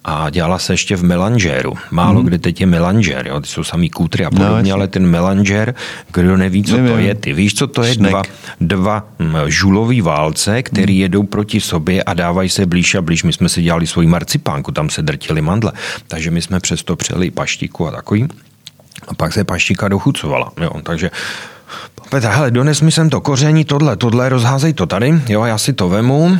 a 0.03 0.29
dělala 0.29 0.59
se 0.59 0.73
ještě 0.73 0.95
v 0.95 1.03
melanžéru. 1.03 1.73
Málo 1.91 2.19
mm. 2.19 2.25
kde 2.25 2.37
teď 2.37 2.61
je 2.61 2.67
melanžér, 2.67 3.27
jo. 3.27 3.39
ty 3.39 3.47
jsou 3.47 3.63
samý 3.63 3.89
kůtry 3.89 4.25
a 4.25 4.29
podobně, 4.29 4.71
no, 4.71 4.75
ale 4.75 4.87
ten 4.87 5.07
melanžér, 5.07 5.75
kdo 6.13 6.37
neví, 6.37 6.63
co 6.63 6.75
Nevím. 6.75 6.91
to 6.91 6.97
je, 6.97 7.15
ty 7.15 7.33
víš, 7.33 7.55
co 7.55 7.67
to 7.67 7.83
je? 7.83 7.95
Dva, 7.95 8.23
dva 8.59 9.07
žulový 9.47 10.01
válce, 10.01 10.63
který 10.63 10.93
mm. 10.93 11.01
jedou 11.01 11.23
proti 11.23 11.61
sobě 11.61 12.03
a 12.03 12.13
dávají 12.13 12.49
se 12.49 12.65
blíž 12.65 12.95
a 12.95 13.01
blíž. 13.01 13.23
My 13.23 13.33
jsme 13.33 13.49
si 13.49 13.61
dělali 13.61 13.87
svoji 13.87 14.07
marcipánku, 14.07 14.71
tam 14.71 14.89
se 14.89 15.01
drtili 15.01 15.41
mandle. 15.41 15.71
Takže 16.07 16.31
my 16.31 16.41
jsme 16.41 16.59
přesto 16.59 16.95
přeli 16.95 17.31
paštiku 17.31 17.68
paštiku 17.69 17.87
a 17.87 17.91
takový. 17.91 18.27
A 19.07 19.13
pak 19.13 19.33
se 19.33 19.43
paštika 19.43 19.87
dochucovala. 19.87 20.51
Jo, 20.61 20.71
takže 20.83 21.11
Petr, 22.09 22.27
hele, 22.27 22.51
dones 22.51 22.81
mi 22.81 22.91
sem 22.91 23.09
to 23.09 23.21
koření, 23.21 23.65
tohle, 23.65 23.95
tohle, 23.95 24.29
rozházej 24.29 24.73
to 24.73 24.85
tady, 24.85 25.21
jo, 25.29 25.43
já 25.43 25.57
si 25.57 25.73
to 25.73 25.89
vemu, 25.89 26.37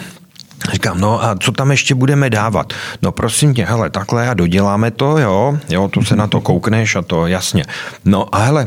Říkám, 0.72 1.00
no 1.00 1.24
a 1.24 1.36
co 1.40 1.52
tam 1.52 1.72
ještě 1.72 1.96
budeme 1.96 2.30
dávat? 2.30 2.74
No 3.02 3.12
prosím 3.12 3.54
tě, 3.54 3.66
hele, 3.66 3.90
takhle 3.90 4.30
a 4.30 4.34
doděláme 4.34 4.92
to, 4.92 5.18
jo, 5.18 5.58
jo, 5.70 5.88
to 5.88 6.04
se 6.04 6.16
na 6.16 6.28
to 6.28 6.42
koukneš 6.42 6.96
a 6.96 7.02
to, 7.02 7.28
jasně. 7.28 7.64
No 8.06 8.36
a 8.36 8.38
hele, 8.38 8.66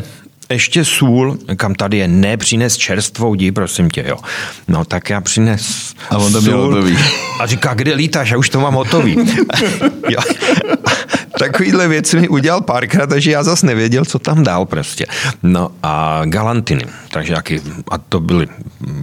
ještě 0.51 0.85
sůl, 0.85 1.39
kam 1.57 1.75
tady 1.75 1.97
je, 1.97 2.09
ne, 2.09 2.37
přines 2.37 2.77
čerstvou, 2.77 3.35
dí, 3.35 3.53
prosím 3.53 3.91
tě, 3.91 4.05
jo. 4.09 4.17
No 4.69 4.85
tak 4.85 5.11
já 5.11 5.21
přines 5.21 5.95
A 6.11 6.19
on 6.19 6.33
to 6.33 6.41
měl 6.41 6.61
hotový. 6.61 6.99
A 7.41 7.47
říká, 7.47 7.75
kde 7.75 7.95
lítáš, 7.95 8.31
já 8.31 8.39
už 8.39 8.51
to 8.51 8.61
mám 8.61 8.75
hotový. 8.75 9.17
jo 10.09 10.21
takovýhle 11.45 11.89
věci 11.89 12.21
mi 12.21 12.29
udělal 12.29 12.61
párkrát, 12.61 13.07
takže 13.07 13.31
já 13.31 13.43
zase 13.43 13.67
nevěděl, 13.67 14.05
co 14.05 14.19
tam 14.19 14.43
dál 14.43 14.67
prostě. 14.67 15.07
No 15.43 15.71
a 15.83 16.23
galantiny, 16.25 16.87
takže 17.11 17.33
jaký, 17.33 17.61
a 17.91 17.99
to 17.99 18.21
byly, 18.21 18.47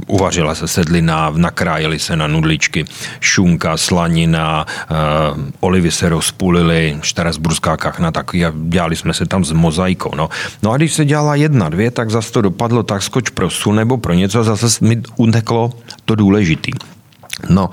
uvařila 0.08 0.56
se 0.56 0.67
sedlina, 0.67 1.32
nakrájeli 1.36 1.99
se 1.99 2.15
na 2.15 2.28
nudličky, 2.28 2.86
šunka, 3.19 3.78
slanina, 3.78 4.65
uh, 4.91 4.97
olivy 5.60 5.91
se 5.91 6.10
rozpulily, 6.10 6.97
štrasburská 7.02 7.78
kachna, 7.78 8.12
tak 8.12 8.32
dělali 8.54 8.95
jsme 8.95 9.13
se 9.13 9.25
tam 9.25 9.45
s 9.45 9.52
mozaikou. 9.52 10.12
No. 10.15 10.30
no 10.63 10.71
a 10.71 10.78
když 10.78 10.93
se 10.93 11.06
dělala 11.06 11.36
jedna, 11.36 11.69
dvě, 11.69 11.91
tak 11.91 12.10
zase 12.10 12.32
to 12.32 12.41
dopadlo 12.41 12.84
tak 12.84 13.04
skoč 13.04 13.30
pro 13.30 13.49
su 13.49 13.71
nebo 13.71 13.97
pro 13.97 14.13
něco, 14.13 14.43
zase 14.43 14.86
mi 14.86 15.02
uteklo 15.17 15.73
to 16.06 16.15
důležitý. 16.15 16.71
No, 17.49 17.69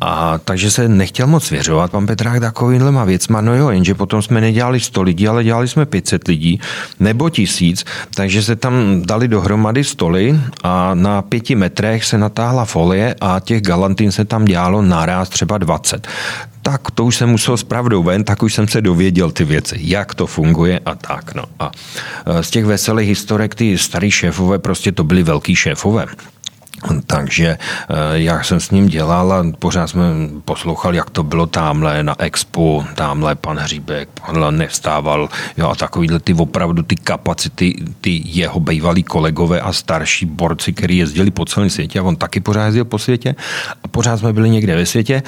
a 0.00 0.38
takže 0.38 0.70
se 0.70 0.88
nechtěl 0.88 1.26
moc 1.26 1.44
svěřovat 1.44 1.90
pan 1.90 2.06
Petrák 2.06 2.40
takovýmhle 2.40 3.06
věcma, 3.06 3.40
no 3.40 3.54
jo, 3.54 3.70
jenže 3.70 3.94
potom 3.94 4.22
jsme 4.22 4.40
nedělali 4.40 4.80
100 4.80 5.02
lidí, 5.02 5.28
ale 5.28 5.44
dělali 5.44 5.68
jsme 5.68 5.86
500 5.86 6.28
lidí, 6.28 6.60
nebo 7.00 7.30
tisíc, 7.30 7.84
takže 8.14 8.42
se 8.42 8.56
tam 8.56 9.02
dali 9.02 9.28
dohromady 9.28 9.84
stoly 9.84 10.40
a 10.62 10.94
na 10.94 11.22
pěti 11.22 11.54
metrech 11.54 12.04
se 12.04 12.18
natáhla 12.18 12.64
folie 12.64 13.14
a 13.20 13.40
těch 13.40 13.62
galantin 13.62 14.12
se 14.12 14.24
tam 14.24 14.44
dělalo 14.44 14.82
naraz 14.82 15.28
třeba 15.28 15.58
20 15.58 16.08
tak 16.66 16.90
to 16.90 17.04
už 17.04 17.16
jsem 17.16 17.28
musel 17.28 17.56
zpravdou 17.56 18.02
ven, 18.02 18.24
tak 18.24 18.42
už 18.42 18.54
jsem 18.54 18.68
se 18.68 18.80
dověděl 18.80 19.30
ty 19.30 19.44
věci, 19.44 19.78
jak 19.80 20.14
to 20.14 20.26
funguje 20.26 20.80
a 20.86 20.94
tak. 20.94 21.34
No. 21.34 21.44
A 21.58 21.70
e, 22.26 22.42
z 22.42 22.50
těch 22.50 22.64
veselých 22.64 23.08
historek 23.08 23.54
ty 23.54 23.78
starý 23.78 24.10
šéfové 24.10 24.58
prostě 24.58 24.92
to 24.92 25.04
byli 25.04 25.22
velký 25.22 25.54
šéfové. 25.54 26.06
Takže 27.06 27.58
eh, 27.58 27.94
já 28.12 28.42
jsem 28.42 28.60
s 28.60 28.70
ním 28.70 28.86
dělal 28.86 29.32
a 29.32 29.44
pořád 29.58 29.86
jsme 29.86 30.04
poslouchali, 30.44 30.96
jak 30.96 31.10
to 31.10 31.22
bylo 31.22 31.46
tamhle 31.46 32.02
na 32.02 32.14
Expo, 32.18 32.84
tamhle 32.94 33.34
pan 33.34 33.58
Hříbek, 33.58 34.08
pan 34.26 34.56
nevstával, 34.56 35.28
jo, 35.56 35.68
a 35.68 35.74
takovýhle 35.74 36.20
ty 36.20 36.34
opravdu 36.34 36.82
ty 36.82 36.96
kapacity, 36.96 37.74
ty 38.00 38.22
jeho 38.24 38.60
bývalí 38.60 39.02
kolegové 39.02 39.60
a 39.60 39.72
starší 39.72 40.26
borci, 40.26 40.72
kteří 40.72 40.98
jezdili 40.98 41.30
po 41.30 41.44
celém 41.44 41.70
světě 41.70 42.00
a 42.00 42.02
on 42.02 42.16
taky 42.16 42.40
pořád 42.40 42.64
jezdil 42.64 42.84
po 42.84 42.98
světě 42.98 43.34
a 43.84 43.88
pořád 43.88 44.16
jsme 44.16 44.32
byli 44.32 44.50
někde 44.50 44.76
ve 44.76 44.86
světě 44.86 45.22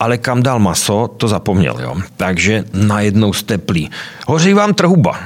ale 0.00 0.18
kam 0.18 0.42
dal 0.42 0.58
maso, 0.58 1.08
to 1.16 1.28
zapomněl. 1.28 1.76
Jo. 1.80 1.96
Takže 2.16 2.64
najednou 2.72 3.32
steplí. 3.32 3.90
Hoří 4.26 4.54
vám 4.54 4.74
trouba. 4.74 5.18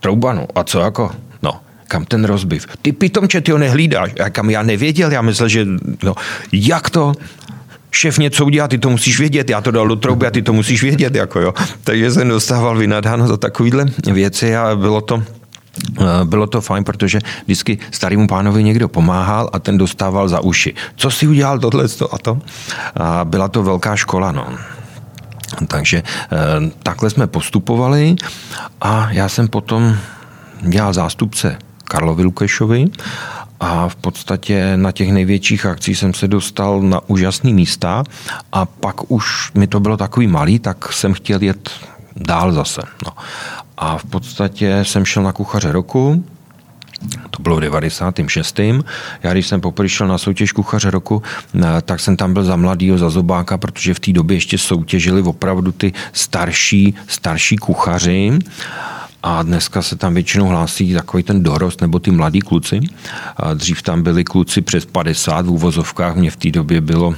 Trouba, 0.00 0.32
no. 0.32 0.46
A 0.54 0.64
co 0.64 0.80
jako? 0.80 1.10
Kam 1.88 2.04
ten 2.04 2.24
rozbiv. 2.24 2.66
Ty 2.82 2.92
pitomče, 2.92 3.40
ty 3.40 3.52
ho 3.52 3.58
nehlídáš. 3.58 4.10
A 4.24 4.30
kam 4.30 4.50
já 4.50 4.62
nevěděl, 4.62 5.12
já 5.12 5.22
myslel, 5.22 5.48
že 5.48 5.66
no, 6.02 6.14
jak 6.52 6.90
to, 6.90 7.14
šéf 7.90 8.18
něco 8.18 8.44
udělá, 8.44 8.68
ty 8.68 8.78
to 8.78 8.90
musíš 8.90 9.18
vědět, 9.18 9.50
já 9.50 9.60
to 9.60 9.70
dal 9.70 9.88
do 9.88 9.96
trouby 9.96 10.26
a 10.26 10.30
ty 10.30 10.42
to 10.42 10.52
musíš 10.52 10.82
vědět, 10.82 11.14
jako 11.14 11.40
jo. 11.40 11.54
Takže 11.84 12.10
jsem 12.10 12.28
dostával 12.28 12.76
vynadáno 12.76 13.28
za 13.28 13.36
takovýhle 13.36 13.84
věci 14.12 14.56
a 14.56 14.76
bylo 14.76 15.00
to, 15.00 15.22
eh, 16.00 16.04
bylo 16.24 16.46
to 16.46 16.60
fajn, 16.60 16.84
protože 16.84 17.18
vždycky 17.44 17.78
starému 17.90 18.26
pánovi 18.26 18.64
někdo 18.64 18.88
pomáhal 18.88 19.50
a 19.52 19.58
ten 19.58 19.78
dostával 19.78 20.28
za 20.28 20.40
uši. 20.40 20.74
Co 20.96 21.10
si 21.10 21.26
udělal 21.26 21.58
tohle 21.58 21.84
a 22.12 22.18
to? 22.18 22.38
A 22.94 23.24
byla 23.24 23.48
to 23.48 23.62
velká 23.62 23.96
škola, 23.96 24.32
no. 24.32 24.46
Takže 25.66 26.02
eh, 26.02 26.36
takhle 26.82 27.10
jsme 27.10 27.26
postupovali 27.26 28.16
a 28.80 29.08
já 29.10 29.28
jsem 29.28 29.48
potom 29.48 29.96
dělal 30.60 30.92
zástupce 30.92 31.58
Karlovi 31.88 32.22
Lukešovi 32.22 32.84
a 33.60 33.88
v 33.88 33.96
podstatě 33.96 34.76
na 34.76 34.92
těch 34.92 35.12
největších 35.12 35.66
akcích 35.66 35.98
jsem 35.98 36.14
se 36.14 36.28
dostal 36.28 36.82
na 36.82 37.00
úžasný 37.08 37.54
místa 37.54 38.04
a 38.52 38.66
pak 38.66 39.10
už 39.10 39.52
mi 39.54 39.66
to 39.66 39.80
bylo 39.80 39.96
takový 39.96 40.26
malý, 40.26 40.58
tak 40.58 40.92
jsem 40.92 41.12
chtěl 41.12 41.42
jet 41.42 41.70
dál 42.16 42.52
zase. 42.52 42.82
No. 43.06 43.12
A 43.76 43.98
v 43.98 44.04
podstatě 44.04 44.84
jsem 44.84 45.04
šel 45.04 45.22
na 45.22 45.32
kuchaře 45.32 45.72
roku, 45.72 46.24
to 47.30 47.42
bylo 47.42 47.56
v 47.56 47.60
96. 47.60 48.58
Já 49.22 49.32
když 49.32 49.46
jsem 49.46 49.60
poprvé 49.60 49.88
šel 49.88 50.08
na 50.08 50.18
soutěž 50.18 50.52
kuchaře 50.52 50.90
roku, 50.90 51.22
eh, 51.54 51.82
tak 51.82 52.00
jsem 52.00 52.16
tam 52.16 52.32
byl 52.32 52.44
za 52.44 52.56
mladýho, 52.56 52.98
za 52.98 53.10
zobáka, 53.10 53.58
protože 53.58 53.94
v 53.94 54.00
té 54.00 54.12
době 54.12 54.36
ještě 54.36 54.58
soutěžili 54.58 55.22
opravdu 55.22 55.72
ty 55.72 55.92
starší, 56.12 56.94
starší 57.06 57.56
kuchaři 57.56 58.38
a 59.22 59.42
dneska 59.42 59.82
se 59.82 59.96
tam 59.96 60.14
většinou 60.14 60.46
hlásí 60.46 60.94
takový 60.94 61.22
ten 61.22 61.42
dorost 61.42 61.80
nebo 61.80 61.98
ty 61.98 62.10
mladí 62.10 62.40
kluci. 62.40 62.80
A 63.36 63.54
dřív 63.54 63.82
tam 63.82 64.02
byli 64.02 64.24
kluci 64.24 64.60
přes 64.60 64.84
50 64.84 65.46
v 65.46 65.50
úvozovkách, 65.50 66.16
mě 66.16 66.30
v 66.30 66.36
té 66.36 66.50
době 66.50 66.80
bylo 66.80 67.14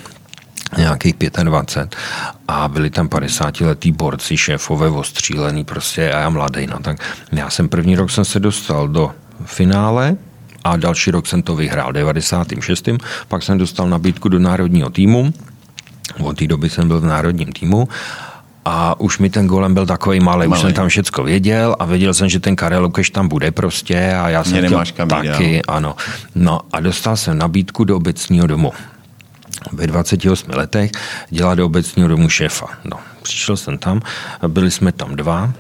nějakých 0.77 1.15
25 1.45 1.97
a 2.49 2.69
byli 2.69 2.91
tam 2.91 3.09
50 3.09 3.61
letý 3.61 3.93
borci, 3.93 4.37
šéfové 4.37 4.89
ostřílený 4.89 5.65
prostě 5.65 6.13
a 6.13 6.21
já 6.21 6.31
mladý. 6.31 6.67
No, 6.67 6.79
tak 6.79 6.97
já 7.33 7.51
jsem 7.51 7.69
první 7.69 7.97
rok 7.97 8.11
jsem 8.11 8.25
se 8.25 8.41
dostal 8.41 8.89
do 8.89 9.13
finále 9.45 10.17
a 10.65 10.77
další 10.77 11.11
rok 11.11 11.27
jsem 11.27 11.43
to 11.43 11.57
vyhrál 11.57 11.93
96. 11.93 12.89
Pak 13.29 13.43
jsem 13.43 13.59
dostal 13.59 13.89
nabídku 13.89 14.29
do 14.29 14.39
národního 14.39 14.91
týmu. 14.91 15.33
Od 16.23 16.37
té 16.37 16.47
doby 16.47 16.71
jsem 16.71 16.89
byl 16.89 17.01
v 17.01 17.05
národním 17.05 17.53
týmu 17.53 17.89
a 18.69 19.01
už 19.01 19.19
mi 19.19 19.31
ten 19.31 19.47
golem 19.47 19.75
byl 19.75 19.87
takový 19.87 20.21
malý, 20.21 20.47
už 20.47 20.61
jsem 20.61 20.73
tam 20.73 20.89
všecko 20.89 21.23
věděl 21.25 21.77
a 21.79 21.85
věděl 21.85 22.15
jsem, 22.15 22.29
že 22.29 22.41
ten 22.41 22.57
Karel 22.57 22.83
Lukeš 22.83 23.11
tam 23.11 23.29
bude 23.29 23.51
prostě 23.51 24.15
a 24.15 24.29
já 24.29 24.45
jsem 24.45 24.67
chtěl 24.67 24.85
kam 24.97 25.09
taky, 25.09 25.45
jít, 25.45 25.63
ano. 25.69 25.97
No 26.35 26.61
a 26.73 26.81
dostal 26.81 27.17
jsem 27.17 27.39
nabídku 27.39 27.85
do 27.85 27.97
obecního 27.97 28.47
domu. 28.47 28.73
Ve 29.73 29.87
28 29.87 30.51
letech 30.51 30.91
dělá 31.31 31.55
do 31.55 31.67
obecního 31.67 32.09
domu 32.09 32.29
šéfa. 32.29 32.67
No, 32.85 32.97
přišel 33.23 33.57
jsem 33.57 33.79
tam, 33.79 34.01
byli 34.49 34.71
jsme 34.71 34.93
tam 34.93 35.17
dva. 35.17 35.53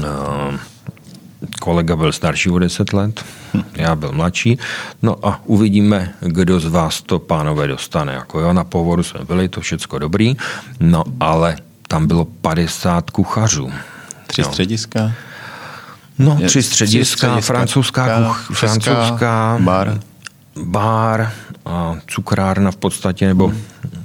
No, 0.00 0.52
kolega 1.60 1.96
byl 1.96 2.12
starší 2.12 2.50
o 2.50 2.58
10 2.58 2.92
let, 2.92 3.24
já 3.76 3.96
byl 3.96 4.12
mladší. 4.12 4.58
No 5.02 5.26
a 5.26 5.40
uvidíme, 5.44 6.14
kdo 6.20 6.60
z 6.60 6.66
vás 6.66 7.02
to 7.02 7.18
pánové 7.18 7.66
dostane. 7.66 8.12
Jako 8.12 8.40
jo, 8.40 8.52
na 8.52 8.64
povoru 8.64 9.02
jsme 9.02 9.24
byli, 9.24 9.48
to 9.48 9.60
všecko 9.60 9.98
dobrý, 9.98 10.36
no 10.80 11.04
ale 11.20 11.56
tam 11.92 12.06
bylo 12.06 12.24
50 12.24 13.10
kuchařů. 13.10 13.70
Tři 14.26 14.44
střediska? 14.44 15.12
No, 16.18 16.38
tři 16.46 16.62
střediska, 16.62 17.04
tři 17.04 17.04
střediska 17.04 17.40
francouzská, 17.40 18.24
kuch, 18.26 18.50
francouzská 18.52 19.58
bar. 19.60 20.00
bar, 20.64 21.32
a 21.66 21.96
cukrárna 22.06 22.70
v 22.70 22.76
podstatě, 22.76 23.26
nebo 23.26 23.52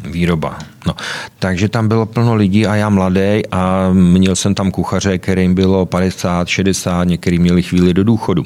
výroba. 0.04 0.58
No. 0.88 0.96
Takže 1.40 1.70
tam 1.70 1.88
bylo 1.88 2.06
plno 2.06 2.36
lidí 2.36 2.68
a 2.68 2.76
já 2.76 2.90
mladý 2.90 3.42
a 3.52 3.90
měl 3.94 4.36
jsem 4.36 4.56
tam 4.56 4.72
kuchaře, 4.72 5.18
kterým 5.18 5.56
bylo 5.56 5.86
50, 5.86 6.48
60, 6.48 7.04
některý 7.04 7.40
měli 7.40 7.64
chvíli 7.64 7.94
do 7.94 8.04
důchodu. 8.04 8.46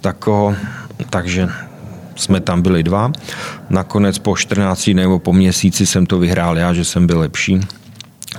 Tako, 0.00 0.54
takže 1.10 1.48
jsme 2.16 2.40
tam 2.40 2.62
byli 2.62 2.82
dva. 2.82 3.12
Nakonec 3.70 4.18
po 4.18 4.36
14 4.36 4.90
nebo 4.94 5.18
po 5.18 5.32
měsíci 5.32 5.86
jsem 5.86 6.06
to 6.06 6.18
vyhrál 6.18 6.58
já, 6.58 6.72
že 6.72 6.84
jsem 6.84 7.06
byl 7.06 7.18
lepší 7.18 7.60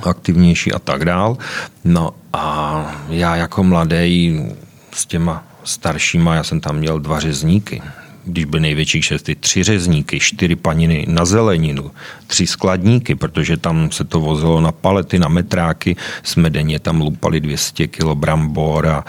aktivnější 0.08 0.74
a 0.74 0.80
tak 0.80 1.06
dál. 1.06 1.38
No 1.84 2.12
a 2.34 2.86
já 3.10 3.36
jako 3.36 3.64
mladý 3.64 4.45
s 4.93 5.06
těma 5.06 5.43
staršíma, 5.64 6.36
já 6.36 6.43
jsem 6.43 6.60
tam 6.60 6.76
měl 6.76 7.00
dva 7.00 7.20
řezníky, 7.20 7.82
když 8.26 8.45
byl 8.45 8.59
největší 8.59 9.01
šesty, 9.01 9.36
tři 9.36 9.63
řezníky, 9.63 10.20
čtyři 10.20 10.55
paniny 10.55 11.05
na 11.09 11.26
zeleninu, 11.26 11.91
tři 12.28 12.47
skladníky, 12.47 13.15
protože 13.15 13.57
tam 13.57 13.91
se 13.91 14.03
to 14.03 14.20
vozilo 14.20 14.61
na 14.61 14.72
palety, 14.72 15.20
na 15.20 15.28
metráky, 15.28 15.95
jsme 16.24 16.49
denně 16.49 16.80
tam 16.80 17.01
lupali 17.01 17.39
200 17.39 17.88
kg 17.88 18.05
brambor 18.13 18.88
a, 18.88 19.03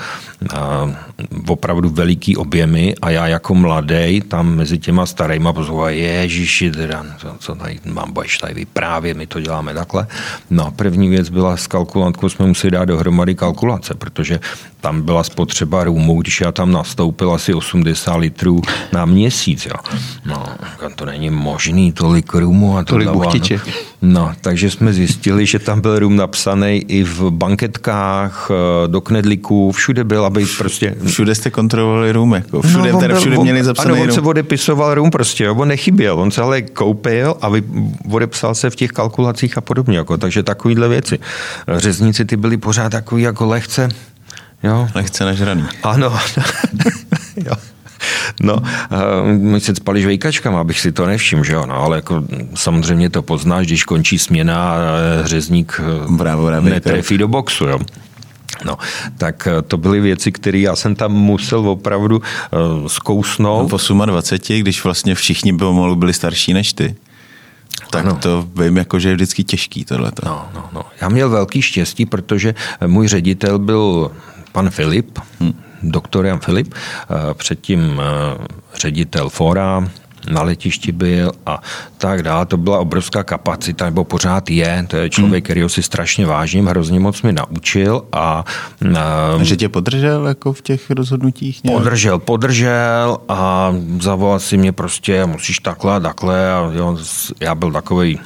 a 0.55 0.91
opravdu 1.49 1.89
veliký 1.89 2.37
objemy 2.37 2.95
a 3.03 3.11
já 3.11 3.27
jako 3.27 3.55
mladý 3.55 4.21
tam 4.29 4.55
mezi 4.55 4.79
těma 4.79 5.07
starýma 5.07 5.53
pozval, 5.53 5.89
ježiši, 5.89 6.71
teda, 6.71 7.07
co, 7.19 7.37
co 7.39 7.55
tady 7.55 7.81
mám 7.85 8.13
budeš 8.13 8.39
tady 8.39 8.55
vyprávět, 8.55 9.17
my 9.17 9.27
to 9.27 9.41
děláme 9.41 9.75
takhle. 9.75 10.07
No 10.51 10.71
první 10.77 11.09
věc 11.09 11.29
byla 11.29 11.57
s 11.57 11.67
kalkulantkou, 11.67 12.29
jsme 12.29 12.47
museli 12.47 12.71
dát 12.71 12.85
dohromady 12.85 13.35
kalkulace, 13.35 13.95
protože 13.95 14.41
tam 14.81 15.03
byla 15.03 15.25
spotřeba 15.25 15.85
růmu, 15.85 16.21
když 16.21 16.41
já 16.41 16.53
tam 16.53 16.73
nastoupil 16.73 17.33
asi 17.33 17.55
80 17.55 18.17
litrů 18.17 18.61
na 18.93 19.00
měsíc. 19.05 19.67
Jo. 19.67 19.75
No, 20.25 20.47
to 20.95 21.05
není 21.05 21.31
možný, 21.31 21.93
tolik 21.93 22.35
růmu 22.35 22.79
a 22.79 22.85
to 22.85 22.93
tolik 22.93 23.09
buchtiče. 23.09 23.61
No, 24.03 24.33
takže 24.41 24.71
jsme 24.71 24.93
zjistili, 24.93 25.47
že 25.47 25.59
tam 25.59 25.81
byl 25.81 25.99
rum 25.99 26.17
napsaný 26.17 26.85
i 26.89 27.05
v 27.05 27.31
banketkách, 27.31 28.51
eh, 28.51 28.89
do 28.89 29.01
knedlíků, 29.01 29.73
všude 29.73 30.05
byl, 30.05 30.25
aby 30.25 30.47
prostě... 30.59 30.97
Všude 31.07 31.35
jste 31.35 31.51
kontrolovali 31.51 32.13
rum, 32.13 32.35
jako 32.35 32.63
všude, 32.63 32.93
no, 32.93 33.01
teda 33.01 33.19
všude 33.19 33.35
byl, 33.35 33.43
měli 33.43 33.65
zapsaný 33.65 33.95
ano, 33.95 34.03
on 34.03 34.13
se 34.13 34.21
odepisoval 34.21 34.95
rum 34.95 35.11
prostě, 35.11 35.45
jo, 35.45 35.55
on 35.55 35.69
nechyběl, 35.69 36.21
on 36.21 36.31
se 36.31 36.43
ale 36.43 36.63
koupil 36.63 37.35
a 37.41 37.49
vy, 37.49 37.63
odepsal 38.11 38.55
se 38.55 38.71
v 38.71 38.77
těch 38.77 38.91
kalkulacích 38.91 39.59
a 39.59 39.61
podobně, 39.61 39.97
jako, 39.97 40.17
takže 40.17 40.43
takovýhle 40.43 40.89
věci. 40.89 41.19
Řezníci 41.77 42.25
ty 42.25 42.37
byli 42.37 42.57
pořád 42.57 42.89
takový 42.89 43.23
jako 43.23 43.47
lehce 43.47 43.89
Jo. 44.63 44.89
Lehce 44.95 45.25
nažraný. 45.25 45.65
Ano. 45.83 46.19
jo. 47.37 47.53
No, 48.43 48.57
my 49.25 49.61
se 49.61 49.75
spali 49.75 50.03
žvejkačkama, 50.03 50.61
abych 50.61 50.81
si 50.81 50.93
to 50.93 51.07
nevšiml, 51.07 51.45
že 51.45 51.53
jo, 51.53 51.67
no, 51.67 51.75
ale 51.75 51.97
jako 51.97 52.25
samozřejmě 52.55 53.11
to 53.11 53.23
poznáš, 53.23 53.67
když 53.67 53.85
končí 53.85 54.19
směna 54.19 54.73
a 54.73 54.79
řezník 55.25 55.81
bravo, 56.09 56.47
bravo, 56.47 56.69
netrefí 56.69 57.19
do 57.19 57.29
boxu, 57.29 57.65
jo. 57.65 57.79
No, 58.65 58.79
tak 59.19 59.47
eh, 59.47 59.63
to 59.63 59.77
byly 59.77 60.01
věci, 60.01 60.33
které 60.33 60.59
já 60.59 60.77
jsem 60.77 60.95
tam 60.95 61.13
musel 61.13 61.69
opravdu 61.69 62.17
uh, 62.19 62.87
zkousnout. 62.87 63.73
V 63.73 64.07
28, 64.07 64.61
když 64.61 64.85
vlastně 64.85 65.15
všichni 65.15 65.53
pomalu 65.53 65.97
byli 65.97 66.13
starší 66.13 66.53
než 66.53 66.73
ty. 66.73 66.97
Tak 67.91 68.07
ano. 68.07 68.17
to 68.17 68.49
vím, 68.63 68.77
jako, 68.77 68.99
že 68.99 69.09
je 69.09 69.15
vždycky 69.15 69.45
těžký 69.45 69.85
tohle. 69.85 70.13
No, 70.25 70.49
no, 70.55 70.69
no. 70.73 70.83
Já 71.01 71.09
měl 71.09 71.31
velký 71.31 71.63
štěstí, 71.63 72.07
protože 72.07 72.55
můj 72.87 73.09
ředitel 73.09 73.59
byl 73.59 74.11
pan 74.53 74.71
Filip, 74.71 75.19
hmm. 75.41 75.55
Doktor 75.83 76.27
Jan 76.27 76.39
Filip, 76.39 76.75
eh, 76.75 77.35
předtím 77.35 78.01
eh, 78.01 78.47
ředitel 78.75 79.29
Fora, 79.29 79.89
na 80.29 80.43
letišti 80.43 80.93
byl 80.93 81.33
a 81.47 81.63
tak 81.99 82.23
dále. 82.23 82.47
To 82.47 82.57
byla 82.57 82.79
obrovská 82.79 83.23
kapacita, 83.23 83.85
nebo 83.85 84.05
pořád 84.05 84.51
je. 84.51 84.87
To 84.89 84.97
je 84.97 85.11
člověk, 85.11 85.45
hmm. 85.45 85.45
který 85.45 85.69
si 85.69 85.83
strašně 85.83 86.27
vážím, 86.27 86.67
hrozně 86.67 87.01
moc 87.01 87.23
mi 87.23 87.33
naučil. 87.33 88.05
A, 88.13 88.45
a 88.99 89.39
že 89.43 89.57
tě 89.57 89.69
podržel 89.69 90.27
jako 90.27 90.53
v 90.53 90.63
těch 90.63 90.91
rozhodnutích? 90.91 91.65
Nějak? 91.65 91.79
Podržel, 91.79 92.19
podržel 92.19 93.19
a 93.29 93.73
zavolal 94.01 94.41
si 94.41 94.57
mě 94.57 94.73
prostě, 94.73 95.27
musíš 95.27 95.59
takhle, 95.59 96.01
takhle. 96.01 96.53
A 96.53 96.71
jo, 96.75 96.99
já 97.41 97.55
byl 97.55 97.73
takový 97.73 98.19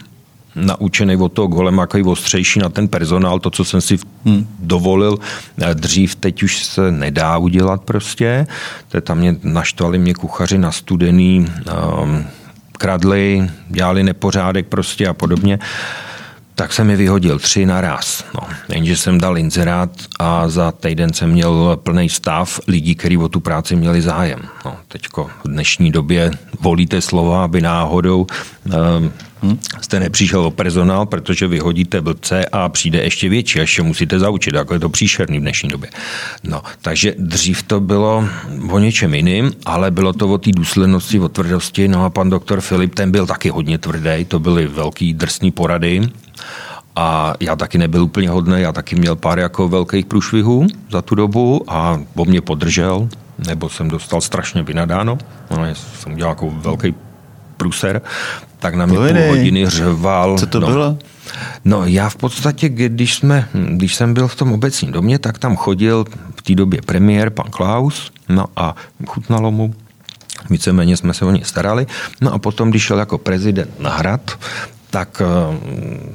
naučený 0.55 1.17
od 1.17 1.33
toho 1.33 1.49
golema, 1.49 1.83
jako 1.83 2.11
ostřejší 2.11 2.61
na 2.61 2.69
ten 2.69 2.89
personál, 2.89 3.39
to, 3.39 3.51
co 3.51 3.65
jsem 3.65 3.81
si 3.81 3.99
hmm. 4.25 4.47
dovolil 4.59 5.19
eh, 5.63 5.75
dřív, 5.75 6.15
teď 6.15 6.43
už 6.43 6.65
se 6.65 6.93
nedá 6.93 7.39
udělat 7.39 7.83
prostě. 7.83 8.47
To 8.89 9.01
tam 9.01 9.19
mě 9.19 9.37
naštvali 9.43 9.99
mě 9.99 10.15
kuchaři 10.15 10.59
na 10.59 10.73
studený, 10.73 11.47
um, 12.03 12.25
kradli, 12.73 13.51
dělali 13.69 14.03
nepořádek 14.03 14.67
prostě 14.67 15.09
a 15.09 15.15
podobně. 15.15 15.59
Tak 16.55 16.73
jsem 16.73 16.87
mi 16.87 16.97
vyhodil 16.97 17.39
tři 17.39 17.67
naraz. 17.67 18.25
No, 18.35 18.41
jenže 18.69 18.97
jsem 18.97 19.19
dal 19.19 19.39
inzerát 19.39 19.91
a 20.19 20.49
za 20.49 20.73
týden 20.73 21.13
jsem 21.13 21.31
měl 21.31 21.81
plný 21.83 22.09
stav 22.09 22.61
lidí, 22.69 22.95
kteří 22.95 23.17
o 23.17 23.29
tu 23.29 23.41
práci 23.41 23.77
měli 23.77 24.03
zájem. 24.03 24.41
No, 24.65 24.77
teďko 24.89 25.31
v 25.45 25.49
dnešní 25.49 25.93
době 25.93 26.31
volíte 26.61 27.01
slova, 27.01 27.45
aby 27.45 27.61
náhodou 27.61 28.27
um, 28.65 29.13
Hmm? 29.45 29.59
Jste 29.81 30.01
nepřišel 30.01 30.41
o 30.41 30.51
personál, 30.51 31.07
protože 31.07 31.49
vyhodíte 31.49 32.01
blbce 32.01 32.47
a 32.53 32.69
přijde 32.69 33.03
ještě 33.03 33.29
větší, 33.29 33.61
až 33.61 33.81
musíte 33.81 34.19
zaučit, 34.19 34.55
jako 34.55 34.75
je 34.75 34.81
to 34.81 34.89
příšerný 34.89 35.39
v 35.39 35.41
dnešní 35.41 35.69
době. 35.69 35.91
No, 36.45 36.63
takže 36.83 37.15
dřív 37.19 37.63
to 37.63 37.81
bylo 37.81 38.25
o 38.71 38.79
něčem 38.79 39.15
jiným, 39.15 39.53
ale 39.67 39.91
bylo 39.91 40.13
to 40.13 40.29
o 40.29 40.39
té 40.39 40.51
důslednosti, 40.53 41.21
o 41.21 41.29
tvrdosti. 41.29 41.89
No 41.89 42.05
a 42.05 42.11
pan 42.11 42.31
doktor 42.31 42.61
Filip, 42.61 42.95
ten 42.95 43.11
byl 43.11 43.27
taky 43.27 43.49
hodně 43.49 43.79
tvrdý, 43.79 44.25
to 44.29 44.39
byly 44.39 44.67
velký 44.67 45.15
drsný 45.15 45.51
porady. 45.51 46.01
A 46.97 47.35
já 47.41 47.57
taky 47.57 47.79
nebyl 47.79 48.03
úplně 48.03 48.29
hodný, 48.29 48.61
já 48.61 48.73
taky 48.73 48.97
měl 48.97 49.17
pár 49.17 49.39
jako 49.39 49.69
velkých 49.69 50.07
průšvihů 50.07 50.67
za 50.91 51.03
tu 51.03 51.15
dobu 51.15 51.65
a 51.69 52.01
o 52.17 52.25
mě 52.25 52.41
podržel, 52.41 53.09
nebo 53.49 53.69
jsem 53.69 53.89
dostal 53.89 54.21
strašně 54.21 54.63
vynadáno. 54.63 55.19
No, 55.51 55.75
jsem 55.75 56.13
udělal 56.13 56.31
jako 56.31 56.51
velký 56.51 56.95
pruser, 57.65 58.03
tak 58.59 58.75
na 58.75 58.87
mě 58.87 58.99
půl 58.99 59.29
hodiny 59.29 59.69
řval. 59.69 60.39
Co 60.39 60.47
to 60.47 60.61
no. 60.61 60.67
bylo? 60.67 60.99
No 61.65 61.87
já 61.87 62.09
v 62.09 62.17
podstatě, 62.17 62.69
když, 62.69 63.15
jsme, 63.15 63.49
když 63.53 63.95
jsem 63.95 64.15
byl 64.15 64.29
v 64.29 64.37
tom 64.37 64.53
obecním 64.53 64.93
domě, 64.93 65.19
tak 65.19 65.39
tam 65.39 65.57
chodil 65.57 66.05
té 66.45 66.55
době 66.55 66.81
premiér, 66.83 67.31
pan 67.31 67.51
Klaus, 67.51 68.13
no 68.29 68.45
a 68.57 68.77
chutnalo 69.07 69.51
mu, 69.51 69.75
víceméně 70.51 70.97
jsme 70.97 71.15
se 71.15 71.25
o 71.25 71.31
ně 71.31 71.45
starali. 71.45 71.87
No 72.21 72.33
a 72.33 72.39
potom, 72.39 72.71
když 72.71 72.83
šel 72.83 72.99
jako 72.99 73.19
prezident 73.19 73.81
na 73.81 73.91
hrad, 73.91 74.39
tak 74.95 75.23
eh, 75.23 75.59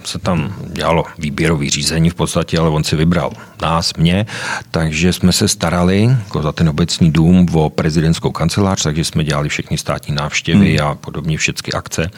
se 0.03 0.19
tam 0.19 0.55
dělalo 0.71 1.03
výběrový 1.17 1.69
řízení 1.69 2.09
v 2.09 2.15
podstatě, 2.15 2.59
ale 2.59 2.69
on 2.69 2.83
si 2.83 2.95
vybral 2.95 3.31
nás, 3.61 3.93
mě, 3.97 4.25
takže 4.71 5.13
jsme 5.13 5.31
se 5.31 5.47
starali 5.47 6.03
jako 6.03 6.41
za 6.41 6.51
ten 6.51 6.69
obecní 6.69 7.11
dům 7.11 7.47
o 7.53 7.69
prezidentskou 7.69 8.31
kancelář, 8.31 8.83
takže 8.83 9.03
jsme 9.03 9.23
dělali 9.23 9.49
všechny 9.49 9.77
státní 9.77 10.15
návštěvy 10.15 10.77
hmm. 10.77 10.87
a 10.87 10.95
podobně 10.95 11.37
všechny 11.37 11.73
akce. 11.73 12.09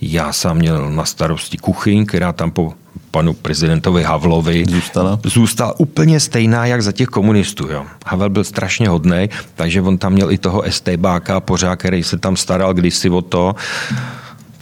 Já 0.00 0.32
sám 0.32 0.56
měl 0.56 0.90
na 0.90 1.04
starosti 1.04 1.58
kuchyň, 1.58 2.06
která 2.06 2.32
tam 2.32 2.50
po 2.50 2.74
panu 3.10 3.32
prezidentovi 3.32 4.02
Havlovi 4.02 4.64
zůstala, 4.68 5.20
zůstala 5.24 5.80
úplně 5.80 6.20
stejná, 6.20 6.66
jak 6.66 6.82
za 6.82 6.92
těch 6.92 7.08
komunistů. 7.08 7.68
Jo. 7.70 7.86
Havel 8.06 8.30
byl 8.30 8.44
strašně 8.44 8.88
hodný, 8.88 9.28
takže 9.54 9.82
on 9.82 9.98
tam 9.98 10.12
měl 10.12 10.32
i 10.32 10.38
toho 10.38 10.64
STBáka 10.68 11.40
pořád, 11.40 11.76
který 11.76 12.02
se 12.02 12.18
tam 12.18 12.36
staral 12.36 12.74
kdysi 12.74 13.10
o 13.10 13.22
to, 13.22 13.54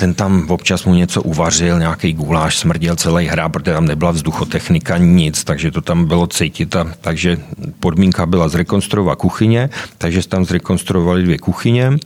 ten 0.01 0.14
tam 0.14 0.44
občas 0.48 0.84
mu 0.84 0.94
něco 0.94 1.22
uvařil, 1.22 1.78
nějaký 1.78 2.12
guláš, 2.12 2.59
smrděl 2.59 2.96
celý 2.96 3.26
hra, 3.26 3.48
protože 3.48 3.72
tam 3.72 3.84
nebyla 3.84 4.11
vzduchotechnika, 4.11 4.98
nic, 4.98 5.44
takže 5.44 5.70
to 5.70 5.80
tam 5.80 6.05
bylo 6.05 6.26
cítit. 6.26 6.76
A, 6.76 6.88
takže 7.01 7.36
podmínka 7.80 8.26
byla 8.26 8.48
zrekonstruovat 8.48 9.18
kuchyně, 9.18 9.70
takže 9.98 10.28
tam 10.28 10.44
zrekonstruovali 10.44 11.22
dvě 11.22 11.38
kuchyně 11.38 11.88
um, 11.88 11.98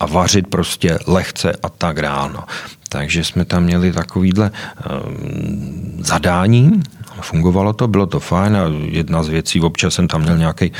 a 0.00 0.06
vařit 0.06 0.46
prostě 0.46 0.98
lehce 1.06 1.52
a 1.62 1.68
tak 1.68 1.98
ráno. 1.98 2.44
Takže 2.88 3.24
jsme 3.24 3.44
tam 3.44 3.64
měli 3.64 3.92
takovýhle 3.92 4.50
um, 4.50 6.04
zadání, 6.04 6.82
fungovalo 7.22 7.72
to, 7.72 7.88
bylo 7.88 8.06
to 8.06 8.20
fajn 8.20 8.56
a 8.56 8.64
jedna 8.84 9.22
z 9.22 9.28
věcí, 9.28 9.60
občas 9.60 9.94
jsem 9.94 10.08
tam 10.08 10.22
měl 10.22 10.38
nějaký, 10.38 10.72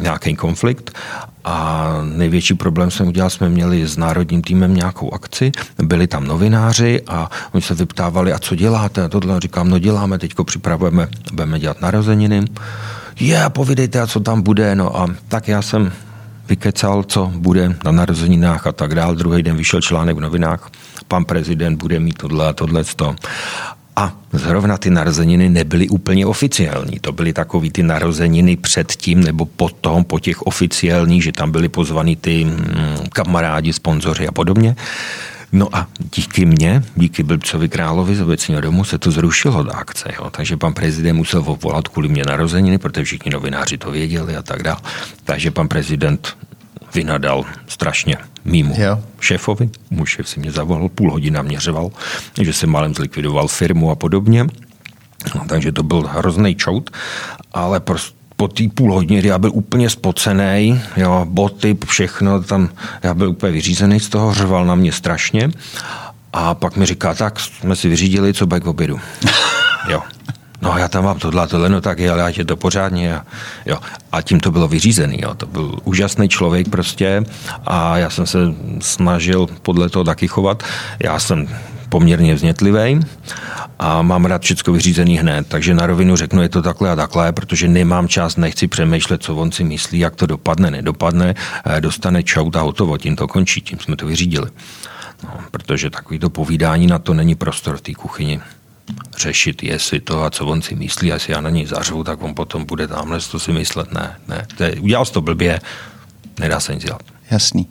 nějaký 0.00 0.36
konflikt 0.36 0.98
a 1.44 1.88
největší 2.02 2.54
problém 2.54 2.90
jsem 2.90 3.08
udělal, 3.08 3.30
jsme 3.30 3.48
měli 3.48 3.86
s 3.88 3.96
národním 3.96 4.42
týmem 4.42 4.74
nějakou 4.74 5.14
akci, 5.14 5.52
byli 5.82 6.06
tam 6.06 6.26
novináři 6.26 7.02
a 7.06 7.30
oni 7.52 7.62
se 7.62 7.74
vyptávali, 7.74 8.32
a 8.32 8.38
co 8.38 8.54
děláte? 8.54 9.04
A 9.04 9.08
tohle 9.08 9.40
říkám, 9.40 9.70
no 9.70 9.78
děláme, 9.78 10.18
teďko 10.18 10.44
připravujeme, 10.44 11.08
budeme 11.32 11.58
dělat 11.58 11.80
narozeniny. 11.80 12.44
Je, 13.20 13.26
yeah, 13.26 13.52
povídejte, 13.52 14.00
a 14.00 14.06
co 14.06 14.20
tam 14.20 14.42
bude. 14.42 14.74
No 14.74 14.96
a 15.00 15.08
tak 15.28 15.48
já 15.48 15.62
jsem 15.62 15.92
vykecal, 16.48 17.02
co 17.02 17.32
bude 17.34 17.76
na 17.84 17.92
narozeninách 17.92 18.66
a 18.66 18.72
tak 18.72 18.94
dál. 18.94 19.14
Druhý 19.14 19.42
den 19.42 19.56
vyšel 19.56 19.80
článek 19.80 20.16
v 20.16 20.20
novinách, 20.20 20.70
pan 21.08 21.24
prezident 21.24 21.76
bude 21.76 22.00
mít 22.00 22.18
tohle 22.18 22.48
a 22.48 22.52
tohle. 22.52 22.84
A 23.96 24.16
zrovna 24.32 24.78
ty 24.78 24.90
narozeniny 24.90 25.48
nebyly 25.48 25.88
úplně 25.88 26.26
oficiální. 26.26 27.00
To 27.00 27.12
byly 27.12 27.32
takový 27.32 27.70
ty 27.70 27.82
narozeniny 27.82 28.56
předtím 28.56 29.24
nebo 29.24 29.44
potom, 29.44 30.04
po 30.04 30.18
těch 30.18 30.42
oficiálních, 30.42 31.24
že 31.24 31.32
tam 31.32 31.50
byly 31.50 31.68
pozvaný 31.68 32.16
ty 32.16 32.44
mm, 32.44 32.56
kamarádi, 33.12 33.72
sponzoři 33.72 34.28
a 34.28 34.32
podobně. 34.32 34.76
No 35.52 35.68
a 35.76 35.88
díky 36.14 36.44
mně, 36.44 36.82
díky 36.96 37.22
Blbcovi 37.22 37.68
královi 37.68 38.16
z 38.16 38.20
obecního 38.20 38.60
domu 38.60 38.84
se 38.84 38.98
to 38.98 39.10
zrušilo 39.10 39.62
do 39.62 39.70
akce. 39.70 40.08
Jo. 40.18 40.30
Takže 40.30 40.56
pan 40.56 40.72
prezident 40.72 41.16
musel 41.16 41.42
volat 41.42 41.88
kvůli 41.88 42.08
mě 42.08 42.22
narozeniny, 42.26 42.78
protože 42.78 43.04
všichni 43.04 43.30
novináři 43.30 43.78
to 43.78 43.90
věděli 43.90 44.36
a 44.36 44.42
tak 44.42 44.62
dále. 44.62 44.80
Takže 45.24 45.50
pan 45.50 45.68
prezident 45.68 46.36
vynadal 46.94 47.44
strašně 47.68 48.16
mýmu 48.44 48.74
jo. 48.78 49.02
šéfovi. 49.20 49.70
Můj 49.90 50.06
šéf 50.06 50.28
si 50.28 50.40
mě 50.40 50.52
zavolal, 50.52 50.88
půl 50.88 51.12
hodina 51.12 51.42
mě 51.42 51.60
řeval, 51.60 51.90
že 52.40 52.52
jsem 52.52 52.70
malem 52.70 52.94
zlikvidoval 52.94 53.48
firmu 53.48 53.90
a 53.90 53.94
podobně. 53.94 54.46
No, 55.34 55.44
takže 55.48 55.72
to 55.72 55.82
byl 55.82 56.06
hrozný 56.12 56.54
čout, 56.54 56.90
ale 57.52 57.80
prostě 57.80 58.16
po 58.36 58.48
té 58.48 58.64
půl 58.74 58.94
hodině, 58.94 59.20
kdy 59.20 59.28
já 59.28 59.38
byl 59.38 59.50
úplně 59.54 59.90
spocený, 59.90 60.80
jo, 60.96 61.26
boty, 61.28 61.78
všechno, 61.86 62.42
tam 62.42 62.68
já 63.02 63.14
byl 63.14 63.28
úplně 63.28 63.52
vyřízený 63.52 64.00
z 64.00 64.08
toho, 64.08 64.34
řval 64.34 64.66
na 64.66 64.74
mě 64.74 64.92
strašně. 64.92 65.50
A 66.32 66.54
pak 66.54 66.76
mi 66.76 66.86
říká, 66.86 67.14
tak 67.14 67.40
jsme 67.40 67.76
si 67.76 67.88
vyřídili, 67.88 68.34
co 68.34 68.46
bude 68.46 68.60
k 68.60 68.66
obědu. 68.66 69.00
jo 69.88 70.02
no 70.62 70.78
já 70.78 70.88
tam 70.88 71.04
mám 71.04 71.18
tohle, 71.18 71.48
tohle, 71.48 71.68
no 71.68 71.80
tak 71.80 71.98
je, 71.98 72.10
ale 72.10 72.22
ať 72.22 72.38
je 72.38 72.44
to 72.44 72.56
pořádně. 72.56 73.16
A, 73.16 73.24
jo. 73.66 73.78
a 74.12 74.22
tím 74.22 74.40
to 74.40 74.50
bylo 74.50 74.68
vyřízený. 74.68 75.18
Jo. 75.22 75.34
To 75.34 75.46
byl 75.46 75.78
úžasný 75.84 76.28
člověk 76.28 76.68
prostě 76.68 77.24
a 77.66 77.98
já 77.98 78.10
jsem 78.10 78.26
se 78.26 78.38
snažil 78.80 79.46
podle 79.62 79.88
toho 79.88 80.04
taky 80.04 80.28
chovat. 80.28 80.62
Já 81.02 81.18
jsem 81.18 81.48
poměrně 81.88 82.34
vznětlivý 82.34 83.00
a 83.78 84.02
mám 84.02 84.24
rád 84.24 84.42
všechno 84.42 84.72
vyřízený 84.72 85.18
hned. 85.18 85.46
Takže 85.48 85.74
na 85.74 85.86
rovinu 85.86 86.16
řeknu, 86.16 86.42
je 86.42 86.48
to 86.48 86.62
takhle 86.62 86.90
a 86.90 86.96
takhle, 86.96 87.32
protože 87.32 87.68
nemám 87.68 88.08
čas, 88.08 88.36
nechci 88.36 88.68
přemýšlet, 88.68 89.22
co 89.22 89.36
on 89.36 89.52
si 89.52 89.64
myslí, 89.64 89.98
jak 89.98 90.16
to 90.16 90.26
dopadne, 90.26 90.70
nedopadne, 90.70 91.34
eh, 91.64 91.80
dostane 91.80 92.22
čaut 92.22 92.56
a 92.56 92.60
hotovo, 92.60 92.98
tím 92.98 93.16
to 93.16 93.28
končí, 93.28 93.60
tím 93.60 93.78
jsme 93.78 93.96
to 93.96 94.06
vyřídili. 94.06 94.48
No, 95.24 95.30
protože 95.50 95.90
takovýto 95.90 96.30
povídání 96.30 96.86
na 96.86 96.98
to 96.98 97.14
není 97.14 97.34
prostor 97.34 97.76
v 97.76 97.80
té 97.80 97.94
kuchyni 97.94 98.40
řešit, 99.18 99.62
jestli 99.62 100.00
to 100.00 100.24
a 100.24 100.30
co 100.30 100.46
on 100.46 100.62
si 100.62 100.74
myslí, 100.74 101.08
jestli 101.08 101.32
já 101.32 101.40
na 101.40 101.50
něj 101.50 101.66
zařvu, 101.66 102.04
tak 102.04 102.22
on 102.22 102.34
potom 102.34 102.64
bude 102.64 102.88
tamhle 102.88 103.20
to 103.20 103.38
si 103.38 103.52
myslet. 103.52 103.92
Ne, 103.92 104.16
ne. 104.28 104.46
To 104.56 104.64
je, 104.64 104.80
udělal 104.80 105.04
jsi 105.04 105.12
to 105.12 105.20
blbě, 105.20 105.60
nedá 106.40 106.60
se 106.60 106.74
nic 106.74 106.84
dělat. 106.84 107.02
Jasný. 107.30 107.68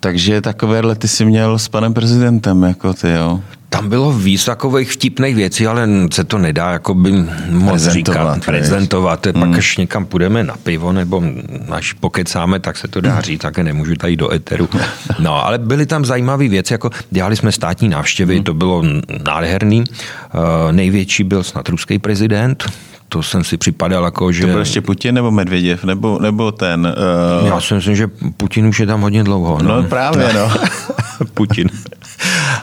Takže 0.00 0.40
takovéhle 0.40 0.94
ty 0.94 1.08
jsi 1.08 1.24
měl 1.24 1.58
s 1.58 1.68
panem 1.68 1.94
prezidentem, 1.94 2.62
jako 2.62 2.94
ty, 2.94 3.10
jo? 3.10 3.42
Tam 3.70 3.88
bylo 3.88 4.12
víc 4.12 4.44
takových 4.44 4.92
vtipných 4.92 5.36
věcí, 5.36 5.66
ale 5.66 5.88
se 6.12 6.24
to 6.24 6.38
nedá 6.38 6.70
jako 6.70 6.94
by 6.94 7.12
moc 7.50 7.70
prezentovat, 7.70 8.34
říkat, 8.34 8.44
prezentovat. 8.44 9.26
Hmm. 9.26 9.40
Pak 9.40 9.58
až 9.58 9.76
někam 9.76 10.06
půjdeme 10.06 10.44
na 10.44 10.56
pivo, 10.62 10.92
nebo 10.92 11.22
až 11.70 11.92
pokecáme, 11.92 12.60
tak 12.60 12.76
se 12.76 12.88
to 12.88 13.00
dá 13.00 13.20
říct, 13.20 13.40
také 13.40 13.64
nemůžu 13.64 13.94
tady 13.94 14.16
do 14.16 14.32
eteru. 14.32 14.68
No, 15.18 15.46
ale 15.46 15.58
byly 15.58 15.86
tam 15.86 16.04
zajímavé 16.04 16.48
věci, 16.48 16.74
jako 16.74 16.90
dělali 17.10 17.36
jsme 17.36 17.52
státní 17.52 17.88
návštěvy, 17.88 18.34
hmm. 18.34 18.44
to 18.44 18.54
bylo 18.54 18.84
nádherný. 19.24 19.80
Uh, 19.80 20.72
největší 20.72 21.24
byl 21.24 21.42
snad 21.42 21.68
ruský 21.68 21.98
prezident, 21.98 22.64
to 23.08 23.22
jsem 23.22 23.44
si 23.44 23.56
připadal 23.56 24.04
jako, 24.04 24.32
že... 24.32 24.40
To 24.40 24.46
byl 24.46 24.58
ještě 24.58 24.80
Putin 24.80 25.14
nebo 25.14 25.30
Medvěděv, 25.30 25.84
nebo, 25.84 26.18
nebo 26.18 26.52
ten... 26.52 26.94
Uh... 27.40 27.46
Já 27.46 27.60
si 27.60 27.74
myslím, 27.74 27.96
že 27.96 28.06
Putin 28.36 28.66
už 28.66 28.80
je 28.80 28.86
tam 28.86 29.00
hodně 29.00 29.24
dlouho. 29.24 29.58
No, 29.62 29.82
no 29.82 29.88
právě, 29.88 30.32
no. 30.32 30.52
Putin. 31.34 31.68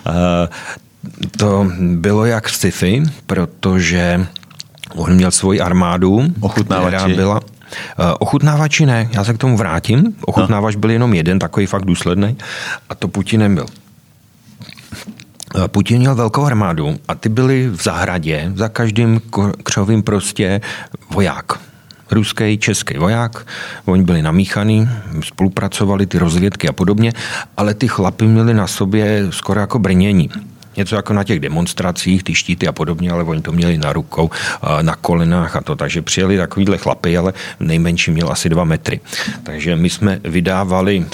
Uh, 0.07 0.13
to 1.37 1.71
bylo 1.79 2.25
jak 2.25 2.47
v 2.47 2.55
sci-fi, 2.55 3.03
protože 3.25 4.27
on 4.95 5.13
měl 5.13 5.31
svoji 5.31 5.61
armádu, 5.61 6.33
která 6.65 7.07
byla 7.07 7.41
Uh, 7.99 8.05
ochutnávači 8.19 8.85
ne, 8.85 9.09
já 9.11 9.23
se 9.23 9.33
k 9.33 9.37
tomu 9.37 9.57
vrátím. 9.57 10.15
Ochutnávač 10.25 10.75
byl 10.75 10.91
jenom 10.91 11.13
jeden, 11.13 11.39
takový 11.39 11.65
fakt 11.65 11.85
důsledný, 11.85 12.37
a 12.89 12.95
to 12.95 13.07
Putinem 13.07 13.55
byl. 13.55 13.65
Uh, 15.55 15.67
Putin 15.67 15.97
měl 15.97 16.15
velkou 16.15 16.45
armádu 16.45 16.99
a 17.07 17.15
ty 17.15 17.29
byli 17.29 17.69
v 17.69 17.83
zahradě, 17.83 18.51
za 18.55 18.69
každým 18.69 19.21
křovým 19.63 20.03
prostě 20.03 20.61
voják. 21.09 21.53
Ruský, 22.11 22.57
český 22.57 22.97
voják, 22.97 23.47
oni 23.85 24.03
byli 24.03 24.21
namíchaný, 24.21 24.89
spolupracovali 25.23 26.05
ty 26.05 26.17
rozvědky 26.17 26.69
a 26.69 26.73
podobně, 26.73 27.13
ale 27.57 27.73
ty 27.73 27.87
chlapy 27.87 28.27
měli 28.27 28.53
na 28.53 28.67
sobě 28.67 29.27
skoro 29.29 29.59
jako 29.59 29.79
brnění 29.79 30.29
něco 30.77 30.95
jako 30.95 31.13
na 31.13 31.23
těch 31.23 31.39
demonstracích, 31.39 32.23
ty 32.23 32.35
štíty 32.35 32.67
a 32.67 32.71
podobně, 32.71 33.11
ale 33.11 33.23
oni 33.23 33.41
to 33.41 33.51
měli 33.51 33.77
na 33.77 33.93
rukou, 33.93 34.29
na 34.81 34.95
kolenách 34.95 35.55
a 35.55 35.61
to, 35.61 35.75
takže 35.75 36.01
přijeli 36.01 36.37
takovýhle 36.37 36.77
chlapy, 36.77 37.17
ale 37.17 37.33
nejmenší 37.59 38.11
měl 38.11 38.31
asi 38.31 38.49
dva 38.49 38.63
metry. 38.63 38.99
Takže 39.43 39.75
my 39.75 39.89
jsme 39.89 40.19
vydávali... 40.23 41.05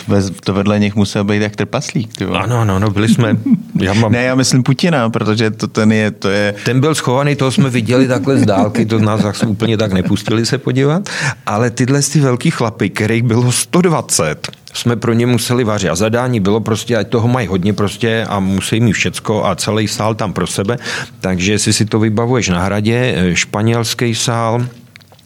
To 0.44 0.54
vedle 0.54 0.80
nich 0.80 0.96
musel 0.96 1.24
být 1.24 1.42
jak 1.42 1.56
trpaslík. 1.56 2.14
Ty 2.18 2.26
ano, 2.26 2.60
ano, 2.60 2.80
no, 2.80 2.90
byli 2.90 3.10
jsme... 3.10 3.38
Já 3.82 3.94
mám... 3.94 4.12
Ne, 4.22 4.24
já 4.24 4.36
myslím 4.36 4.64
Putina, 4.64 5.10
protože 5.10 5.52
to 5.52 5.68
ten 5.68 5.92
je, 5.92 6.12
to 6.12 6.30
je... 6.30 6.56
Ten 6.66 6.80
byl 6.80 6.96
schovaný, 6.96 7.36
toho 7.36 7.52
jsme 7.52 7.70
viděli 7.70 8.08
takhle 8.08 8.38
z 8.38 8.46
dálky, 8.46 8.86
to 8.86 9.00
nás 9.00 9.22
zase 9.22 9.46
úplně 9.46 9.78
tak 9.78 9.94
nepustili 9.94 10.46
se 10.46 10.58
podívat, 10.58 11.10
ale 11.46 11.70
tyhle 11.70 12.02
ty 12.02 12.20
velký 12.20 12.52
chlapy, 12.52 12.90
kterých 12.90 13.24
bylo 13.24 13.52
120, 13.52 14.52
jsme 14.74 14.96
pro 14.96 15.14
ně 15.14 15.26
museli 15.26 15.64
vařit. 15.64 15.90
A 15.90 15.96
zadání 15.96 16.40
bylo 16.40 16.60
prostě, 16.60 16.98
ať 16.98 17.08
toho 17.08 17.28
mají 17.28 17.48
hodně 17.48 17.74
prostě 17.74 18.26
a 18.30 18.40
musí 18.40 18.80
mít 18.80 18.94
všecko 18.94 19.46
a 19.46 19.56
celý 19.56 19.88
sál 19.88 20.16
tam 20.16 20.34
pro 20.34 20.48
sebe. 20.48 20.78
Takže 21.20 21.60
si 21.60 21.74
si 21.74 21.86
to 21.86 22.00
vybavuješ 22.00 22.50
na 22.50 22.64
hradě, 22.64 23.16
eh, 23.18 23.36
španělský 23.36 24.16
sál, 24.16 24.66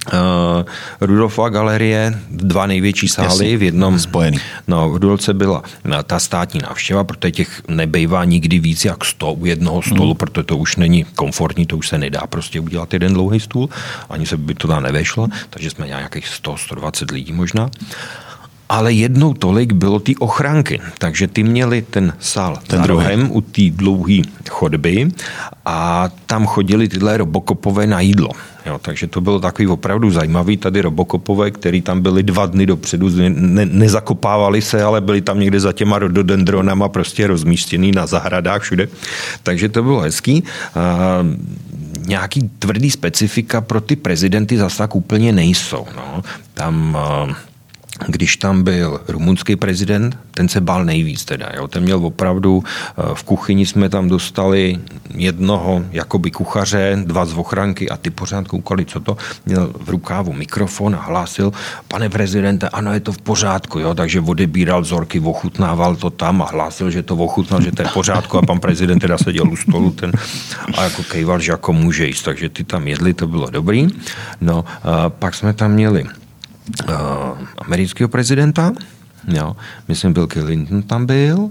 Uh, 0.06 0.64
Rudolfova 1.02 1.50
galerie, 1.50 2.20
dva 2.30 2.66
největší 2.66 3.08
sály 3.08 3.28
Jasně, 3.28 3.58
v 3.58 3.64
jednom. 3.64 4.00
Spojený. 4.00 4.38
No, 4.68 4.90
v 4.90 4.94
Rudolce 4.94 5.34
byla 5.34 5.64
eh, 5.86 6.04
ta 6.04 6.20
státní 6.20 6.60
návštěva, 6.64 7.04
protože 7.04 7.32
těch 7.32 7.62
nebejvá 7.68 8.26
nikdy 8.26 8.60
víc 8.60 8.86
jak 8.86 9.06
100 9.06 9.34
u 9.34 9.46
jednoho 9.46 9.82
stolu, 9.82 10.10
mm. 10.10 10.16
protože 10.16 10.44
to 10.44 10.58
už 10.58 10.76
není 10.76 11.04
komfortní, 11.04 11.66
to 11.66 11.78
už 11.78 11.88
se 11.88 11.98
nedá 11.98 12.22
prostě 12.30 12.60
udělat 12.60 12.94
jeden 12.94 13.14
dlouhý 13.14 13.40
stůl, 13.40 13.70
ani 14.10 14.26
se 14.26 14.38
by 14.38 14.56
to 14.56 14.68
tam 14.68 14.84
nevešlo, 14.84 15.28
takže 15.50 15.70
jsme 15.70 15.88
nějakých 15.88 16.28
100, 16.28 16.58
120 16.58 17.12
lidí 17.12 17.34
možná. 17.34 17.70
Ale 18.70 18.94
jednou 18.94 19.34
tolik 19.34 19.74
bylo 19.74 20.00
ty 20.00 20.16
ochranky. 20.16 20.82
Takže 20.98 21.28
ty 21.28 21.44
měli 21.44 21.82
ten 21.82 22.14
sál 22.20 22.60
ten 22.68 22.80
za 22.80 22.88
rohem 22.88 23.32
u 23.32 23.42
té 23.42 23.62
dlouhé 23.70 24.22
chodby 24.50 25.08
a 25.66 26.10
tam 26.26 26.46
chodili 26.46 26.88
tyhle 26.88 27.18
robokopové 27.18 27.88
na 27.88 28.02
jídlo. 28.02 28.30
Jo, 28.66 28.80
takže 28.82 29.08
to 29.08 29.22
bylo 29.22 29.40
takový 29.40 29.68
opravdu 29.68 30.12
zajímavý. 30.12 30.58
Tady 30.58 30.82
robokopové, 30.82 31.52
který 31.52 31.82
tam 31.82 32.02
byli 32.02 32.24
dva 32.24 32.46
dny 32.46 32.66
dopředu, 32.66 33.10
ne, 33.30 33.66
nezakopávali 33.66 34.62
se, 34.62 34.84
ale 34.84 35.02
byli 35.02 35.22
tam 35.22 35.40
někde 35.40 35.60
za 35.60 35.74
těma 35.74 36.00
rododendronama 36.00 36.90
prostě 36.90 37.28
rozmístěný 37.28 37.92
na 37.92 38.06
zahradách 38.06 38.62
všude. 38.62 38.88
Takže 39.44 39.70
to 39.70 39.84
bylo 39.84 40.00
hezký. 40.00 40.44
A, 40.76 41.26
nějaký 42.08 42.50
tvrdý 42.60 42.92
specifika 42.92 43.62
pro 43.62 43.82
ty 43.82 43.96
prezidenty 43.96 44.58
zase 44.58 44.78
tak 44.78 44.96
úplně 44.96 45.32
nejsou. 45.32 45.86
No. 45.96 46.24
Tam 46.54 46.98
když 48.08 48.38
tam 48.38 48.64
byl 48.64 49.02
rumunský 49.08 49.56
prezident, 49.56 50.18
ten 50.32 50.50
se 50.50 50.62
bál 50.62 50.86
nejvíc 50.86 51.26
teda. 51.26 51.52
Jo. 51.56 51.68
Ten 51.68 51.84
měl 51.84 52.06
opravdu, 52.06 52.64
eh, 52.64 53.02
v 53.14 53.24
kuchyni 53.24 53.66
jsme 53.66 53.90
tam 53.90 54.10
dostali 54.10 54.80
jednoho 55.16 55.86
jakoby 55.92 56.32
kuchaře, 56.32 56.98
dva 57.04 57.26
z 57.26 57.34
ochranky 57.34 57.90
a 57.90 57.98
ty 57.98 58.10
pořád 58.10 58.48
koukali, 58.48 58.86
co 58.86 59.00
to. 59.00 59.18
Měl 59.46 59.72
v 59.80 59.90
rukávu 59.90 60.34
mikrofon 60.34 60.96
a 60.96 61.02
hlásil, 61.02 61.54
pane 61.88 62.10
prezidente, 62.10 62.70
ano, 62.70 62.94
je 62.94 63.00
to 63.00 63.12
v 63.12 63.18
pořádku, 63.18 63.80
jo. 63.80 63.94
takže 63.96 64.22
odebíral 64.22 64.82
vzorky, 64.82 65.20
ochutnával 65.20 65.96
to 65.96 66.10
tam 66.10 66.42
a 66.42 66.46
hlásil, 66.46 66.92
že 66.92 67.04
to 67.04 67.16
ochutnal, 67.16 67.62
že 67.62 67.72
to 67.72 67.82
je 67.82 67.88
v 67.88 67.94
pořádku 67.94 68.38
a 68.38 68.42
pan 68.42 68.60
prezident 68.60 69.00
teda 69.00 69.18
seděl 69.18 69.52
u 69.52 69.56
stolu 69.56 69.92
ten 69.92 70.12
a 70.78 70.84
jako 70.84 71.04
kejval, 71.04 71.40
že 71.40 71.52
jako 71.52 71.74
může 71.74 72.08
jíst, 72.08 72.24
takže 72.24 72.50
ty 72.50 72.64
tam 72.64 72.88
jedli, 72.88 73.14
to 73.14 73.28
bylo 73.28 73.50
dobrý. 73.50 73.88
No, 74.42 74.66
pak 75.10 75.36
jsme 75.36 75.54
tam 75.54 75.72
měli 75.72 76.06
amerického 77.58 78.10
prezidenta, 78.10 78.74
jo, 79.28 79.56
myslím 79.88 80.14
Bill 80.14 80.28
Clinton 80.28 80.84
tam 80.84 81.06
byl. 81.06 81.50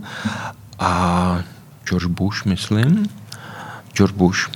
A 0.79 1.39
George 1.89 2.07
Bush, 2.07 2.45
myslím, 2.45 3.09
George 3.97 4.15
Bush. 4.15 4.51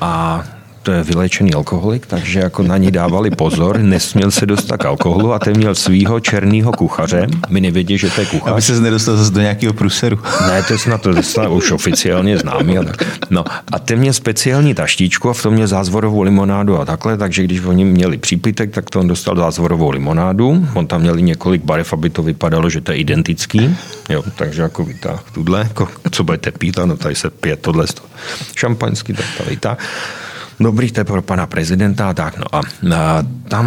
A 0.00 0.44
to 0.86 0.92
je 0.92 1.02
vylečený 1.02 1.54
alkoholik, 1.54 2.06
takže 2.06 2.40
jako 2.40 2.62
na 2.62 2.76
ní 2.76 2.90
dávali 2.90 3.30
pozor, 3.30 3.78
nesměl 3.78 4.30
se 4.30 4.46
dostat 4.46 4.76
k 4.76 4.84
alkoholu 4.84 5.32
a 5.32 5.38
ten 5.38 5.56
měl 5.56 5.74
svýho 5.74 6.20
černého 6.20 6.72
kuchaře. 6.72 7.26
My 7.48 7.60
nevědí, 7.60 7.98
že 7.98 8.10
to 8.10 8.20
je 8.20 8.26
kuchař. 8.26 8.52
Aby 8.52 8.62
se 8.62 8.80
nedostal 8.80 9.16
zase 9.16 9.32
do 9.32 9.40
nějakého 9.40 9.72
průseru. 9.72 10.18
Ne, 10.46 10.62
to 10.62 10.72
je 10.72 10.78
snad, 10.78 11.02
to 11.02 11.22
snad 11.22 11.48
už 11.48 11.70
oficiálně 11.70 12.38
známý. 12.38 12.78
A 12.78 12.84
tak. 12.84 13.02
No 13.30 13.44
a 13.72 13.78
ten 13.78 13.98
měl 13.98 14.12
speciální 14.12 14.74
taštičku 14.74 15.30
a 15.30 15.32
v 15.32 15.42
tom 15.42 15.54
měl 15.54 15.66
zázvorovou 15.66 16.22
limonádu 16.22 16.78
a 16.78 16.84
takhle, 16.84 17.16
takže 17.16 17.44
když 17.44 17.60
oni 17.60 17.84
měli 17.84 18.18
přípitek, 18.18 18.70
tak 18.70 18.90
to 18.90 19.00
on 19.00 19.08
dostal 19.08 19.36
zázvorovou 19.36 19.90
limonádu. 19.90 20.68
On 20.74 20.86
tam 20.86 21.00
měl 21.00 21.16
několik 21.16 21.64
barev, 21.64 21.92
aby 21.92 22.10
to 22.10 22.22
vypadalo, 22.22 22.70
že 22.70 22.80
to 22.80 22.92
je 22.92 22.98
identický. 22.98 23.76
Jo, 24.08 24.22
takže 24.36 24.62
jako 24.62 24.84
vytáh 24.84 25.24
tuhle, 25.34 25.58
jako, 25.58 25.88
co 26.10 26.24
budete 26.24 26.50
pít, 26.50 26.78
ano, 26.78 26.96
tady 26.96 27.14
se 27.14 27.30
pije 27.30 27.56
tohle, 27.56 27.86
šampaňský, 28.56 29.12
tak 29.12 29.26
tady 29.38 29.56
tak. 29.56 29.78
Dobrý, 30.60 30.92
to 30.92 31.00
je 31.00 31.04
pro 31.04 31.22
pana 31.22 31.46
prezidenta 31.46 32.10
a 32.10 32.14
tak. 32.14 32.38
No 32.38 32.44
a, 32.52 32.60
a 32.96 33.22
tam 33.48 33.66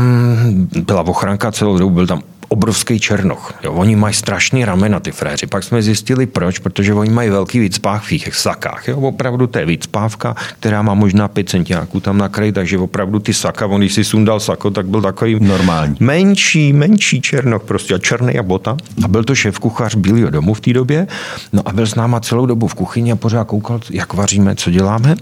byla 0.86 1.02
ochranka 1.02 1.52
celou 1.52 1.78
dobu, 1.78 1.96
byl 1.96 2.08
tam 2.08 2.22
obrovský 2.50 3.00
černoch. 3.00 3.54
Jo, 3.64 3.74
oni 3.74 3.96
mají 3.96 4.14
strašný 4.14 4.66
ramena, 4.66 5.00
ty 5.00 5.12
fréři. 5.12 5.48
Pak 5.48 5.64
jsme 5.64 5.82
zjistili 5.82 6.26
proč, 6.26 6.60
protože 6.60 6.94
oni 6.94 7.12
mají 7.12 7.30
velký 7.30 7.60
výcpách 7.60 8.04
v 8.04 8.18
těch 8.18 8.36
sakách. 8.36 8.88
Jo, 8.88 8.98
opravdu 8.98 9.48
to 9.48 9.60
je 9.60 9.66
výcpávka, 9.66 10.36
která 10.60 10.82
má 10.82 10.94
možná 10.94 11.28
5 11.28 11.50
centiáků 11.50 12.00
tam 12.00 12.18
na 12.18 12.30
kraji, 12.30 12.52
takže 12.52 12.78
opravdu 12.78 13.20
ty 13.20 13.34
saka, 13.34 13.66
on 13.66 13.82
když 13.82 13.94
si 13.94 14.04
sundal 14.04 14.40
sako, 14.40 14.72
tak 14.72 14.86
byl 14.86 15.02
takový 15.02 15.38
normální. 15.40 15.96
Menší, 16.00 16.74
menší 16.74 17.22
černoch, 17.22 17.64
prostě 17.64 17.96
a 17.96 17.98
černý 17.98 18.40
a 18.40 18.44
bota. 18.44 18.78
A 19.04 19.08
byl 19.08 19.24
to 19.24 19.36
šéf 19.36 19.60
kuchař 19.60 19.96
Bílého 19.96 20.30
domu 20.30 20.54
v 20.54 20.62
té 20.62 20.74
době. 20.74 21.08
No 21.54 21.62
a 21.66 21.74
byl 21.74 21.88
s 21.88 21.96
náma 21.96 22.20
celou 22.20 22.46
dobu 22.46 22.68
v 22.68 22.74
kuchyni 22.74 23.12
a 23.12 23.16
pořád 23.16 23.44
koukal, 23.44 23.80
jak 23.90 24.14
vaříme, 24.14 24.56
co 24.56 24.72
děláme. 24.72 25.16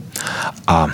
A 0.67 0.87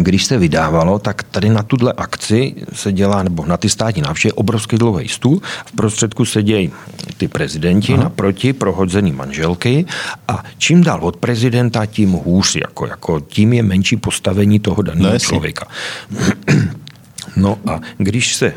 když 0.00 0.24
se 0.24 0.38
vydávalo, 0.38 0.98
tak 0.98 1.22
tady 1.22 1.48
na 1.48 1.62
tuhle 1.62 1.92
akci 1.92 2.54
se 2.72 2.92
dělá, 2.92 3.22
nebo 3.22 3.46
na 3.46 3.56
ty 3.56 3.68
státní 3.68 4.02
návštěvy, 4.02 4.32
obrovský 4.32 4.78
dlouhý 4.78 5.08
stůl. 5.08 5.42
V 5.66 5.72
prostředku 5.72 6.24
sedějí 6.24 6.72
ty 7.16 7.28
prezidenti, 7.28 7.92
Aha. 7.92 8.02
naproti 8.02 8.52
prohodzený 8.52 9.12
manželky 9.12 9.86
a 10.28 10.44
čím 10.58 10.82
dál 10.82 11.00
od 11.02 11.16
prezidenta, 11.16 11.86
tím 11.86 12.12
hůř, 12.12 12.56
jako, 12.56 12.86
jako 12.86 13.20
tím 13.20 13.52
je 13.52 13.62
menší 13.62 13.96
postavení 13.96 14.60
toho 14.60 14.82
daného 14.82 15.12
no, 15.12 15.18
člověka. 15.18 15.66
No 17.36 17.58
a 17.66 17.80
když 17.98 18.34
se 18.34 18.52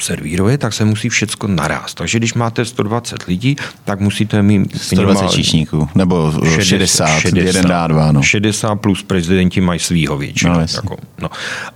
servíruje, 0.00 0.58
tak 0.58 0.72
se 0.72 0.84
musí 0.84 1.08
všecko 1.08 1.46
naraz. 1.48 1.94
Takže 1.94 2.18
když 2.18 2.34
máte 2.34 2.64
120 2.64 3.22
lidí, 3.22 3.56
tak 3.84 4.00
musíte 4.00 4.42
mít 4.42 4.82
120 4.82 5.30
číšníků, 5.30 5.88
nebo 5.94 6.32
60, 6.32 6.64
60, 6.64 7.18
60 7.18 7.38
jeden 7.38 7.66
dá 7.66 7.86
dva. 7.86 8.12
No. 8.12 8.22
60 8.22 8.76
plus 8.76 9.02
prezidenti 9.02 9.60
mají 9.60 9.80
svýho 9.80 10.18
většinu. 10.18 10.52
No, 10.52 10.60
jako, 10.60 10.96
no. 11.20 11.30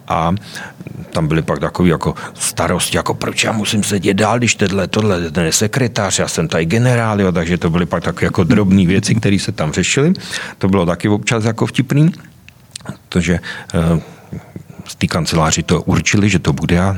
A 0.09 0.35
tam 1.13 1.29
byly 1.29 1.43
pak 1.43 1.59
takový 1.59 1.91
jako 1.91 2.15
starosti, 2.35 2.97
jako 2.97 3.15
proč 3.15 3.45
já 3.45 3.53
musím 3.53 3.83
sedět 3.83 4.15
dál, 4.15 4.39
když 4.39 4.55
tenhle, 4.55 4.89
tohle, 4.89 5.31
ten 5.31 5.45
je 5.45 5.53
sekretář, 5.53 6.19
já 6.19 6.29
jsem 6.29 6.49
tady 6.49 6.65
generál, 6.65 7.21
jo, 7.21 7.33
takže 7.33 7.59
to 7.59 7.71
byly 7.71 7.87
pak 7.87 8.05
takové 8.05 8.25
jako 8.25 8.45
drobné 8.45 8.87
věci, 8.87 9.15
které 9.15 9.39
se 9.39 9.53
tam 9.53 9.73
řešily. 9.73 10.13
To 10.59 10.69
bylo 10.69 10.87
taky 10.87 11.09
občas 11.09 11.45
jako 11.45 11.67
vtipný, 11.67 12.13
protože 13.09 13.41
uh, 13.75 14.01
z 14.89 14.95
té 14.95 15.07
kanceláři 15.07 15.63
to 15.63 15.83
určili, 15.83 16.29
že 16.29 16.39
to 16.39 16.53
bude 16.53 16.81
a 16.81 16.97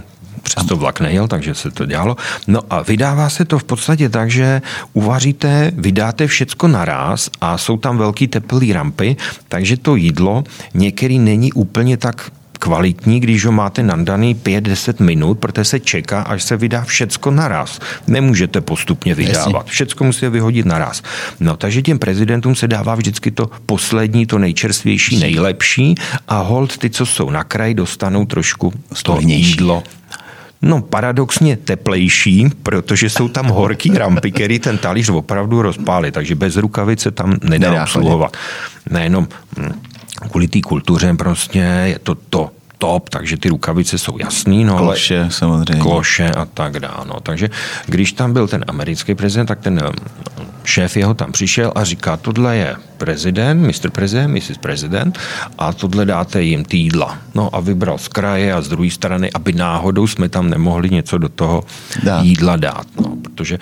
přesto 0.54 0.76
vlak 0.76 1.00
nejel, 1.00 1.28
takže 1.28 1.54
se 1.54 1.70
to 1.70 1.86
dělalo. 1.86 2.16
No 2.46 2.60
a 2.70 2.82
vydává 2.82 3.28
se 3.30 3.44
to 3.44 3.58
v 3.58 3.64
podstatě 3.64 4.08
tak, 4.08 4.30
že 4.30 4.62
uvaříte, 4.92 5.72
vydáte 5.74 6.26
všecko 6.26 6.68
naraz 6.68 7.30
a 7.40 7.58
jsou 7.58 7.76
tam 7.76 7.98
velký 7.98 8.28
teplý 8.28 8.72
rampy, 8.72 9.16
takže 9.48 9.76
to 9.76 9.96
jídlo 9.96 10.44
některý 10.74 11.18
není 11.18 11.52
úplně 11.52 11.96
tak 11.96 12.30
kvalitní, 12.60 13.20
když 13.20 13.44
ho 13.44 13.52
máte 13.52 13.82
nandaný 13.82 14.34
5-10 14.34 15.04
minut, 15.04 15.38
protože 15.38 15.64
se 15.64 15.80
čeká, 15.80 16.22
až 16.22 16.42
se 16.42 16.56
vydá 16.56 16.84
všecko 16.84 17.30
naraz. 17.30 17.80
Nemůžete 18.06 18.60
postupně 18.60 19.14
vydávat. 19.14 19.66
Všecko 19.66 20.04
musíte 20.04 20.30
vyhodit 20.30 20.66
naraz. 20.66 21.02
No, 21.40 21.56
takže 21.56 21.82
těm 21.82 21.98
prezidentům 21.98 22.54
se 22.54 22.68
dává 22.68 22.94
vždycky 22.94 23.30
to 23.30 23.50
poslední, 23.66 24.26
to 24.26 24.38
nejčerstvější, 24.38 25.18
nejlepší 25.18 25.94
a 26.28 26.40
hold 26.40 26.78
ty, 26.78 26.90
co 26.90 27.06
jsou 27.06 27.30
na 27.30 27.44
kraji, 27.44 27.74
dostanou 27.74 28.26
trošku 28.26 28.72
to 29.02 29.18
jídlo 29.20 29.82
No 30.62 30.82
paradoxně 30.82 31.56
teplejší, 31.56 32.48
protože 32.62 33.10
jsou 33.10 33.28
tam 33.28 33.46
horký 33.46 33.90
rampy, 33.90 34.32
který 34.32 34.58
ten 34.58 34.78
talíř 34.78 35.08
opravdu 35.08 35.62
rozpálí, 35.62 36.10
takže 36.10 36.34
bez 36.34 36.56
rukavice 36.56 37.10
tam 37.10 37.36
nedá, 37.44 37.82
obsluhovat. 37.82 38.36
Nejenom 38.90 39.28
hm, 39.58 39.80
kvůli 40.30 40.48
té 40.48 40.60
kultuře 40.60 41.14
prostě 41.14 41.58
je 41.58 41.98
to 41.98 42.14
to 42.14 42.50
top, 42.80 43.08
takže 43.08 43.36
ty 43.36 43.48
rukavice 43.48 43.98
jsou 43.98 44.18
jasný. 44.18 44.64
No, 44.64 44.76
kloše 44.78 45.26
samozřejmě. 45.28 45.82
Kloše 45.82 46.30
a 46.30 46.44
tak 46.44 46.80
dále. 46.80 47.04
No. 47.06 47.20
Takže 47.20 47.50
když 47.86 48.12
tam 48.12 48.32
byl 48.32 48.48
ten 48.48 48.64
americký 48.68 49.14
prezident, 49.14 49.46
tak 49.46 49.60
ten 49.60 49.80
hm, 49.80 50.46
šéf 50.64 50.96
jeho 50.96 51.14
tam 51.14 51.32
přišel 51.32 51.72
a 51.74 51.84
říká, 51.84 52.16
tohle 52.16 52.56
je 52.56 52.76
prezident, 52.96 53.60
Mr. 53.66 53.90
Prezident, 53.90 54.32
Mrs. 54.34 54.58
Prezident 54.60 55.18
a 55.58 55.72
tohle 55.72 56.04
dáte 56.04 56.42
jim 56.42 56.64
ty 56.64 56.76
jídla. 56.76 57.18
No 57.34 57.48
a 57.52 57.60
vybral 57.60 57.98
z 57.98 58.08
kraje 58.08 58.52
a 58.52 58.60
z 58.62 58.68
druhé 58.68 58.90
strany, 58.90 59.30
aby 59.32 59.52
náhodou 59.52 60.06
jsme 60.06 60.28
tam 60.28 60.50
nemohli 60.50 60.90
něco 60.90 61.18
do 61.18 61.28
toho 61.28 61.62
Dá. 62.02 62.20
jídla 62.22 62.56
dát. 62.56 62.86
No, 63.00 63.16
protože 63.22 63.58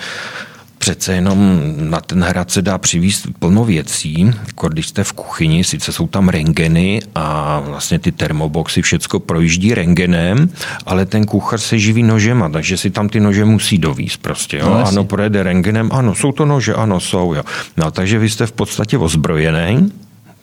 přece 0.79 1.15
jenom 1.15 1.63
na 1.77 2.01
ten 2.01 2.23
hrad 2.23 2.51
se 2.51 2.63
dá 2.63 2.79
přivízt 2.79 3.27
plno 3.39 3.65
věcí, 3.65 4.31
jako 4.47 4.69
když 4.69 4.87
jste 4.87 5.05
v 5.05 5.13
kuchyni, 5.13 5.65
sice 5.65 5.93
jsou 5.93 6.07
tam 6.07 6.29
rengeny 6.29 7.01
a 7.15 7.61
vlastně 7.61 7.99
ty 7.99 8.13
termoboxy 8.13 8.83
všecko 8.83 9.21
projíždí 9.21 9.75
rengenem, 9.75 10.51
ale 10.87 11.07
ten 11.07 11.25
kuchař 11.25 11.61
se 11.63 11.79
živí 11.79 12.03
nožema, 12.03 12.49
takže 12.49 12.77
si 12.77 12.91
tam 12.91 13.09
ty 13.09 13.21
nože 13.21 13.45
musí 13.45 13.79
dovíst 13.79 14.23
prostě. 14.23 14.57
Jo? 14.59 14.69
No, 14.69 14.87
ano, 14.87 15.05
projede 15.05 15.43
rengenem, 15.43 15.91
ano, 15.93 16.15
jsou 16.15 16.33
to 16.33 16.45
nože, 16.45 16.75
ano, 16.75 17.01
jsou. 17.01 17.35
Jo. 17.35 17.43
No, 17.77 17.91
takže 17.91 18.19
vy 18.19 18.31
jste 18.31 18.47
v 18.47 18.53
podstatě 18.53 18.99
ozbrojený, 18.99 19.93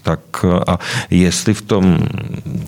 tak 0.03 0.45
a 0.67 0.79
jestli 1.09 1.53
v 1.53 1.61
tom 1.61 1.99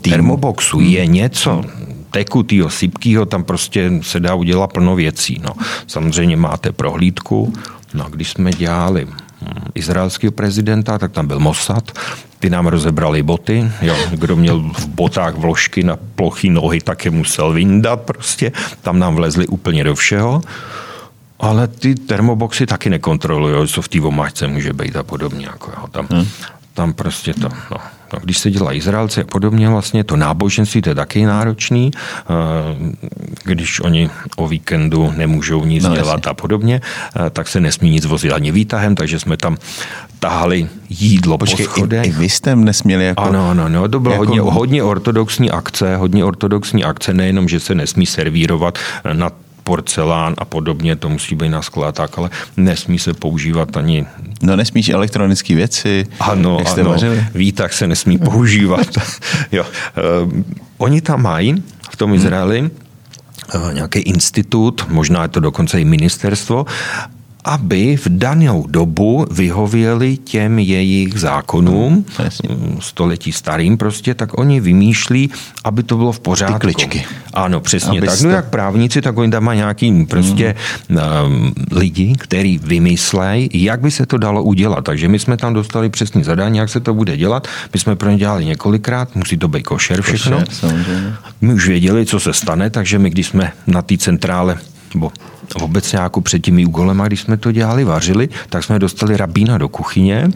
termoboxu 0.02 0.80
je 0.80 1.06
něco, 1.06 1.64
tekutýho, 2.10 2.70
sypkýho, 2.70 3.26
tam 3.26 3.44
prostě 3.44 3.90
se 4.02 4.20
dá 4.20 4.34
udělat 4.34 4.72
plno 4.72 4.96
věcí. 4.96 5.40
No. 5.42 5.50
Samozřejmě 5.86 6.36
máte 6.36 6.72
prohlídku. 6.72 7.52
No 7.94 8.04
a 8.04 8.08
když 8.08 8.30
jsme 8.30 8.50
dělali 8.50 9.06
hm, 9.06 9.70
izraelského 9.74 10.32
prezidenta, 10.32 10.98
tak 10.98 11.12
tam 11.12 11.26
byl 11.26 11.40
Mossad, 11.40 11.98
ty 12.38 12.50
nám 12.50 12.66
rozebrali 12.66 13.22
boty, 13.22 13.70
jo. 13.82 13.96
kdo 14.10 14.36
měl 14.36 14.60
v 14.60 14.86
botách 14.86 15.34
vložky 15.34 15.82
na 15.82 15.96
plochý 15.96 16.50
nohy, 16.50 16.80
tak 16.80 17.04
je 17.04 17.10
musel 17.10 17.52
vyndat 17.52 18.00
prostě, 18.00 18.52
tam 18.82 18.98
nám 18.98 19.14
vlezli 19.14 19.46
úplně 19.46 19.84
do 19.84 19.94
všeho. 19.94 20.40
Ale 21.40 21.68
ty 21.68 21.94
termoboxy 21.94 22.66
taky 22.66 22.90
nekontrolují, 22.90 23.68
co 23.68 23.82
v 23.82 23.88
té 23.88 24.00
omáčce 24.00 24.46
může 24.46 24.72
být 24.72 24.96
a 24.96 25.02
podobně. 25.02 25.46
Jako, 25.46 25.70
jo. 25.70 25.86
Tam, 25.90 26.06
hmm. 26.10 26.26
tam 26.74 26.92
prostě 26.92 27.34
to, 27.34 27.48
no, 27.70 27.78
No, 28.12 28.18
když 28.22 28.38
se 28.38 28.50
dělá 28.50 28.72
Izraelci 28.72 29.20
a 29.20 29.24
podobně, 29.24 29.68
vlastně 29.68 30.04
to 30.04 30.16
náboženství, 30.16 30.82
to 30.82 30.88
je 30.88 30.94
taky 30.94 31.26
náročný, 31.26 31.90
eh, 31.94 32.34
když 33.44 33.80
oni 33.80 34.10
o 34.36 34.48
víkendu 34.48 35.12
nemůžou 35.16 35.64
nic 35.64 35.84
no, 35.84 35.94
dělat 35.94 36.14
jasně. 36.14 36.30
a 36.30 36.34
podobně, 36.34 36.80
eh, 37.26 37.30
tak 37.30 37.48
se 37.48 37.60
nesmí 37.60 37.90
nic 37.90 38.06
vozit 38.06 38.32
ani 38.32 38.52
výtahem, 38.52 38.94
takže 38.94 39.18
jsme 39.18 39.36
tam 39.36 39.56
tahali 40.18 40.68
jídlo 40.88 41.38
Počkej, 41.38 41.66
po 41.66 41.72
schodech. 41.72 42.06
I, 42.06 42.08
i 42.08 42.12
vy 42.12 42.28
jste 42.28 42.56
nesměli 42.56 43.04
jako... 43.04 43.22
Ano, 43.22 43.50
ano, 43.50 43.68
no, 43.68 43.88
to 43.88 44.00
bylo 44.00 44.14
jako... 44.14 44.26
hodně, 44.26 44.40
hodně 44.40 44.82
ortodoxní 44.82 45.50
akce, 45.50 45.96
hodně 45.96 46.24
ortodoxní 46.24 46.84
akce, 46.84 47.14
nejenom, 47.14 47.48
že 47.48 47.60
se 47.60 47.74
nesmí 47.74 48.06
servírovat 48.06 48.78
na 49.12 49.30
porcelán 49.68 50.34
a 50.38 50.44
podobně, 50.44 50.96
to 50.96 51.08
musí 51.08 51.34
být 51.34 51.48
na 51.48 51.60
tak, 51.92 52.18
ale 52.18 52.30
nesmí 52.56 52.98
se 52.98 53.14
používat 53.14 53.76
ani... 53.76 54.06
No 54.42 54.56
nesmíš 54.56 54.88
elektronické 54.88 55.54
věci, 55.54 56.06
ano, 56.20 56.56
jak 56.58 56.68
jste 56.68 56.80
ano, 56.80 56.96
výtah 57.34 57.72
se 57.72 57.86
nesmí 57.86 58.18
používat. 58.18 58.88
jo. 59.52 59.64
Uh, 60.24 60.32
oni 60.78 61.00
tam 61.00 61.22
mají 61.22 61.62
v 61.90 61.96
tom 61.96 62.14
Izraeli 62.14 62.60
hmm 62.60 62.70
nějaký 63.72 63.98
institut, 63.98 64.84
možná 64.88 65.22
je 65.22 65.28
to 65.28 65.40
dokonce 65.40 65.80
i 65.80 65.84
ministerstvo, 65.84 66.66
aby 67.44 67.96
v 67.96 68.06
danou 68.08 68.66
dobu 68.66 69.26
vyhověli 69.30 70.16
těm 70.16 70.58
jejich 70.58 71.20
zákonům, 71.20 72.04
no, 72.18 72.80
století 72.80 73.32
starým 73.32 73.76
prostě, 73.76 74.14
tak 74.14 74.38
oni 74.38 74.60
vymýšlí, 74.60 75.30
aby 75.64 75.82
to 75.82 75.96
bylo 75.96 76.12
v 76.12 76.20
pořádku. 76.20 76.66
Ty 76.66 76.74
kličky. 76.74 77.04
Ano, 77.34 77.60
přesně 77.60 78.02
tak. 78.02 78.20
No 78.20 78.30
jak 78.30 78.50
právníci, 78.50 79.02
tak 79.02 79.18
oni 79.18 79.30
tam 79.30 79.44
mají 79.44 79.56
nějaký 79.56 80.06
prostě 80.06 80.54
mm. 80.88 80.98
um, 81.26 81.52
lidi, 81.70 82.14
který 82.18 82.58
vymyslejí, 82.58 83.48
jak 83.52 83.80
by 83.80 83.90
se 83.90 84.06
to 84.06 84.18
dalo 84.18 84.42
udělat. 84.42 84.84
Takže 84.84 85.08
my 85.08 85.18
jsme 85.18 85.36
tam 85.36 85.54
dostali 85.54 85.88
přesný 85.88 86.24
zadání, 86.24 86.58
jak 86.58 86.68
se 86.68 86.80
to 86.80 86.94
bude 86.94 87.16
dělat. 87.16 87.48
My 87.72 87.80
jsme 87.80 87.96
pro 87.96 88.10
ně 88.10 88.16
dělali 88.16 88.44
několikrát, 88.44 89.16
musí 89.16 89.36
to 89.36 89.48
být 89.48 89.62
košer 89.62 90.02
všechno. 90.02 90.38
Košer, 90.44 91.16
my 91.40 91.54
už 91.54 91.68
věděli, 91.68 92.06
co 92.06 92.20
se 92.20 92.32
stane, 92.32 92.70
takže 92.70 92.98
my, 92.98 93.10
když 93.10 93.26
jsme 93.26 93.52
na 93.66 93.82
té 93.82 93.96
centrále 93.96 94.58
nebo 94.94 95.12
obecně 95.54 95.98
jako 95.98 96.20
před 96.20 96.38
těmi 96.38 96.66
úgolema, 96.66 97.06
když 97.06 97.20
jsme 97.20 97.36
to 97.36 97.52
dělali, 97.52 97.84
vařili, 97.84 98.28
tak 98.48 98.64
jsme 98.64 98.78
dostali 98.78 99.16
rabína 99.16 99.58
do 99.58 99.68
kuchyně 99.68 100.28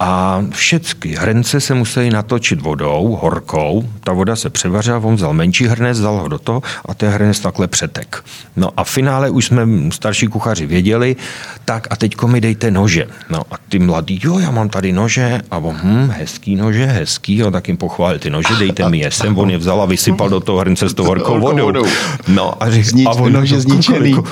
a 0.00 0.42
všechny 0.50 1.14
hrnce 1.14 1.60
se 1.60 1.74
museli 1.74 2.10
natočit 2.10 2.60
vodou, 2.60 3.18
horkou, 3.22 3.88
ta 4.04 4.12
voda 4.12 4.36
se 4.36 4.50
převařila, 4.50 4.98
on 4.98 5.14
vzal 5.14 5.32
menší 5.32 5.66
hrnec, 5.66 6.00
dal 6.00 6.16
ho 6.16 6.28
do 6.28 6.38
toho 6.38 6.62
a 6.84 6.94
ten 6.94 7.10
hrnec 7.10 7.40
takhle 7.40 7.66
přetek. 7.66 8.24
No 8.56 8.70
a 8.76 8.84
v 8.84 8.90
finále 8.90 9.30
už 9.30 9.44
jsme 9.44 9.66
starší 9.92 10.26
kuchaři 10.26 10.66
věděli, 10.66 11.16
tak 11.64 11.86
a 11.90 11.96
teďko 11.96 12.28
mi 12.28 12.40
dejte 12.40 12.70
nože. 12.70 13.06
No 13.30 13.42
a 13.50 13.54
ty 13.68 13.78
mladí, 13.78 14.20
jo, 14.24 14.38
já 14.38 14.50
mám 14.50 14.68
tady 14.68 14.92
nože 14.92 15.40
a 15.50 15.58
on, 15.58 15.76
hm, 15.82 16.10
hezký 16.10 16.56
nože, 16.56 16.86
hezký, 16.86 17.36
jo, 17.36 17.50
tak 17.50 17.68
jim 17.68 17.76
pochválil 17.76 18.18
ty 18.18 18.30
nože, 18.30 18.54
dejte 18.58 18.88
mi 18.88 18.98
je 18.98 19.10
sem, 19.10 19.38
on 19.38 19.50
je 19.50 19.58
vzal 19.58 19.82
a 19.82 19.86
vysypal 19.86 20.28
do 20.28 20.40
toho 20.40 20.58
hrnce 20.58 20.88
s 20.88 20.94
tou 20.94 21.04
horkou 21.04 21.40
vodou. 21.62 21.84
No 22.28 22.62
a, 22.62 22.70
řík, 22.70 23.06
a 23.06 23.10
on, 23.10 23.32
nože 23.32 23.60
zničený. 23.60 24.10
Jako, 24.10 24.24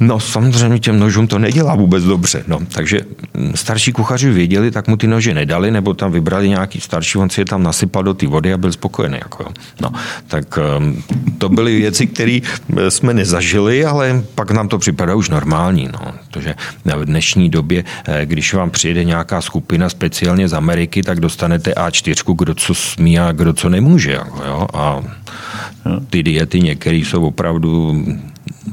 No 0.00 0.20
samozřejmě 0.20 0.78
těm 0.78 0.98
nožům 0.98 1.26
to 1.26 1.38
nedělá 1.38 1.74
vůbec 1.74 2.04
dobře. 2.04 2.44
No, 2.46 2.58
takže 2.72 3.00
starší 3.54 3.92
kuchaři 3.92 4.30
věděli, 4.30 4.70
tak 4.70 4.88
mu 4.88 4.96
ty 4.96 5.06
nože 5.06 5.34
nedali, 5.34 5.70
nebo 5.70 5.94
tam 5.94 6.12
vybrali 6.12 6.48
nějaký 6.48 6.80
starší, 6.80 7.18
on 7.18 7.30
si 7.30 7.40
je 7.40 7.44
tam 7.44 7.62
nasypal 7.62 8.02
do 8.02 8.14
té 8.14 8.26
vody 8.26 8.52
a 8.52 8.58
byl 8.58 8.72
spokojený. 8.72 9.18
Jako, 9.22 9.42
jo. 9.42 9.50
no, 9.80 9.90
tak 10.26 10.58
um, 10.78 11.02
to 11.38 11.48
byly 11.48 11.76
věci, 11.76 12.06
které 12.06 12.40
jsme 12.88 13.14
nezažili, 13.14 13.84
ale 13.84 14.22
pak 14.34 14.50
nám 14.50 14.68
to 14.68 14.78
připadá 14.78 15.14
už 15.14 15.30
normální. 15.30 15.88
No, 15.92 16.12
protože 16.28 16.54
v 16.84 17.04
dnešní 17.04 17.50
době, 17.50 17.84
eh, 18.08 18.26
když 18.26 18.54
vám 18.54 18.70
přijede 18.70 19.04
nějaká 19.04 19.40
skupina 19.40 19.88
speciálně 19.88 20.48
z 20.48 20.54
Ameriky, 20.54 21.02
tak 21.02 21.20
dostanete 21.20 21.72
A4, 21.72 22.34
kdo 22.36 22.54
co 22.54 22.74
smí 22.74 23.18
a 23.18 23.32
kdo 23.32 23.52
co 23.52 23.68
nemůže. 23.68 24.12
Jako, 24.12 24.44
jo. 24.44 24.66
A 24.74 25.02
ty 26.10 26.22
diety 26.22 26.60
některé 26.60 26.96
jsou 26.96 27.26
opravdu 27.26 28.04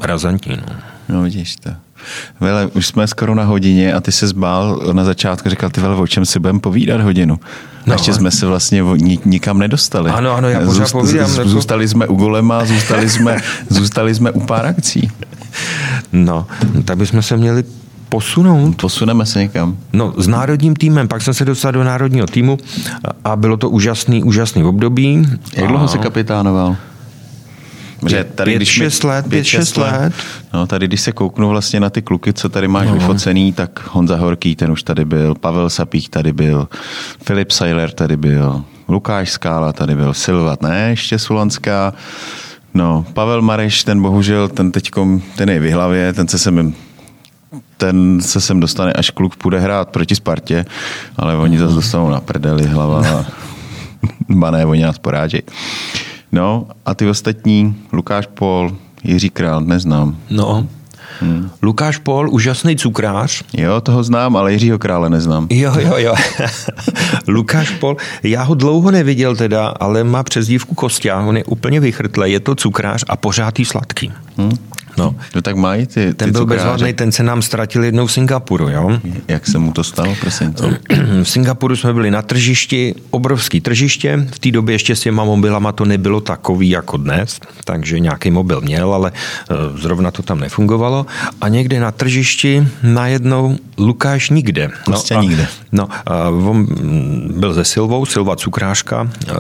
razantní. 0.02 0.58
No. 0.58 0.76
No 1.10 1.22
vidíš 1.22 1.56
to. 1.56 1.70
Vele, 2.39 2.68
už 2.68 2.88
jsme 2.88 3.08
skoro 3.08 3.36
na 3.36 3.43
hodině 3.43 3.93
a 3.93 4.02
ty 4.02 4.12
se 4.12 4.28
zbál 4.28 4.82
na 4.93 5.04
začátku, 5.04 5.50
říkal, 5.50 5.70
ty 5.70 5.82
vele, 5.82 5.96
o 5.96 6.08
čem 6.08 6.26
si 6.26 6.39
budeme 6.39 6.60
povídat 6.60 7.02
hodinu. 7.02 7.39
No, 7.86 7.93
ještě 7.93 8.14
jsme 8.14 8.32
se 8.32 8.46
vlastně 8.46 8.84
nikam 9.26 9.60
nedostali. 9.60 10.12
Ano, 10.12 10.32
ano, 10.36 10.50
já 10.50 10.60
pořád 10.60 10.74
Zůst, 10.74 10.91
povídám. 10.91 11.28
Z, 11.30 11.38
jako- 11.38 11.50
zůstali 11.50 11.88
jsme 11.88 12.08
u 12.08 12.16
Golema, 12.16 12.66
zůstali 12.66 13.10
jsme, 13.10 13.38
zůstali 13.70 14.16
jsme 14.16 14.32
u 14.32 14.39
pár 14.39 14.66
akcí. 14.66 15.12
No, 16.12 16.48
tak 16.86 16.98
bychom 16.98 17.22
se 17.22 17.38
měli 17.38 17.64
posunout. 18.10 18.76
Posuneme 18.82 19.26
se 19.26 19.39
někam. 19.39 19.78
No, 19.93 20.14
s 20.18 20.28
národním 20.28 20.76
týmem, 20.76 21.08
pak 21.08 21.22
jsem 21.22 21.34
se 21.34 21.46
dostal 21.46 21.72
do 21.72 21.84
národního 21.84 22.28
týmu 22.28 22.58
a 23.24 23.36
bylo 23.36 23.58
to 23.58 23.70
úžasný, 23.70 24.24
úžasný 24.24 24.64
období. 24.64 25.28
Jak 25.54 25.68
dlouho 25.68 25.88
se 25.88 25.98
kapitánoval? 25.98 26.76
Že 28.10 28.24
tady, 28.24 28.51
pět, 28.51 28.58
když 28.58 28.70
šest 28.70 29.03
mi, 29.03 29.10
let, 29.10 29.26
pět, 29.30 29.43
šest 29.43 29.78
let. 29.78 29.91
let. 29.91 30.14
No, 30.53 30.68
tady, 30.68 30.88
když 30.88 31.01
se 31.01 31.12
kouknu 31.12 31.49
vlastně 31.49 31.80
na 31.80 31.89
ty 31.89 32.01
kluky, 32.01 32.34
co 32.34 32.49
tady 32.49 32.68
máš 32.68 32.88
no. 32.88 32.93
vyfocený, 32.93 33.53
tak 33.53 33.88
Honza 33.91 34.16
Horký, 34.16 34.56
ten 34.56 34.72
už 34.72 34.84
tady 34.84 35.06
byl, 35.06 35.36
Pavel 35.36 35.70
Sapík 35.70 36.10
tady 36.10 36.34
byl, 36.34 36.68
Filip 37.24 37.51
Seiler 37.51 37.91
tady 37.91 38.18
byl, 38.18 38.64
Lukáš 38.88 39.30
Skála 39.30 39.74
tady 39.74 39.95
byl, 39.95 40.14
Silvat, 40.14 40.62
ne, 40.62 40.89
ještě 40.89 41.20
Sulanská. 41.20 41.93
No, 42.74 43.06
Pavel 43.14 43.41
Mareš, 43.41 43.84
ten 43.84 44.01
bohužel, 44.01 44.47
ten 44.47 44.72
teďkom, 44.72 45.22
ten 45.36 45.49
je 45.49 45.60
v 45.60 45.72
hlavě, 45.72 46.14
ten 46.14 46.28
se 46.28 46.39
sem 46.39 46.74
ten 47.78 48.22
se 48.22 48.41
sem 48.41 48.60
dostane, 48.60 48.93
až 48.93 49.10
kluk 49.10 49.36
půjde 49.36 49.60
hrát 49.60 49.89
proti 49.89 50.16
Spartě, 50.16 50.66
ale 51.18 51.36
oni 51.36 51.60
zase 51.60 51.76
dostanou 51.76 52.10
na 52.10 52.22
prdeli 52.22 52.68
hlava 52.68 53.10
a 53.20 53.26
bané, 54.30 54.66
oni 54.66 54.84
nás 54.84 54.97
porážejí. 54.97 55.43
No 56.36 56.68
a 56.86 56.96
ty 56.96 57.10
ostatní, 57.10 57.76
Lukáš 57.94 58.26
Pol, 58.26 58.72
Jiří 59.04 59.30
Král, 59.30 59.62
neznám. 59.62 60.18
No, 60.30 60.68
Hmm. 61.20 61.50
Lukáš 61.62 61.98
Pol, 61.98 62.30
úžasný 62.30 62.76
cukrář. 62.76 63.44
Jo, 63.54 63.82
toho 63.82 64.04
znám, 64.04 64.36
ale 64.38 64.52
Jiřího 64.52 64.80
krále 64.80 65.10
neznám. 65.10 65.48
Jo, 65.50 65.74
jo, 65.80 65.94
jo. 65.98 66.16
Lukáš 67.28 67.70
Pol, 67.70 67.98
já 68.24 68.44
ho 68.44 68.56
dlouho 68.56 68.92
neviděl 68.92 69.36
teda, 69.36 69.68
ale 69.68 70.04
má 70.04 70.24
přezdívku 70.24 70.76
Kostě, 70.76 71.14
on 71.14 71.38
je 71.38 71.44
úplně 71.44 71.80
vychrtlý, 71.80 72.32
je 72.32 72.40
to 72.40 72.56
cukrář 72.56 73.04
a 73.08 73.16
pořádý 73.18 73.66
sladký. 73.66 74.12
Hmm. 74.38 74.58
No. 74.98 75.16
no 75.36 75.41
tak 75.41 75.56
mají 75.56 75.86
ty, 75.86 75.93
ty 75.93 76.14
Ten 76.14 76.32
byl 76.32 76.46
bezvadný, 76.46 76.93
ten 76.93 77.12
se 77.12 77.24
nám 77.24 77.41
ztratil 77.41 77.84
jednou 77.84 78.08
v 78.08 78.12
Singapuru, 78.12 78.70
jo? 78.70 79.00
Jak 79.28 79.48
se 79.48 79.58
mu 79.58 79.72
to 79.72 79.84
stalo, 79.84 80.16
prosím 80.22 80.54
to? 80.54 80.70
v 81.24 81.30
Singapuru 81.30 81.76
jsme 81.76 81.93
byli 81.93 82.12
na 82.12 82.22
tržišti, 82.22 82.96
obrovský 83.10 83.62
tržiště, 83.62 84.28
v 84.32 84.39
té 84.39 84.52
době 84.52 84.76
ještě 84.76 84.96
s 84.96 85.00
těma 85.00 85.24
mobilama 85.24 85.72
to 85.72 85.86
nebylo 85.86 86.22
takový 86.22 86.70
jako 86.70 86.98
dnes, 86.98 87.39
takže 87.64 88.00
nějaký 88.00 88.32
mobil 88.32 88.62
měl, 88.62 88.93
ale 88.93 89.12
eh, 89.16 89.56
zrovna 89.76 90.12
to 90.12 90.24
tam 90.24 90.39
nefungovalo 90.39 91.06
a 91.41 91.48
někde 91.48 91.80
na 91.80 91.91
tržišti 91.91 92.68
najednou 92.84 93.58
Lukáš 93.78 94.30
nikde. 94.30 94.68
No, 94.68 94.74
prostě 94.84 95.16
a, 95.16 95.22
nikde. 95.22 95.48
No, 95.72 95.88
a 96.06 96.30
on 96.30 96.68
byl 97.39 97.54
se 97.54 97.66
Silvou, 97.66 98.06
Silva 98.06 98.36
cukráška, 98.36 99.10
eh, 99.28 99.34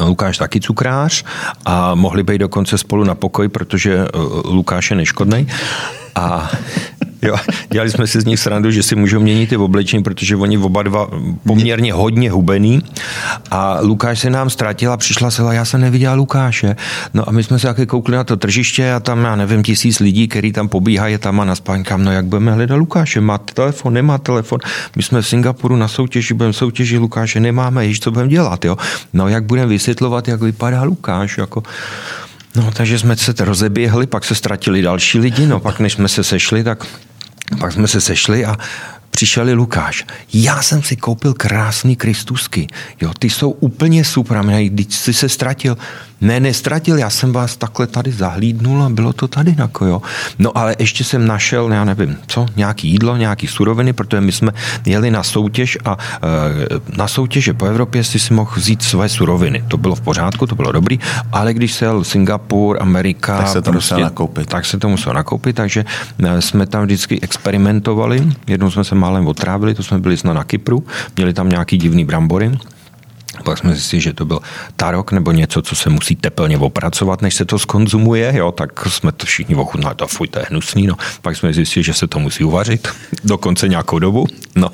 Lukáš 0.00 0.38
taky 0.38 0.60
cukrář 0.60 1.24
a 1.64 1.94
mohli 1.94 2.22
být 2.22 2.38
dokonce 2.38 2.78
spolu 2.78 3.04
na 3.04 3.14
pokoj, 3.14 3.48
protože 3.48 3.94
eh, 3.94 4.08
Lukáš 4.44 4.90
je 4.90 4.96
neškodný. 4.96 5.48
A 6.14 6.50
Jo, 7.22 7.36
dělali 7.70 7.90
jsme 7.90 8.06
si 8.06 8.20
z 8.20 8.24
nich 8.24 8.40
srandu, 8.40 8.70
že 8.70 8.82
si 8.82 8.96
můžou 8.96 9.20
měnit 9.20 9.48
ty 9.48 9.56
oblečení, 9.56 10.02
protože 10.02 10.36
oni 10.36 10.58
oba 10.58 10.82
dva 10.82 11.08
poměrně 11.46 11.92
hodně 11.92 12.30
hubený. 12.30 12.82
A 13.50 13.78
Lukáš 13.80 14.18
se 14.18 14.30
nám 14.30 14.50
ztratil 14.50 14.92
a 14.92 14.96
přišla 14.96 15.30
se, 15.30 15.42
já 15.50 15.64
jsem 15.64 15.80
neviděla 15.80 16.14
Lukáše. 16.14 16.76
No 17.14 17.28
a 17.28 17.32
my 17.32 17.44
jsme 17.44 17.58
se 17.58 17.66
taky 17.66 17.86
koukli 17.86 18.16
na 18.16 18.24
to 18.24 18.36
tržiště 18.36 18.92
a 18.92 19.00
tam, 19.00 19.24
já 19.24 19.36
nevím, 19.36 19.62
tisíc 19.62 20.00
lidí, 20.00 20.28
který 20.28 20.52
tam 20.52 20.68
pobíhají 20.68 21.18
tam 21.18 21.40
a 21.40 21.44
na 21.44 21.54
spáňkám, 21.54 22.04
no 22.04 22.12
jak 22.12 22.24
budeme 22.24 22.52
hledat 22.52 22.76
Lukáše, 22.76 23.20
má 23.20 23.38
telefon, 23.38 23.94
nemá 23.94 24.18
telefon. 24.18 24.60
My 24.96 25.02
jsme 25.02 25.22
v 25.22 25.26
Singapuru 25.26 25.76
na 25.76 25.88
soutěži, 25.88 26.34
budeme 26.34 26.52
soutěži 26.52 26.98
Lukáše, 26.98 27.40
nemáme, 27.40 27.86
již 27.86 28.00
co 28.00 28.10
budeme 28.10 28.30
dělat, 28.30 28.64
jo. 28.64 28.76
No 29.12 29.28
jak 29.28 29.44
budeme 29.44 29.66
vysvětlovat, 29.66 30.28
jak 30.28 30.42
vypadá 30.42 30.82
Lukáš, 30.82 31.38
jako 31.38 31.62
No, 32.56 32.70
takže 32.70 32.98
jsme 32.98 33.16
se 33.16 33.34
rozeběhli, 33.38 34.06
pak 34.06 34.24
se 34.24 34.34
ztratili 34.34 34.82
další 34.82 35.18
lidi, 35.18 35.46
no 35.46 35.60
pak 35.60 35.80
než 35.80 35.92
jsme 35.92 36.08
se 36.08 36.24
sešli, 36.24 36.64
tak 36.64 36.86
pak 37.60 37.72
jsme 37.72 37.88
se 37.88 38.00
sešli 38.00 38.44
a 38.44 38.56
přišel 39.10 39.46
Lukáš. 39.52 40.04
Já 40.32 40.62
jsem 40.62 40.82
si 40.82 40.96
koupil 40.96 41.34
krásný 41.34 41.96
Kristusky. 41.96 42.66
Jo, 43.00 43.12
ty 43.18 43.30
jsou 43.30 43.50
úplně 43.50 44.04
super. 44.04 44.36
A 44.36 44.68
když 44.68 44.94
jsi 44.94 45.12
se 45.12 45.28
ztratil, 45.28 45.76
ne, 46.20 46.40
nestratil, 46.40 46.98
já 46.98 47.10
jsem 47.10 47.32
vás 47.32 47.56
takhle 47.56 47.86
tady 47.86 48.12
zahlídnul 48.12 48.82
a 48.82 48.88
bylo 48.88 49.12
to 49.12 49.28
tady 49.28 49.54
jako 49.58 49.84
jo. 49.84 50.02
No 50.38 50.58
ale 50.58 50.76
ještě 50.78 51.04
jsem 51.04 51.26
našel, 51.26 51.72
já 51.72 51.84
nevím, 51.84 52.16
co, 52.26 52.46
nějaký 52.56 52.88
jídlo, 52.88 53.16
nějaký 53.16 53.46
suroviny, 53.46 53.92
protože 53.92 54.20
my 54.20 54.32
jsme 54.32 54.52
jeli 54.86 55.10
na 55.10 55.22
soutěž 55.22 55.78
a 55.84 55.96
e, 56.22 56.96
na 56.96 57.08
soutěže 57.08 57.54
po 57.54 57.66
Evropě 57.66 58.04
si 58.04 58.18
si 58.18 58.34
mohl 58.34 58.52
vzít 58.56 58.82
své 58.82 59.08
suroviny. 59.08 59.64
To 59.68 59.76
bylo 59.76 59.94
v 59.94 60.00
pořádku, 60.00 60.46
to 60.46 60.54
bylo 60.54 60.72
dobrý, 60.72 61.00
ale 61.32 61.54
když 61.54 61.72
se 61.72 61.84
jel 61.84 62.04
Singapur, 62.04 62.78
Amerika, 62.80 63.38
tak 63.38 63.48
se 63.48 63.62
to 63.62 63.70
prostě, 63.70 63.94
muselo 63.94 64.00
nakoupit. 64.00 64.48
Tak 64.48 64.64
se 64.64 64.78
to 64.78 64.88
muselo 64.88 65.14
nakoupit, 65.14 65.56
takže 65.56 65.84
e, 66.18 66.42
jsme 66.42 66.66
tam 66.66 66.84
vždycky 66.84 67.20
experimentovali. 67.20 68.32
Jednou 68.46 68.70
jsme 68.70 68.84
se 68.84 68.94
málem 68.94 69.26
otrávili, 69.26 69.74
to 69.74 69.82
jsme 69.82 69.98
byli 69.98 70.16
snad 70.16 70.32
na 70.32 70.44
Kypru, 70.44 70.84
měli 71.16 71.32
tam 71.32 71.48
nějaký 71.48 71.76
divný 71.78 72.04
brambory 72.04 72.52
pak 73.44 73.58
jsme 73.58 73.72
zjistili, 73.72 74.02
že 74.02 74.12
to 74.12 74.24
byl 74.24 74.40
tarok 74.76 75.12
nebo 75.12 75.32
něco, 75.32 75.62
co 75.62 75.76
se 75.76 75.90
musí 75.90 76.16
teplně 76.16 76.58
opracovat, 76.58 77.22
než 77.22 77.34
se 77.34 77.44
to 77.44 77.58
skonzumuje, 77.58 78.32
jo, 78.36 78.52
tak 78.52 78.86
jsme 78.86 79.12
to 79.12 79.26
všichni 79.26 79.54
ochutnali, 79.54 79.94
to 79.94 80.06
fuj, 80.06 80.28
to 80.28 80.38
je 80.38 80.46
hnusný, 80.50 80.86
no. 80.86 80.94
Pak 81.22 81.36
jsme 81.36 81.52
zjistili, 81.52 81.84
že 81.84 81.94
se 81.94 82.06
to 82.06 82.18
musí 82.18 82.44
uvařit 82.44 82.88
dokonce 83.24 83.68
nějakou 83.68 83.98
dobu, 83.98 84.26
no 84.56 84.68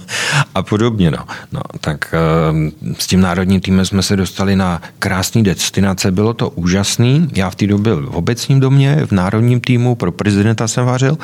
a 0.55 0.63
podobně, 0.63 1.11
no. 1.11 1.25
no 1.53 1.61
tak 1.81 2.15
uh, 2.53 2.95
s 2.99 3.07
tím 3.07 3.21
národním 3.21 3.61
týmem 3.61 3.87
jsme 3.87 4.03
se 4.03 4.17
dostali 4.17 4.57
na 4.57 4.83
krásný 4.99 5.43
destinace, 5.43 6.11
bylo 6.11 6.35
to 6.35 6.51
úžasný, 6.51 7.29
já 7.37 7.51
v 7.51 7.55
té 7.55 7.67
době 7.67 7.85
byl 7.85 8.11
v 8.11 8.17
obecním 8.17 8.61
domě, 8.61 9.07
v 9.07 9.13
národním 9.13 9.61
týmu, 9.61 9.95
pro 9.95 10.13
prezidenta 10.13 10.69
jsem 10.69 10.87
vařil, 10.87 11.19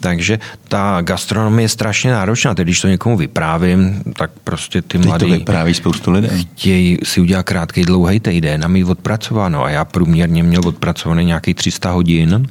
takže 0.00 0.38
ta 0.68 0.98
gastronomie 1.00 1.64
je 1.64 1.68
strašně 1.68 2.12
náročná. 2.12 2.54
Teď, 2.54 2.64
když 2.64 2.80
to 2.80 2.88
někomu 2.88 3.16
vyprávím, 3.16 4.02
tak 4.16 4.30
prostě 4.44 4.82
ty 4.82 4.98
Teď 4.98 5.06
mladí... 5.06 5.26
to 5.26 5.32
vypráví 5.32 5.74
spoustu 5.74 6.10
lidí. 6.10 6.28
Chtějí 6.52 6.83
si 7.02 7.20
udělat 7.20 7.42
krátký, 7.42 7.82
dlouhý 7.82 8.20
týden 8.20 8.64
a 8.64 8.68
mít 8.68 8.84
odpracováno. 8.84 9.64
A 9.64 9.70
já 9.70 9.84
průměrně 9.84 10.42
měl 10.42 10.68
odpracovaný 10.68 11.24
nějaký 11.24 11.54
300 11.54 11.90
hodin. 11.90 12.46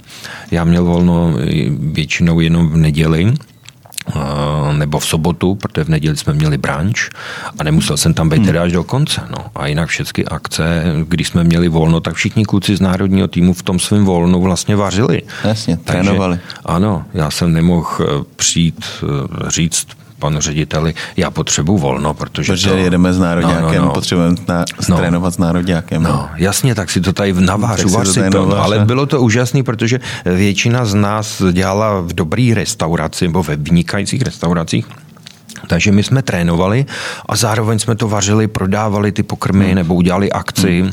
Já 0.51 0.63
měl 0.63 0.85
volno 0.85 1.33
většinou 1.79 2.39
jenom 2.39 2.69
v 2.69 2.77
neděli 2.77 3.33
nebo 4.77 4.99
v 4.99 5.05
sobotu, 5.05 5.55
protože 5.55 5.83
v 5.83 5.89
neděli 5.89 6.17
jsme 6.17 6.33
měli 6.33 6.57
branč 6.57 7.09
a 7.59 7.63
nemusel 7.63 7.97
jsem 7.97 8.13
tam 8.13 8.29
být 8.29 8.37
hmm. 8.37 8.45
teda 8.45 8.63
až 8.63 8.71
do 8.71 8.83
konce. 8.83 9.21
No. 9.29 9.45
A 9.55 9.67
jinak 9.67 9.89
všechny 9.89 10.25
akce, 10.25 10.83
když 11.07 11.27
jsme 11.27 11.43
měli 11.43 11.67
volno, 11.67 11.99
tak 11.99 12.15
všichni 12.15 12.45
kluci 12.45 12.75
z 12.75 12.81
národního 12.81 13.27
týmu 13.27 13.53
v 13.53 13.63
tom 13.63 13.79
svém 13.79 14.05
volnu 14.05 14.41
vlastně 14.41 14.75
vařili. 14.75 15.21
Jasně, 15.43 15.77
trénovali. 15.77 16.39
ano, 16.65 17.05
já 17.13 17.31
jsem 17.31 17.53
nemohl 17.53 17.87
eh, 18.01 18.23
přijít 18.35 18.85
eh, 19.03 19.07
říct 19.49 19.87
panu 20.23 20.41
řediteli, 20.41 20.93
já 21.17 21.31
potřebuji 21.31 21.77
volno, 21.77 22.13
protože 22.13 22.53
Protože 22.53 22.69
to... 22.69 22.77
jedeme 22.77 23.13
s 23.13 23.19
národňákem, 23.19 23.75
no, 23.75 23.81
no, 23.81 23.85
no. 23.85 23.91
potřebujeme 23.91 24.35
na, 24.47 24.65
no, 24.89 24.97
trénovat 24.97 25.33
s 25.33 25.37
národňákem. 25.37 26.03
No. 26.03 26.09
no, 26.09 26.29
jasně, 26.35 26.75
tak 26.75 26.89
si 26.89 27.01
to 27.01 27.13
tady 27.13 27.33
navážu, 27.33 27.89
vař 27.89 28.07
si 28.07 28.29
to, 28.29 28.45
no, 28.45 28.57
ale 28.57 28.79
bylo 28.79 29.05
to 29.05 29.21
úžasné, 29.21 29.63
protože 29.63 29.99
většina 30.25 30.85
z 30.85 30.93
nás 30.93 31.43
dělala 31.51 32.01
v 32.01 32.13
dobrý 32.13 32.53
restauraci, 32.53 33.27
nebo 33.27 33.43
ve 33.43 33.55
vynikajících 33.55 34.21
restauracích, 34.21 34.87
takže 35.67 35.91
my 35.91 36.03
jsme 36.03 36.21
trénovali 36.21 36.85
a 37.25 37.35
zároveň 37.35 37.79
jsme 37.79 37.95
to 37.95 38.07
vařili, 38.07 38.47
prodávali 38.47 39.11
ty 39.11 39.23
pokrmy 39.23 39.65
hmm. 39.65 39.75
nebo 39.75 39.95
udělali 39.95 40.31
akci. 40.31 40.81
Hmm 40.81 40.91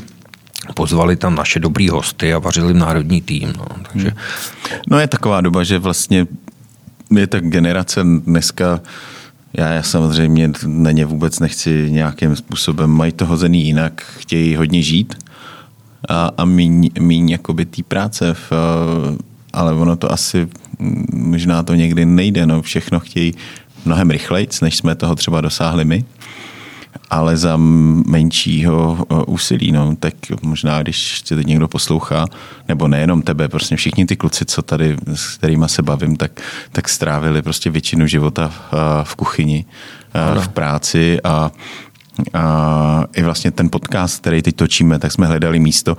pozvali 0.74 1.16
tam 1.16 1.34
naše 1.34 1.56
dobrý 1.60 1.88
hosty 1.88 2.34
a 2.34 2.38
vařili 2.38 2.74
národní 2.74 3.20
tým. 3.20 3.52
No, 3.58 3.64
takže... 3.92 4.12
no 4.88 5.00
je 5.00 5.06
taková 5.06 5.40
doba, 5.40 5.64
že 5.64 5.78
vlastně 5.78 6.26
je 7.16 7.26
ta 7.26 7.40
generace 7.40 8.00
dneska 8.04 8.80
já, 9.52 9.68
já 9.68 9.82
samozřejmě 9.82 10.52
na 10.66 10.90
ně 10.90 11.04
vůbec 11.04 11.40
nechci 11.40 11.90
nějakým 11.90 12.36
způsobem, 12.36 12.90
mají 12.90 13.12
to 13.12 13.26
hozený 13.26 13.64
jinak, 13.64 14.02
chtějí 14.18 14.56
hodně 14.56 14.82
žít 14.82 15.14
a, 16.08 16.30
a 16.36 16.44
míň, 16.44 16.90
míň 17.00 17.30
jakoby 17.30 17.64
té 17.64 17.82
práce, 17.82 18.34
v, 18.34 18.52
ale 19.52 19.72
ono 19.72 19.96
to 19.96 20.12
asi, 20.12 20.48
možná 21.12 21.62
to 21.62 21.74
někdy 21.74 22.06
nejde, 22.06 22.46
no 22.46 22.62
všechno 22.62 23.00
chtějí 23.00 23.34
mnohem 23.84 24.10
rychleji, 24.10 24.48
než 24.62 24.76
jsme 24.76 24.94
toho 24.94 25.14
třeba 25.14 25.40
dosáhli 25.40 25.84
my 25.84 26.04
ale 27.10 27.36
za 27.36 27.56
menšího 28.06 29.06
úsilí. 29.26 29.72
No. 29.72 29.96
Tak 29.96 30.14
možná, 30.42 30.82
když 30.82 31.22
tě 31.22 31.36
teď 31.36 31.46
někdo 31.46 31.68
poslouchá, 31.68 32.26
nebo 32.68 32.88
nejenom 32.88 33.22
tebe, 33.22 33.48
prostě 33.48 33.76
všichni 33.76 34.06
ty 34.06 34.16
kluci, 34.16 34.44
co 34.44 34.62
tady, 34.62 34.96
s 35.14 35.36
kterými 35.36 35.64
se 35.68 35.82
bavím, 35.82 36.16
tak, 36.16 36.40
tak 36.72 36.88
strávili 36.88 37.42
prostě 37.42 37.70
většinu 37.70 38.06
života 38.06 38.52
v 39.02 39.14
kuchyni, 39.14 39.64
v 40.40 40.48
práci 40.48 41.20
a 41.24 41.50
a 42.34 43.04
i 43.12 43.22
vlastně 43.22 43.50
ten 43.50 43.70
podcast, 43.70 44.20
který 44.20 44.42
teď 44.42 44.56
točíme, 44.56 44.98
tak 44.98 45.12
jsme 45.12 45.26
hledali 45.26 45.58
místo, 45.58 45.96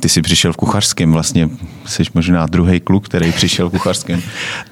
ty 0.00 0.08
jsi 0.08 0.22
přišel 0.22 0.52
v 0.52 0.56
kuchařském, 0.56 1.12
vlastně 1.12 1.48
jsi 1.86 2.02
možná 2.14 2.46
druhý 2.46 2.80
kluk, 2.80 3.08
který 3.08 3.32
přišel 3.32 3.68
v 3.68 3.72
kuchařském. 3.72 4.22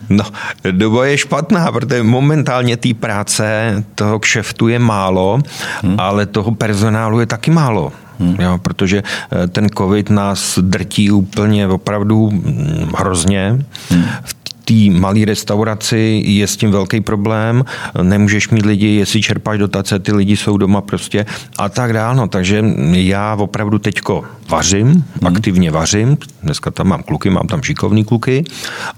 No, 0.09 0.25
doba 0.71 1.07
je 1.07 1.19
špatná, 1.19 1.73
protože 1.73 2.03
momentálně 2.03 2.77
té 2.77 2.95
práce, 2.95 3.85
toho 3.95 4.19
kšeftu 4.19 4.69
je 4.69 4.79
málo, 4.79 5.41
hmm. 5.83 5.95
ale 5.99 6.27
toho 6.27 6.55
personálu 6.55 7.21
je 7.21 7.27
taky 7.27 7.51
málo. 7.51 7.93
Hmm. 8.19 8.37
Jo, 8.39 8.59
protože 8.63 9.03
eh, 9.03 9.49
ten 9.49 9.69
covid 9.79 10.11
nás 10.11 10.59
drtí 10.63 11.11
úplně 11.11 11.69
opravdu 11.69 12.31
hm, 12.33 12.91
hrozně. 12.97 13.65
Hmm. 13.91 14.05
V 14.25 14.35
té 14.67 14.91
malé 14.91 15.25
restauraci 15.25 16.23
je 16.27 16.47
s 16.47 16.57
tím 16.57 16.71
velký 16.71 17.01
problém, 17.01 17.65
nemůžeš 18.03 18.49
mít 18.49 18.67
lidi, 18.67 18.87
jestli 18.87 19.23
čerpáš 19.23 19.59
dotace, 19.59 19.99
ty 19.99 20.13
lidi 20.13 20.37
jsou 20.37 20.57
doma 20.57 20.81
prostě 20.81 21.27
a 21.59 21.69
tak 21.69 21.93
dále. 21.93 22.17
No, 22.17 22.29
takže 22.29 22.65
já 22.93 23.35
opravdu 23.35 23.79
teďko 23.79 24.25
vařím, 24.49 24.87
hmm. 24.87 25.05
aktivně 25.25 25.71
vařím, 25.71 26.19
dneska 26.43 26.71
tam 26.71 26.87
mám 26.87 27.03
kluky, 27.03 27.31
mám 27.31 27.47
tam 27.47 27.63
šikovný 27.63 28.05
kluky, 28.05 28.45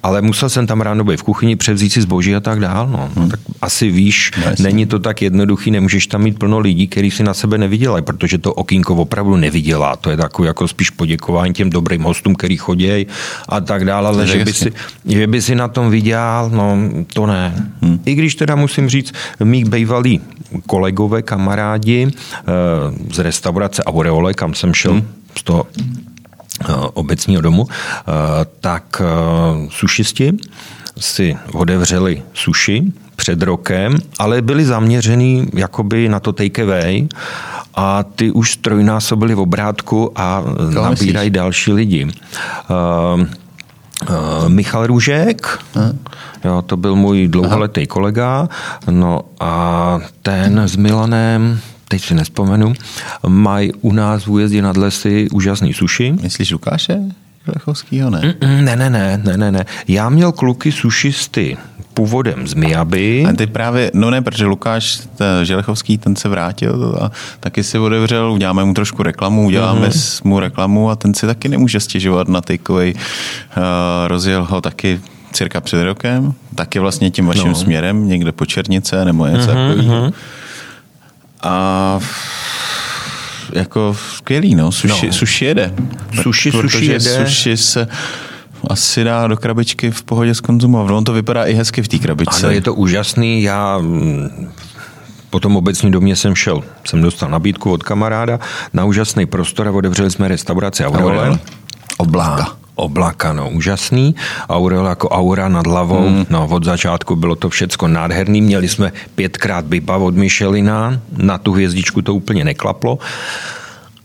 ale 0.02 0.22
musel 0.22 0.48
jsem 0.48 0.66
tam 0.66 0.80
ráno 0.80 1.04
být 1.04 1.20
v 1.20 1.22
kuchyni, 1.22 1.56
převzít 1.56 1.92
si 1.92 2.00
zboží 2.02 2.34
a 2.34 2.40
tak 2.40 2.60
dále. 2.60 2.90
No. 2.90 3.10
Hmm. 3.16 3.28
Tak 3.28 3.40
asi 3.60 3.90
víš, 3.90 4.30
no, 4.38 4.52
není 4.58 4.86
to 4.86 4.98
tak 4.98 5.22
jednoduchý, 5.22 5.70
nemůžeš 5.70 6.06
tam 6.06 6.22
mít 6.22 6.38
plno 6.38 6.58
lidí, 6.58 6.88
kteří 6.88 7.10
si 7.10 7.22
na 7.22 7.34
sebe 7.34 7.58
nevydělají, 7.58 8.04
protože 8.04 8.38
to 8.38 8.54
okýnko 8.54 8.94
opravdu 8.94 9.36
nevydělá. 9.36 9.96
To 9.96 10.10
je 10.10 10.16
takové 10.16 10.48
jako 10.48 10.68
spíš 10.68 10.90
poděkování 10.90 11.54
těm 11.54 11.70
dobrým 11.70 12.02
hostům, 12.02 12.34
který 12.34 12.56
chodí 12.56 13.06
a 13.48 13.60
tak 13.60 13.84
dále, 13.84 14.08
ale 14.08 14.26
že 14.26 14.44
by, 14.44 14.52
si, 14.52 14.72
že 15.06 15.26
by 15.26 15.42
si 15.42 15.57
na 15.58 15.68
tom 15.68 15.90
vydělal, 15.90 16.50
no 16.50 16.78
to 17.12 17.26
ne. 17.26 17.70
Hmm. 17.82 18.00
I 18.04 18.14
když 18.14 18.34
teda 18.34 18.54
musím 18.54 18.88
říct, 18.88 19.12
mých 19.44 19.64
bývalí 19.64 20.20
kolegové, 20.66 21.22
kamarádi 21.22 22.08
eh, 22.08 22.44
z 23.12 23.18
restaurace 23.18 23.84
Aureole, 23.84 24.34
kam 24.34 24.54
jsem 24.54 24.74
šel 24.74 24.92
hmm. 24.92 25.08
z 25.38 25.42
toho 25.42 25.66
eh, 25.66 26.72
obecního 26.94 27.42
domu, 27.42 27.66
eh, 27.68 28.02
tak 28.60 29.02
sušisti 29.68 30.32
si 30.98 31.36
odevřeli 31.52 32.22
suši 32.34 32.82
před 33.16 33.42
rokem, 33.42 33.98
ale 34.18 34.42
byli 34.42 34.64
zaměřený 34.64 35.46
jakoby 35.54 36.08
na 36.08 36.20
to 36.20 36.32
takeaway 36.32 37.08
a 37.74 38.02
ty 38.02 38.30
už 38.30 38.56
trojnásobili 38.56 39.34
v 39.34 39.40
obrátku 39.40 40.12
a 40.16 40.44
nabírají 40.74 41.30
další 41.30 41.72
lidi. 41.72 42.04
Uh, 42.04 43.26
Uh, 44.02 44.48
Michal 44.48 44.86
Růžek, 44.86 45.58
jo, 46.44 46.62
to 46.62 46.76
byl 46.76 46.96
můj 46.96 47.28
dlouholetý 47.28 47.80
Aha. 47.80 47.86
kolega, 47.86 48.48
no 48.90 49.20
a 49.40 49.98
ten 50.22 50.58
s 50.58 50.76
Milanem, 50.76 51.60
teď 51.88 52.04
si 52.04 52.14
nespomenu, 52.14 52.72
mají 53.26 53.72
u 53.72 53.92
nás 53.92 54.26
v 54.26 54.28
újezdě 54.28 54.62
nad 54.62 54.76
lesy 54.76 55.28
úžasný 55.32 55.74
suši. 55.74 56.14
Myslíš 56.22 56.50
Lukáše? 56.50 56.98
Želechovskýho, 57.44 58.10
ne? 58.10 58.34
Ne, 58.40 58.76
ne, 58.76 58.90
ne, 58.90 59.20
ne, 59.24 59.36
ne, 59.36 59.52
ne. 59.52 59.64
Já 59.88 60.08
měl 60.08 60.32
kluky 60.32 60.72
sušisty 60.72 61.56
původem 61.98 62.46
z 62.46 62.54
Miaby. 62.54 63.26
A 63.28 63.32
ty 63.32 63.46
právě, 63.46 63.90
no 63.94 64.10
ne, 64.10 64.22
protože 64.22 64.44
Lukáš 64.44 65.00
Želechovský, 65.42 65.98
ten 65.98 66.16
se 66.16 66.28
vrátil 66.28 66.98
a 67.02 67.10
taky 67.40 67.64
si 67.64 67.78
otevřel, 67.78 68.32
uděláme 68.32 68.64
mu 68.64 68.74
trošku 68.74 69.02
reklamu, 69.02 69.46
uděláme 69.46 69.88
mm-hmm. 69.88 70.20
mu 70.24 70.40
reklamu 70.40 70.90
a 70.90 70.96
ten 70.96 71.14
si 71.14 71.26
taky 71.26 71.48
nemůže 71.48 71.80
stěžovat 71.80 72.28
na 72.28 72.40
takeaway. 72.40 72.94
Uh, 72.94 73.62
rozjel 74.06 74.44
ho 74.44 74.60
taky 74.60 75.00
cirka 75.32 75.60
před 75.60 75.84
rokem, 75.84 76.34
taky 76.54 76.78
vlastně 76.78 77.10
tím 77.10 77.26
vaším 77.26 77.48
no. 77.48 77.54
směrem, 77.54 78.08
někde 78.08 78.32
po 78.32 78.46
Černice 78.46 79.04
nebo 79.04 79.26
něco 79.26 79.50
mm-hmm. 79.50 79.68
takového. 79.68 80.12
A 81.42 81.98
jako 83.52 83.96
skvělý, 84.16 84.54
no, 84.54 84.72
suši, 84.72 85.06
no. 85.06 85.12
suši 85.12 85.44
jede. 85.44 85.74
Suši, 86.22 86.50
suši 86.52 86.84
jede. 86.84 87.26
Suši 87.26 87.56
se 87.56 87.88
asi 88.70 89.04
dá 89.04 89.26
do 89.26 89.36
krabičky 89.36 89.90
v 89.90 90.02
pohodě 90.02 90.34
skonzumovat. 90.34 90.90
On 90.90 91.04
to 91.04 91.12
vypadá 91.12 91.44
i 91.44 91.54
hezky 91.54 91.82
v 91.82 91.88
té 91.88 91.98
krabičce. 91.98 92.46
Ano, 92.46 92.54
je 92.54 92.60
to 92.60 92.74
úžasný. 92.74 93.42
Já 93.42 93.78
mm, 93.78 94.48
po 95.30 95.40
tom 95.40 95.56
obecní 95.56 95.90
domě 95.90 96.16
jsem 96.16 96.34
šel, 96.34 96.62
jsem 96.84 97.02
dostal 97.02 97.30
nabídku 97.30 97.72
od 97.72 97.82
kamaráda 97.82 98.40
na 98.72 98.84
úžasný 98.84 99.26
prostor 99.26 99.68
a 99.68 99.70
otevřeli 99.70 100.10
jsme 100.10 100.28
restauraci 100.28 100.84
Aureole. 100.84 101.38
Obláka. 101.96 102.56
Oblaka, 102.74 103.32
no, 103.32 103.50
úžasný. 103.50 104.14
Aureole 104.48 104.88
jako 104.88 105.08
aura 105.08 105.48
nad 105.48 105.66
hlavou. 105.66 106.08
Hmm. 106.08 106.26
No, 106.30 106.46
od 106.50 106.64
začátku 106.64 107.16
bylo 107.16 107.36
to 107.36 107.48
všecko 107.48 107.88
nádherný. 107.88 108.40
Měli 108.40 108.68
jsme 108.68 108.92
pětkrát 109.14 109.64
biba 109.64 109.96
od 109.96 110.14
Michelina. 110.14 111.00
Na 111.16 111.38
tu 111.38 111.52
hvězdičku 111.52 112.02
to 112.02 112.14
úplně 112.14 112.44
neklaplo. 112.44 112.98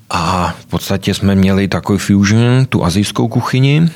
A 0.10 0.56
v 0.60 0.66
podstatě 0.66 1.14
jsme 1.14 1.36
měli 1.36 1.68
takový 1.68 2.00
fusion, 2.00 2.66
tu 2.70 2.86
azijskou 2.86 3.28
kuchyni, 3.28 3.90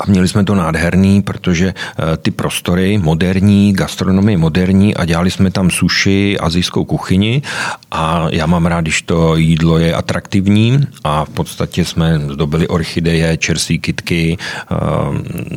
A 0.00 0.06
měli 0.06 0.28
jsme 0.28 0.44
to 0.44 0.54
nádherný, 0.54 1.22
protože 1.22 1.74
eh, 1.74 2.16
ty 2.16 2.30
prostory 2.30 2.98
moderní, 2.98 3.72
gastronomie 3.72 4.38
moderní 4.38 4.94
a 4.94 5.04
dělali 5.04 5.30
jsme 5.30 5.50
tam 5.50 5.70
suši, 5.70 6.38
azijskou 6.38 6.84
kuchyni 6.84 7.42
a 7.90 8.26
já 8.30 8.46
mám 8.46 8.66
rád, 8.66 8.80
když 8.80 9.02
to 9.02 9.36
jídlo 9.36 9.78
je 9.78 9.94
atraktivní 9.94 10.86
a 11.04 11.24
v 11.24 11.30
podstatě 11.30 11.84
jsme 11.84 12.20
zdobili 12.32 12.68
orchideje, 12.68 13.36
čerství 13.36 13.78
kitky. 13.78 14.38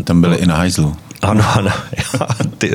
Tam 0.03 0.21
byly 0.21 0.35
i 0.35 0.45
na 0.45 0.55
hajzlu. 0.55 0.95
Ano, 1.21 1.43
ano. 1.55 1.71
Ty, 2.57 2.71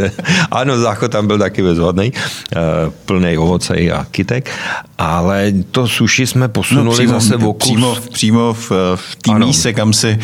ano, 0.51 0.79
záchod 0.79 1.13
tam 1.13 1.27
byl 1.27 1.39
taky 1.39 1.63
bezvadný, 1.63 2.13
eh, 2.13 2.59
plný 3.05 3.39
ovoce 3.39 3.75
a 3.75 4.05
kytek, 4.11 4.51
ale 4.99 5.53
to 5.71 5.89
suši 5.89 6.27
jsme 6.27 6.49
posunuli 6.49 6.87
no, 6.87 6.93
přímo, 6.93 7.13
zase 7.13 7.37
v 7.37 7.49
okus. 7.49 7.69
Přímo, 7.69 7.97
přímo 8.13 8.53
v, 8.53 8.71
v 8.95 9.17
té 9.17 9.35
míse, 9.35 9.73
kam 9.73 9.93
si... 9.93 10.19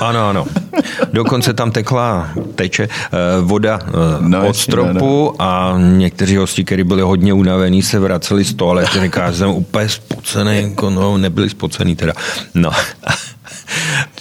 Ano, 0.00 0.28
ano. 0.28 0.46
Dokonce 1.12 1.54
tam 1.54 1.70
tekla, 1.70 2.28
teče 2.54 2.82
eh, 2.82 3.08
voda 3.40 3.80
no, 4.20 4.48
od 4.48 4.56
stropu 4.56 4.94
no, 4.98 5.24
no. 5.24 5.34
a 5.38 5.74
někteří 5.78 6.36
hosti, 6.36 6.64
kteří 6.64 6.84
byli 6.84 7.02
hodně 7.02 7.32
unavení, 7.34 7.82
se 7.82 7.98
vraceli 7.98 8.44
z 8.44 8.54
toalety, 8.54 9.00
říká, 9.00 9.30
že 9.30 9.38
jsem 9.38 9.50
úplně 9.50 9.88
spocený, 9.88 10.62
jako 10.62 10.90
no, 10.90 11.18
nebyli 11.18 11.50
spocený 11.50 11.96
teda. 11.96 12.12
No. 12.54 12.70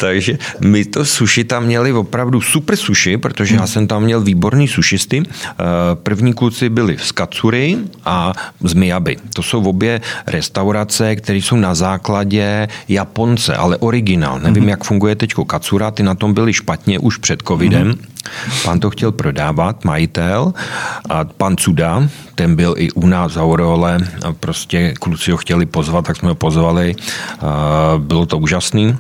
Takže 0.02 0.38
my 0.60 0.86
to 0.86 1.06
suši 1.06 1.44
tam 1.44 1.64
měli 1.64 1.94
opravdu 1.94 2.42
super 2.42 2.76
suši, 2.76 3.18
protože 3.18 3.56
já 3.56 3.68
jsem 3.68 3.88
tam 3.88 4.04
měl 4.04 4.22
výborný 4.22 4.68
sušisty. 4.68 5.24
Eh, 5.24 5.54
první 5.94 6.34
kluci 6.34 6.70
byli 6.70 6.98
z 6.98 7.12
Katsury 7.12 7.78
a 8.06 8.34
z 8.64 8.74
Miyabi. 8.74 9.18
To 9.34 9.44
jsou 9.44 9.64
obě 9.64 10.02
restaurace, 10.28 11.16
které 11.16 11.38
jsou 11.38 11.56
na 11.56 11.76
základě 11.76 12.68
Japonce, 12.88 13.56
ale 13.56 13.78
originál. 13.78 14.40
Nevím, 14.40 14.64
mm-hmm. 14.64 14.70
jak 14.70 14.84
funguje 14.84 15.16
teď 15.16 15.34
Katsura, 15.48 15.92
ty 15.92 16.04
na 16.04 16.16
tom 16.16 16.34
byli 16.34 16.54
špatně 16.54 17.00
už 17.00 17.18
před 17.18 17.44
covidem. 17.48 17.92
Mm-hmm. 17.92 18.64
Pan 18.64 18.80
to 18.80 18.90
chtěl 18.90 19.12
prodávat, 19.12 19.86
majitel, 19.86 20.54
a 21.10 21.24
pan 21.24 21.58
Cuda, 21.58 22.10
ten 22.36 22.56
byl 22.56 22.76
i 22.78 22.92
u 22.92 23.08
nás 23.08 23.36
v 23.36 23.42
Aureole, 23.42 24.00
prostě 24.40 24.94
kluci 25.00 25.32
ho 25.32 25.38
chtěli 25.38 25.66
pozvat, 25.66 26.06
tak 26.06 26.18
jsme 26.18 26.30
ho 26.30 26.36
pozvali, 26.36 26.96
bylo 27.98 28.26
to 28.26 28.38
úžasný. 28.38 28.98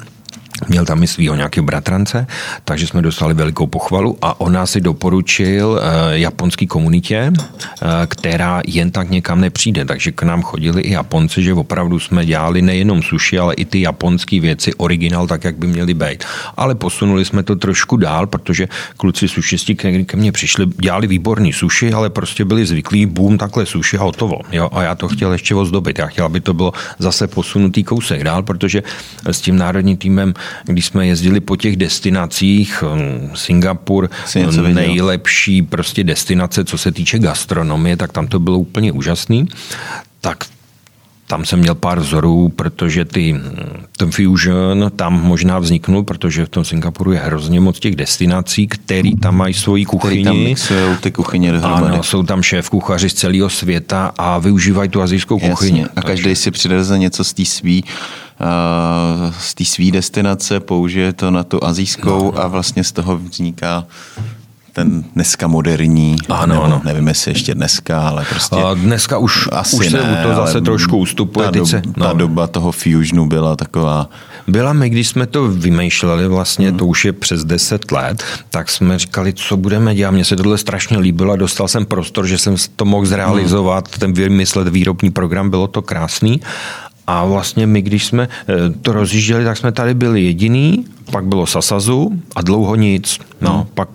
Měl 0.69 0.85
tam 0.85 1.03
i 1.03 1.07
svého 1.07 1.35
nějakého 1.35 1.65
bratrance, 1.65 2.27
takže 2.65 2.87
jsme 2.87 3.01
dostali 3.01 3.33
velikou 3.33 3.67
pochvalu 3.67 4.17
a 4.21 4.41
on 4.41 4.53
nás 4.53 4.71
si 4.71 4.81
doporučil 4.81 5.81
eh, 5.81 6.19
japonský 6.19 6.67
komunitě, 6.67 7.31
eh, 7.33 7.85
která 8.07 8.61
jen 8.67 8.91
tak 8.91 9.09
někam 9.09 9.41
nepřijde. 9.41 9.85
Takže 9.85 10.11
k 10.11 10.23
nám 10.23 10.41
chodili 10.41 10.81
i 10.81 10.91
Japonci, 10.91 11.43
že 11.43 11.53
opravdu 11.53 11.99
jsme 11.99 12.25
dělali 12.25 12.61
nejenom 12.61 13.03
suši, 13.03 13.39
ale 13.39 13.53
i 13.53 13.65
ty 13.65 13.81
japonské 13.81 14.39
věci 14.39 14.73
originál 14.73 15.27
tak, 15.27 15.43
jak 15.43 15.55
by 15.57 15.67
měly 15.67 15.93
být. 15.93 16.23
Ale 16.57 16.75
posunuli 16.75 17.25
jsme 17.25 17.43
to 17.43 17.55
trošku 17.55 17.97
dál, 17.97 18.27
protože 18.27 18.67
kluci 18.97 19.27
sušisti 19.27 19.75
ke 19.75 20.17
mně 20.17 20.31
přišli, 20.31 20.65
dělali 20.65 21.07
výborný 21.07 21.53
suši, 21.53 21.93
ale 21.93 22.09
prostě 22.09 22.45
byli 22.45 22.65
zvyklí, 22.65 23.05
boom, 23.05 23.37
takhle 23.37 23.65
suši 23.65 23.97
a 23.97 24.03
hotovo. 24.03 24.39
Jo? 24.51 24.69
A 24.71 24.83
já 24.83 24.95
to 24.95 25.07
chtěl 25.07 25.31
ještě 25.31 25.55
ozdobit. 25.55 25.99
Já 25.99 26.07
chtěl, 26.07 26.25
aby 26.25 26.39
to 26.39 26.53
bylo 26.53 26.73
zase 26.99 27.27
posunutý 27.27 27.83
kousek 27.83 28.23
dál, 28.23 28.43
protože 28.43 28.83
s 29.25 29.41
tím 29.41 29.57
národním 29.57 29.97
týmem 29.97 30.33
když 30.65 30.85
jsme 30.85 31.07
jezdili 31.07 31.39
po 31.39 31.55
těch 31.55 31.75
destinacích, 31.75 32.83
hm, 32.83 33.31
Singapur, 33.35 34.09
nejlepší 34.73 35.61
prostě 35.61 36.03
destinace, 36.03 36.65
co 36.65 36.77
se 36.77 36.91
týče 36.91 37.19
gastronomie, 37.19 37.97
tak 37.97 38.11
tam 38.11 38.27
to 38.27 38.39
bylo 38.39 38.59
úplně 38.59 38.91
úžasný. 38.91 39.47
Tak 40.21 40.45
tam 41.31 41.45
jsem 41.45 41.59
měl 41.59 41.75
pár 41.75 41.99
vzorů, 41.99 42.49
protože 42.49 43.05
ty, 43.05 43.35
ten 43.97 44.11
fusion 44.11 44.91
tam 44.95 45.23
možná 45.23 45.59
vzniknul, 45.59 46.03
protože 46.03 46.45
v 46.45 46.49
tom 46.49 46.65
Singapuru 46.65 47.11
je 47.11 47.19
hrozně 47.19 47.59
moc 47.59 47.79
těch 47.79 47.95
destinací, 47.95 48.67
který 48.67 49.15
tam 49.15 49.35
mají 49.35 49.53
svoji 49.53 49.85
kuchyni. 49.85 50.23
Tam 50.23 50.37
mixujou 50.37 50.95
ty 50.95 51.11
kuchyně 51.11 51.51
dohromady. 51.51 51.93
Ano, 51.93 52.03
jsou 52.03 52.23
tam 52.23 52.43
šéf 52.43 52.69
kuchaři 52.69 53.09
z 53.09 53.13
celého 53.13 53.49
světa 53.49 54.11
a 54.17 54.37
využívají 54.37 54.89
tu 54.89 55.01
azijskou 55.01 55.39
kuchyni. 55.39 55.85
A 55.95 56.01
každý 56.01 56.23
takže... 56.23 56.35
si 56.35 56.51
přideze 56.51 56.99
něco 56.99 57.23
z 57.23 57.33
té 57.33 57.45
svý 57.45 57.83
z 59.39 59.53
té 59.53 59.65
své 59.65 59.91
destinace, 59.91 60.59
použije 60.59 61.13
to 61.13 61.31
na 61.31 61.43
tu 61.43 61.63
azijskou 61.63 62.31
no. 62.35 62.43
a 62.43 62.47
vlastně 62.47 62.83
z 62.83 62.91
toho 62.91 63.17
vzniká 63.17 63.85
ten 64.73 65.03
dneska 65.15 65.47
moderní, 65.47 66.15
ano, 66.29 66.53
nebo, 66.53 66.63
ano. 66.63 66.81
nevím 66.85 67.07
jestli 67.07 67.31
ještě 67.31 67.55
dneska, 67.55 68.07
ale 68.07 68.25
prostě... 68.29 68.55
A 68.55 68.73
dneska 68.73 69.17
už, 69.17 69.49
asi 69.51 69.75
už 69.75 69.89
se 69.89 69.97
ne, 69.97 70.23
to 70.27 70.35
zase 70.35 70.61
trošku 70.61 70.97
ustupuje. 70.97 71.51
Ta, 71.51 71.65
se, 71.65 71.81
no. 71.97 72.05
ta 72.05 72.13
doba 72.13 72.47
toho 72.47 72.71
fusionu 72.71 73.25
byla 73.25 73.55
taková... 73.55 74.09
Byla 74.47 74.73
my, 74.73 74.89
když 74.89 75.07
jsme 75.07 75.27
to 75.27 75.47
vymýšleli, 75.47 76.27
vlastně 76.27 76.69
hmm. 76.69 76.77
to 76.77 76.85
už 76.85 77.05
je 77.05 77.13
přes 77.13 77.43
10 77.43 77.91
let, 77.91 78.23
tak 78.49 78.69
jsme 78.69 78.99
říkali, 78.99 79.33
co 79.33 79.57
budeme 79.57 79.95
dělat. 79.95 80.11
Mně 80.11 80.25
se 80.25 80.35
tohle 80.35 80.57
strašně 80.57 80.97
líbilo 80.97 81.33
a 81.33 81.35
dostal 81.35 81.67
jsem 81.67 81.85
prostor, 81.85 82.27
že 82.27 82.37
jsem 82.37 82.55
to 82.75 82.85
mohl 82.85 83.05
zrealizovat, 83.05 83.87
hmm. 83.87 83.99
ten 83.99 84.13
vymyslet 84.13 84.67
výrobní 84.67 85.11
program, 85.11 85.49
bylo 85.49 85.67
to 85.67 85.81
krásný. 85.81 86.41
A 87.07 87.25
vlastně 87.25 87.67
my, 87.67 87.81
když 87.81 88.05
jsme 88.05 88.27
eh, 88.49 88.55
to 88.81 88.91
rozjížděli, 88.91 89.43
tak 89.43 89.57
jsme 89.57 89.71
tady 89.71 89.93
byli 89.93 90.23
jediný, 90.23 90.85
pak 91.11 91.25
bylo 91.25 91.45
Sasazu 91.45 92.11
a 92.35 92.41
dlouho 92.41 92.75
nic. 92.75 93.19
No, 93.41 93.53
hmm. 93.53 93.65
pak 93.73 93.89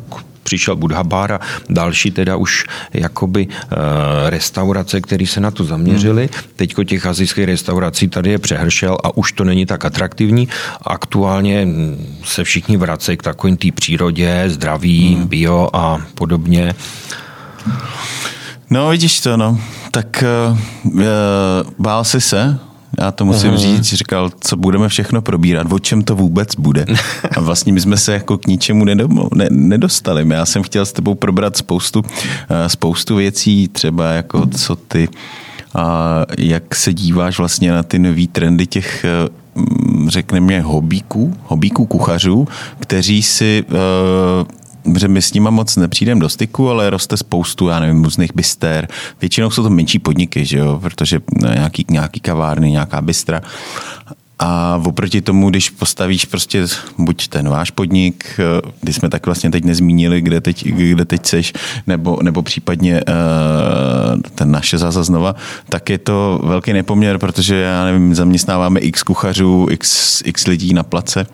přišel 0.47 0.77
Budhabar 0.77 1.33
a 1.33 1.41
další 1.71 2.11
teda 2.11 2.37
už 2.37 2.65
jakoby 2.95 3.49
e, 3.51 4.31
restaurace, 4.31 5.01
které 5.01 5.27
se 5.27 5.41
na 5.41 5.51
to 5.51 5.65
zaměřily. 5.65 6.29
Hmm. 6.33 6.43
Teďko 6.57 6.85
těch 6.85 7.07
azijských 7.07 7.45
restaurací 7.45 8.09
tady 8.09 8.31
je 8.31 8.39
přehršel 8.39 8.97
a 9.05 9.17
už 9.17 9.33
to 9.33 9.45
není 9.45 9.67
tak 9.67 9.85
atraktivní. 9.85 10.49
Aktuálně 10.83 11.67
se 12.25 12.45
všichni 12.45 12.77
vracejí 12.77 13.17
k 13.17 13.23
takovým 13.23 13.57
té 13.57 13.73
přírodě, 13.75 14.45
zdraví, 14.47 15.15
hmm. 15.15 15.27
bio 15.27 15.69
a 15.73 15.99
podobně. 16.15 16.75
No 18.71 18.89
vidíš 18.89 19.21
to, 19.21 19.37
no. 19.37 19.59
Tak 19.91 20.25
uh, 20.53 20.95
bál 21.79 22.05
jsi 22.05 22.21
se, 22.21 22.59
já 23.01 23.13
to 23.13 23.25
musím 23.25 23.51
uh-huh. 23.51 23.57
říct, 23.57 23.95
říkal, 23.95 24.31
co 24.41 24.57
budeme 24.57 24.89
všechno 24.89 25.23
probírat, 25.23 25.73
o 25.73 25.79
čem 25.79 26.03
to 26.03 26.17
vůbec 26.17 26.55
bude. 26.59 26.87
A 27.37 27.41
vlastně 27.41 27.73
my 27.73 27.81
jsme 27.81 27.97
se 27.97 28.13
jako 28.13 28.39
k 28.39 28.47
ničemu 28.47 28.85
nedomo, 28.85 29.29
ne, 29.35 29.47
nedostali. 29.51 30.27
Já 30.29 30.47
jsem 30.47 30.63
chtěl 30.63 30.87
s 30.87 30.93
tebou 30.93 31.15
probrat 31.15 31.57
spoustu, 31.57 32.01
uh, 32.01 32.07
spoustu 32.67 33.17
věcí, 33.17 33.69
třeba 33.69 34.11
jako 34.11 34.47
co 34.47 34.77
ty, 34.77 35.09
a 35.75 36.23
jak 36.39 36.75
se 36.75 36.93
díváš 36.93 37.39
vlastně 37.39 37.73
na 37.73 37.83
ty 37.83 37.99
nový 37.99 38.27
trendy 38.27 38.67
těch 38.67 39.07
uh, 39.57 40.09
řekněme, 40.09 40.61
hobíků, 40.61 41.35
hobíků 41.45 41.87
kuchařů, 41.87 42.49
kteří 42.81 43.23
si 43.23 43.65
uh, 43.69 43.77
že 44.99 45.09
my 45.09 45.23
s 45.23 45.33
nima 45.33 45.51
moc 45.51 45.77
nepřijdeme 45.77 46.21
do 46.21 46.29
styku, 46.29 46.71
ale 46.71 46.91
roste 46.91 47.17
spoustu, 47.17 47.69
já 47.69 47.81
nevím, 47.81 48.05
různých 48.05 48.31
byster. 48.35 48.89
Většinou 49.21 49.51
jsou 49.51 49.63
to 49.63 49.71
menší 49.71 49.99
podniky, 49.99 50.45
že 50.45 50.59
jo, 50.59 50.79
protože 50.83 51.21
nějaký, 51.55 51.87
nějaký 51.91 52.21
kavárny, 52.21 52.71
nějaká 52.71 53.03
bystra. 53.03 53.41
A 54.39 54.81
oproti 54.85 55.21
tomu, 55.21 55.51
když 55.51 55.71
postavíš 55.71 56.25
prostě 56.25 56.67
buď 56.99 57.29
ten 57.29 57.49
váš 57.49 57.71
podnik, 57.71 58.41
kdy 58.81 58.93
jsme 58.93 59.09
tak 59.09 59.27
vlastně 59.27 59.51
teď 59.51 59.65
nezmínili, 59.65 60.21
kde 60.21 60.41
teď, 60.41 60.65
kde 60.65 61.05
teď 61.05 61.27
seš, 61.27 61.53
nebo, 61.87 62.19
nebo 62.23 62.43
případně 62.43 63.01
uh, 63.09 64.21
ten 64.35 64.51
naše 64.51 64.79
zase 64.79 65.05
znova, 65.05 65.35
tak 65.69 65.91
je 65.91 65.99
to 65.99 66.41
velký 66.45 66.73
nepoměr, 66.73 67.19
protože 67.19 67.57
já 67.57 67.85
nevím, 67.85 68.15
zaměstnáváme 68.15 68.81
x 68.81 69.03
kuchařů, 69.03 69.67
x, 69.71 70.23
x 70.25 70.47
lidí 70.47 70.75
na 70.75 70.83
place 70.83 71.27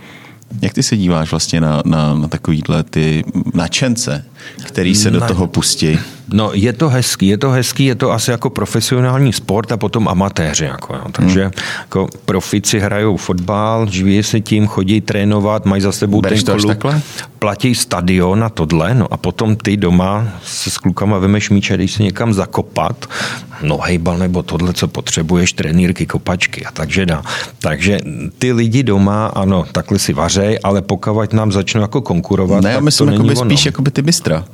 jak 0.60 0.72
ty 0.72 0.82
se 0.82 0.96
díváš 0.96 1.30
vlastně 1.30 1.60
na, 1.60 1.82
na, 1.84 2.14
na 2.14 2.28
takovýhle 2.28 2.82
ty 2.82 3.24
načence, 3.54 4.24
který 4.62 4.94
se 4.94 5.10
do 5.10 5.20
toho 5.20 5.46
pustí? 5.46 5.98
No 6.28 6.50
je 6.52 6.72
to 6.72 6.88
hezký, 6.88 7.26
je 7.26 7.38
to 7.38 7.50
hezký, 7.50 7.84
je 7.84 7.94
to 7.94 8.12
asi 8.12 8.30
jako 8.30 8.50
profesionální 8.50 9.32
sport 9.32 9.72
a 9.72 9.76
potom 9.76 10.08
amatéři. 10.08 10.64
Jako, 10.64 10.94
jo. 10.94 11.04
Takže 11.12 11.42
hmm. 11.42 11.52
jako 11.80 12.08
profici 12.24 12.80
hrajou 12.80 13.16
fotbal, 13.16 13.86
živí 13.90 14.22
se 14.22 14.40
tím, 14.40 14.66
chodí 14.66 15.00
trénovat, 15.00 15.66
mají 15.66 15.82
za 15.82 15.92
sebou 15.92 16.20
Bereš 16.20 16.42
ten 16.42 16.58
klub, 16.58 16.84
platí 17.38 17.74
stadion 17.74 18.44
a 18.44 18.48
tohle, 18.48 18.94
no 18.94 19.12
a 19.12 19.16
potom 19.16 19.56
ty 19.56 19.76
doma 19.76 20.28
se 20.44 20.70
s 20.70 20.78
klukama 20.78 21.18
vemeš 21.18 21.50
míč 21.50 21.70
a 21.70 21.76
jdeš 21.76 21.92
se 21.92 22.02
někam 22.02 22.32
zakopat, 22.32 23.06
no 23.62 23.78
hejbal 23.78 24.18
nebo 24.18 24.42
tohle, 24.42 24.72
co 24.72 24.88
potřebuješ, 24.88 25.52
trenýrky, 25.52 26.06
kopačky 26.06 26.64
a 26.64 26.70
takže 26.70 27.06
dá. 27.06 27.22
Takže 27.58 27.98
ty 28.38 28.52
lidi 28.52 28.82
doma, 28.82 29.26
ano, 29.26 29.64
takhle 29.72 29.98
si 29.98 30.12
vařej, 30.12 30.58
ale 30.64 30.82
pokud 30.82 31.32
nám 31.32 31.52
začnou 31.52 31.80
jako 31.80 32.00
konkurovat, 32.02 32.64
ne, 32.64 32.74
tak 32.74 32.82
myslím, 32.82 33.12
to 33.12 33.22
není 33.22 33.36
spíš 33.36 33.66
jako 33.66 33.82
by 33.82 33.90
ty 33.90 34.02
bystra. 34.02 34.44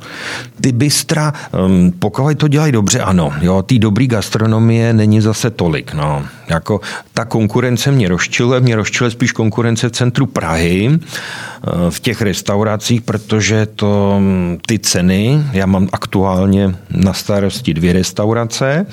Ty 0.61 0.71
bystra, 0.71 1.33
um, 1.65 1.91
pokud 1.99 2.37
to 2.37 2.47
dělají 2.47 2.71
dobře, 2.71 2.99
ano. 2.99 3.33
Jo, 3.41 3.61
ty 3.61 3.79
dobrý 3.79 4.07
gastronomie 4.07 4.93
není 4.93 5.21
zase 5.21 5.49
tolik. 5.49 5.93
No. 5.93 6.25
Jako 6.49 6.81
ta 7.13 7.25
konkurence 7.25 7.91
mě 7.91 8.07
rozčiluje, 8.07 8.59
mě 8.59 8.75
rozčiluje 8.75 9.11
spíš 9.11 9.31
konkurence 9.31 9.89
v 9.89 9.91
centru 9.91 10.25
Prahy, 10.25 10.89
uh, 10.89 11.89
v 11.89 11.99
těch 11.99 12.21
restauracích, 12.21 13.01
protože 13.01 13.65
to 13.65 14.15
um, 14.17 14.57
ty 14.65 14.79
ceny, 14.79 15.43
já 15.51 15.65
mám 15.65 15.89
aktuálně 15.91 16.75
na 16.89 17.13
starosti 17.13 17.73
dvě 17.73 17.93
restaurace, 17.93 18.85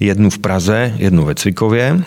jednu 0.00 0.30
v 0.30 0.38
Praze, 0.38 0.94
jednu 0.96 1.24
ve 1.24 1.34
Cvikově, 1.34 2.04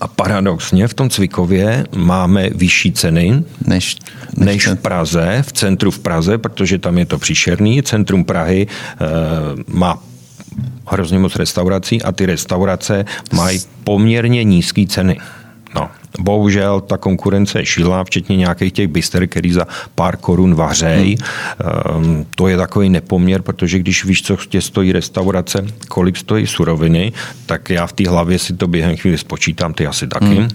A 0.00 0.08
paradoxně 0.08 0.88
v 0.88 0.94
tom 0.94 1.10
Cvikově 1.10 1.86
máme 1.96 2.50
vyšší 2.50 2.92
ceny 2.92 3.44
Než, 3.66 3.96
než 4.36 4.66
v 4.66 4.76
Praze, 4.76 5.44
v 5.46 5.52
centru 5.52 5.90
v 5.90 5.98
Praze, 5.98 6.38
protože 6.38 6.78
tam 6.78 6.98
je 6.98 7.06
to 7.06 7.18
příšerný. 7.18 7.82
Centrum 7.82 8.24
Prahy 8.24 8.66
e, 8.66 9.06
má 9.66 10.02
hrozně 10.86 11.18
moc 11.18 11.36
restaurací 11.36 12.02
a 12.02 12.12
ty 12.12 12.26
restaurace 12.26 13.04
mají 13.32 13.60
poměrně 13.84 14.44
nízké 14.44 14.86
ceny. 14.86 15.18
No, 15.74 15.90
bohužel 16.18 16.80
ta 16.80 16.96
konkurence 16.96 17.58
je 17.58 17.66
šílená, 17.66 18.04
včetně 18.04 18.36
nějakých 18.36 18.72
těch 18.72 18.88
byster, 18.88 19.26
který 19.26 19.52
za 19.52 19.66
pár 19.94 20.16
korun 20.16 20.54
vařej. 20.54 21.16
Hmm. 21.96 22.06
Um, 22.06 22.26
to 22.34 22.48
je 22.48 22.56
takový 22.56 22.88
nepoměr, 22.88 23.42
protože 23.42 23.78
když 23.78 24.04
víš, 24.04 24.22
co 24.22 24.36
tě 24.36 24.60
stojí 24.60 24.92
restaurace, 24.92 25.66
kolik 25.88 26.16
stojí 26.16 26.46
suroviny, 26.46 27.12
tak 27.46 27.70
já 27.70 27.86
v 27.86 27.92
té 27.92 28.08
hlavě 28.08 28.38
si 28.38 28.56
to 28.56 28.66
během 28.66 28.96
chvíli 28.96 29.18
spočítám, 29.18 29.74
ty 29.74 29.86
asi 29.86 30.06
taky. 30.06 30.24
Hmm 30.24 30.48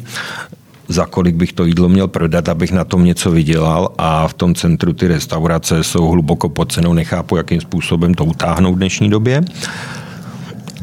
za 0.87 1.05
kolik 1.05 1.35
bych 1.35 1.53
to 1.53 1.65
jídlo 1.65 1.89
měl 1.89 2.07
prodat, 2.07 2.49
abych 2.49 2.71
na 2.71 2.83
tom 2.83 3.05
něco 3.05 3.31
vydělal 3.31 3.93
a 3.97 4.27
v 4.27 4.33
tom 4.33 4.55
centru 4.55 4.93
ty 4.93 5.07
restaurace 5.07 5.83
jsou 5.83 6.07
hluboko 6.07 6.49
pod 6.49 6.71
cenou, 6.71 6.93
nechápu, 6.93 7.37
jakým 7.37 7.61
způsobem 7.61 8.13
to 8.13 8.25
utáhnou 8.25 8.73
v 8.73 8.77
dnešní 8.77 9.09
době 9.09 9.41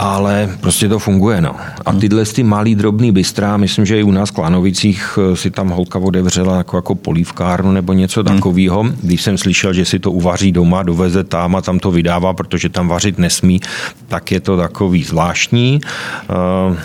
ale 0.01 0.49
prostě 0.61 0.89
to 0.89 0.99
funguje. 0.99 1.41
No. 1.41 1.57
A 1.87 1.93
tyhle 1.93 2.25
ty 2.25 2.43
malý 2.43 2.75
drobný 2.75 3.13
bystrá, 3.13 3.57
myslím, 3.57 3.87
že 3.87 4.01
i 4.01 4.03
u 4.03 4.11
nás 4.11 4.31
v 4.31 4.33
Klanovicích 4.33 5.19
eh, 5.33 5.37
si 5.37 5.51
tam 5.51 5.69
holka 5.69 5.99
odevřela 5.99 6.57
jako, 6.57 6.77
jako 6.77 6.95
polívkárnu 6.95 7.73
nebo 7.73 7.93
něco 7.93 8.23
hmm. 8.23 8.37
takového. 8.37 8.85
Když 9.03 9.23
jsem 9.23 9.39
slyšel, 9.39 9.73
že 9.73 9.85
si 9.85 9.99
to 9.99 10.13
uvaří 10.13 10.53
doma, 10.53 10.83
doveze 10.83 11.25
tam 11.25 11.57
a 11.57 11.63
tam 11.63 11.79
to 11.79 11.91
vydává, 11.91 12.33
protože 12.33 12.69
tam 12.69 12.89
vařit 12.89 13.19
nesmí, 13.19 13.61
tak 14.09 14.33
je 14.33 14.41
to 14.41 14.57
takový 14.57 15.05
zvláštní. 15.05 15.81
Eh, 15.85 16.77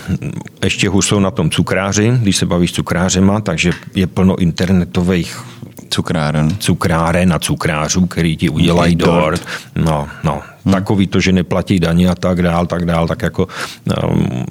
ještě 0.64 0.88
hůř 0.88 1.06
jsou 1.06 1.20
na 1.20 1.30
tom 1.30 1.50
cukráři, 1.50 2.12
když 2.22 2.36
se 2.36 2.46
bavíš 2.46 2.72
cukrářema, 2.72 3.40
takže 3.40 3.70
je 3.94 4.06
plno 4.06 4.36
internetových 4.36 5.40
cukráren. 5.88 6.56
Cukráren 6.58 7.32
a 7.32 7.38
cukrářů, 7.38 8.06
který 8.06 8.36
ti 8.36 8.48
udělají 8.48 8.96
dort. 8.96 9.46
No, 9.76 10.08
no, 10.24 10.42
hmm. 10.66 10.74
takový 10.74 11.06
to, 11.06 11.20
že 11.20 11.32
neplatí 11.32 11.80
daně 11.80 12.08
a 12.08 12.14
tak 12.14 12.42
dál, 12.42 12.66
tak 12.66 12.84
dál, 12.84 13.08
tak 13.08 13.22
jako 13.22 13.48
um, 14.04 14.44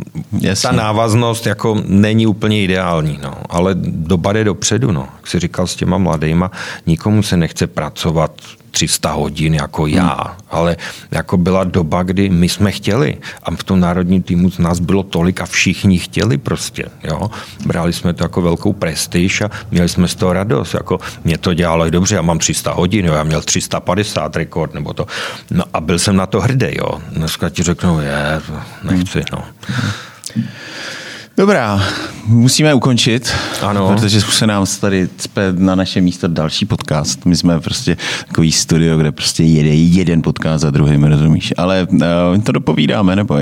ta 0.62 0.72
návaznost 0.72 1.46
jako 1.46 1.82
není 1.88 2.28
úplně 2.28 2.64
ideální, 2.64 3.20
no, 3.24 3.34
ale 3.50 3.76
doba 3.82 4.34
jde 4.34 4.44
dopředu, 4.44 4.92
no. 4.92 5.08
Jak 5.18 5.28
jsi 5.28 5.40
říkal 5.40 5.68
s 5.68 5.76
těma 5.76 5.98
mladýma, 5.98 6.52
nikomu 6.86 7.24
se 7.24 7.38
nechce 7.38 7.68
pracovat 7.68 8.32
300 8.76 9.12
hodin 9.12 9.54
jako 9.56 9.88
já, 9.88 10.04
hmm. 10.04 10.36
ale 10.52 10.78
jako 11.12 11.38
byla 11.38 11.64
doba, 11.64 12.04
kdy 12.04 12.30
my 12.30 12.50
jsme 12.50 12.72
chtěli 12.72 13.18
a 13.44 13.56
v 13.56 13.64
tom 13.64 13.80
národním 13.80 14.24
týmu 14.24 14.52
z 14.52 14.60
nás 14.60 14.80
bylo 14.80 15.04
tolik 15.04 15.42
a 15.42 15.46
všichni 15.46 16.00
chtěli 16.00 16.38
prostě, 16.38 16.84
jo. 17.04 17.32
Brali 17.66 17.94
jsme 17.94 18.14
to 18.14 18.24
jako 18.24 18.42
velkou 18.42 18.74
prestiž 18.74 19.42
a 19.42 19.50
měli 19.72 19.90
jsme 19.90 20.08
z 20.08 20.16
toho 20.16 20.34
radost, 20.34 20.74
jako 20.74 21.00
mě 21.24 21.38
to 21.38 21.54
dělalo 21.54 21.90
dobře, 21.90 22.16
já 22.16 22.22
mám 22.22 22.40
300 22.40 22.74
hodin, 22.74 23.06
jo, 23.06 23.14
já 23.14 23.24
měl 23.24 23.42
350 23.42 24.36
rekord 24.36 24.74
nebo 24.74 24.94
to, 24.94 25.08
no 25.52 25.64
a 25.74 25.82
byl 25.82 26.00
jsem 26.06 26.16
na 26.16 26.26
to 26.26 26.42
hrdý, 26.42 26.68
jo. 26.72 27.02
Dneska 27.12 27.50
ti 27.50 27.64
řeknu, 27.64 28.00
je, 28.00 28.42
nechci, 28.84 29.24
no. 29.32 29.44
Dobrá, 31.38 31.84
musíme 32.26 32.74
ukončit, 32.74 33.34
ano. 33.62 33.88
protože 33.88 34.22
se 34.22 34.48
nám 34.48 34.66
tady 34.82 35.08
cpe 35.18 35.54
na 35.58 35.76
naše 35.76 36.02
místo 36.02 36.28
další 36.28 36.66
podcast. 36.66 37.26
My 37.26 37.36
jsme 37.36 37.60
prostě 37.60 37.98
takový 38.28 38.52
studio, 38.52 38.98
kde 38.98 39.12
prostě 39.12 39.44
jede 39.44 39.70
jeden 39.70 40.22
podcast 40.22 40.62
za 40.62 40.72
druhým, 40.72 41.04
rozumíš? 41.04 41.54
Ale 41.58 41.88
uh, 41.92 42.42
to 42.44 42.52
dopovídáme, 42.52 43.16
nebo 43.16 43.40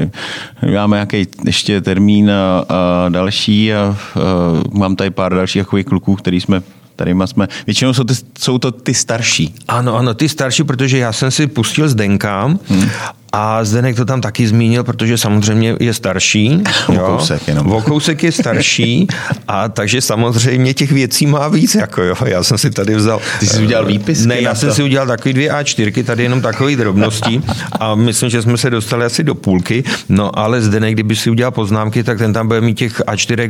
máme 0.75 0.95
nějaký 0.95 1.27
ještě 1.45 1.81
termín 1.81 2.31
a, 2.31 2.65
a 2.69 3.09
další 3.09 3.73
a 3.73 3.97
uh, 4.15 4.79
mám 4.79 4.95
tady 4.95 5.09
pár 5.09 5.35
dalších 5.35 5.61
takových 5.61 5.85
kluků, 5.85 6.15
který 6.15 6.41
jsme 6.41 6.61
tady 6.95 7.15
jsme, 7.25 7.47
většinou 7.65 7.93
jsou, 7.93 8.03
ty, 8.03 8.13
jsou 8.39 8.57
to 8.57 8.71
ty 8.71 8.93
starší. 8.93 9.55
Ano, 9.67 9.95
ano, 9.95 10.13
ty 10.13 10.29
starší, 10.29 10.63
protože 10.63 10.97
já 10.97 11.13
jsem 11.13 11.31
si 11.31 11.47
pustil 11.47 11.89
Zdenka 11.89 12.43
hmm. 12.45 12.89
A 13.35 13.63
Zdenek 13.63 13.95
to 13.95 14.05
tam 14.05 14.21
taky 14.21 14.47
zmínil, 14.47 14.83
protože 14.83 15.17
samozřejmě 15.17 15.75
je 15.79 15.93
starší. 15.93 16.63
O 16.87 16.97
kousek 16.97 17.47
jenom. 17.47 17.71
O 17.71 17.81
kousek 17.81 18.23
je 18.23 18.31
starší 18.31 19.07
a 19.47 19.69
takže 19.69 20.01
samozřejmě 20.01 20.73
těch 20.73 20.91
věcí 20.91 21.25
má 21.25 21.47
víc. 21.47 21.75
Jako 21.75 22.01
jo. 22.01 22.15
Já 22.25 22.43
jsem 22.43 22.57
si 22.57 22.71
tady 22.71 22.95
vzal... 22.95 23.19
Ty 23.39 23.47
jsi 23.47 23.63
udělal 23.63 23.85
výpisky 23.85 24.27
Ne, 24.27 24.41
já 24.41 24.55
jsem 24.55 24.73
si 24.73 24.83
udělal 24.83 25.07
takový 25.07 25.33
dvě 25.33 25.51
A4, 25.51 26.03
tady 26.03 26.23
jenom 26.23 26.41
takové 26.41 26.75
drobnosti 26.75 27.41
a 27.79 27.95
myslím, 27.95 28.29
že 28.29 28.41
jsme 28.41 28.57
se 28.57 28.69
dostali 28.69 29.05
asi 29.05 29.23
do 29.23 29.35
půlky. 29.35 29.83
No 30.09 30.39
ale 30.39 30.61
Zdenek, 30.61 30.93
kdyby 30.93 31.15
si 31.15 31.29
udělal 31.29 31.51
poznámky, 31.51 32.03
tak 32.03 32.17
ten 32.17 32.33
tam 32.33 32.47
bude 32.47 32.61
mít 32.61 32.77
těch 32.77 32.99
A4 32.99 33.49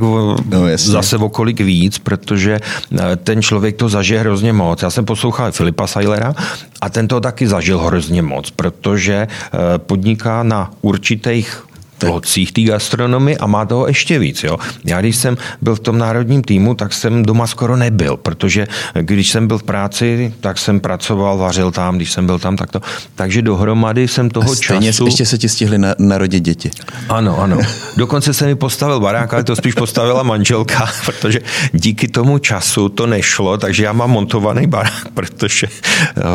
no, 0.50 0.68
zase 0.76 1.18
o 1.18 1.30
kolik 1.30 1.62
víc, 1.62 1.98
protože 1.98 2.60
eh, 2.60 3.16
ten 3.16 3.42
člověk 3.42 3.76
to 3.76 3.90
zažije 3.90 4.20
hrozně 4.20 4.54
moc. 4.54 4.82
Já 4.82 4.90
jsem 4.90 5.06
poslouchal 5.06 5.52
Filipa 5.52 5.88
Sailera 5.88 6.34
a 6.82 6.90
ten 6.90 7.08
to 7.08 7.22
taky 7.22 7.48
zažil 7.48 7.80
hrozně 7.80 8.22
moc, 8.22 8.52
protože 8.52 9.28
eh, 9.28 9.73
podniká 9.78 10.44
na 10.44 10.72
určitých 10.82 11.73
locích 12.04 12.52
té 12.52 12.62
gastronomie 12.62 13.38
a 13.38 13.48
má 13.48 13.66
toho 13.66 13.88
ještě 13.88 14.20
víc. 14.20 14.44
Jo. 14.44 14.58
Já 14.86 15.02
když 15.02 15.16
jsem 15.16 15.38
byl 15.62 15.76
v 15.76 15.80
tom 15.80 15.98
národním 15.98 16.42
týmu, 16.42 16.76
tak 16.76 16.94
jsem 16.94 17.24
doma 17.24 17.48
skoro 17.48 17.78
nebyl, 17.78 18.18
protože 18.18 18.68
když 19.02 19.32
jsem 19.32 19.48
byl 19.48 19.58
v 19.58 19.64
práci, 19.64 20.34
tak 20.40 20.58
jsem 20.58 20.80
pracoval, 20.80 21.38
vařil 21.38 21.72
tam, 21.72 21.96
když 21.96 22.12
jsem 22.12 22.26
byl 22.26 22.40
tam, 22.40 22.58
tak 22.58 22.72
to. 22.72 22.82
Takže 23.16 23.42
dohromady 23.42 24.08
jsem 24.08 24.30
toho 24.30 24.52
a 24.52 24.56
stejně 24.56 24.94
času... 24.94 25.06
ještě 25.06 25.26
se 25.26 25.38
ti 25.38 25.50
stihli 25.50 25.78
na, 25.78 25.96
narodit 26.00 26.44
děti. 26.44 26.72
Ano, 27.10 27.40
ano. 27.40 27.58
Dokonce 27.98 28.34
se 28.34 28.46
mi 28.46 28.56
postavil 28.56 29.00
barák, 29.00 29.34
ale 29.34 29.44
to 29.44 29.56
spíš 29.56 29.74
postavila 29.74 30.24
manželka, 30.24 30.90
protože 31.06 31.40
díky 31.72 32.08
tomu 32.08 32.38
času 32.38 32.90
to 32.90 33.08
nešlo, 33.08 33.58
takže 33.58 33.84
já 33.84 33.94
mám 33.94 34.12
montovaný 34.12 34.68
barák, 34.68 35.08
protože 35.14 35.68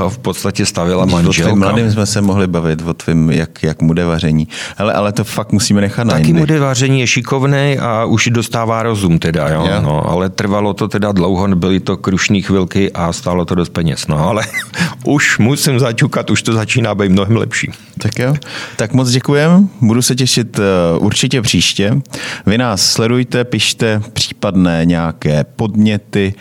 v 0.08 0.18
podstatě 0.18 0.66
stavila 0.66 1.04
manželka. 1.04 1.52
O 1.52 1.56
mladým 1.56 1.92
jsme 1.92 2.06
se 2.06 2.20
mohli 2.20 2.46
bavit, 2.46 2.82
o 2.86 2.94
tvým, 2.94 3.30
jak, 3.30 3.62
jak 3.62 3.82
mu 3.82 3.92
jde 3.92 4.04
vaření. 4.04 4.48
Ale, 4.78 4.92
ale 4.92 5.12
to 5.12 5.24
fakt 5.24 5.52
musíme 5.58 5.80
nechat 5.80 6.04
na 6.04 6.12
Taky 6.12 6.32
mu 6.32 6.46
vaření 6.60 7.00
je 7.00 7.06
šikovný 7.06 7.78
a 7.80 8.04
už 8.04 8.28
dostává 8.30 8.82
rozum 8.82 9.18
teda, 9.18 9.48
jo? 9.48 9.64
Yeah. 9.64 9.82
No, 9.82 10.10
ale 10.10 10.30
trvalo 10.30 10.74
to 10.74 10.88
teda 10.88 11.12
dlouho, 11.12 11.48
byly 11.48 11.80
to 11.80 11.96
krušní 11.96 12.42
chvilky 12.42 12.92
a 12.92 13.12
stálo 13.12 13.44
to 13.44 13.54
dost 13.54 13.68
peněz, 13.68 14.06
no, 14.06 14.28
ale 14.28 14.42
už 15.04 15.38
musím 15.38 15.78
začukat, 15.78 16.30
už 16.30 16.42
to 16.42 16.52
začíná 16.52 16.94
být 16.94 17.12
mnohem 17.12 17.36
lepší. 17.36 17.70
Tak 17.98 18.18
jo, 18.18 18.34
tak 18.76 18.92
moc 18.92 19.10
děkujem, 19.10 19.68
budu 19.80 20.02
se 20.02 20.14
těšit 20.14 20.58
uh, 20.58 20.64
určitě 21.04 21.42
příště. 21.42 22.00
Vy 22.46 22.58
nás 22.58 22.82
sledujte, 22.92 23.44
pište 23.44 24.02
případné 24.12 24.84
nějaké 24.84 25.44
podněty 25.44 26.34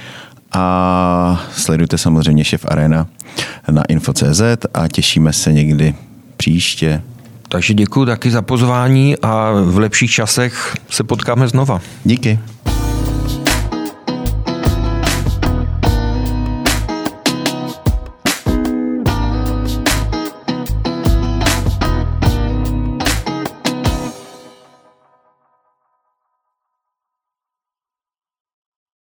a 0.53 1.45
sledujte 1.55 1.97
samozřejmě 1.97 2.43
Šef 2.43 2.65
Arena 2.67 3.07
na 3.71 3.83
info.cz 3.89 4.41
a 4.73 4.87
těšíme 4.87 5.33
se 5.33 5.53
někdy 5.53 5.95
příště 6.37 7.01
takže 7.49 7.73
děkuji 7.73 8.05
taky 8.05 8.31
za 8.31 8.41
pozvání 8.41 9.17
a 9.17 9.51
v 9.51 9.77
lepších 9.77 10.11
časech 10.11 10.75
se 10.89 11.03
potkáme 11.03 11.47
znova. 11.47 11.81
Díky. 12.03 12.39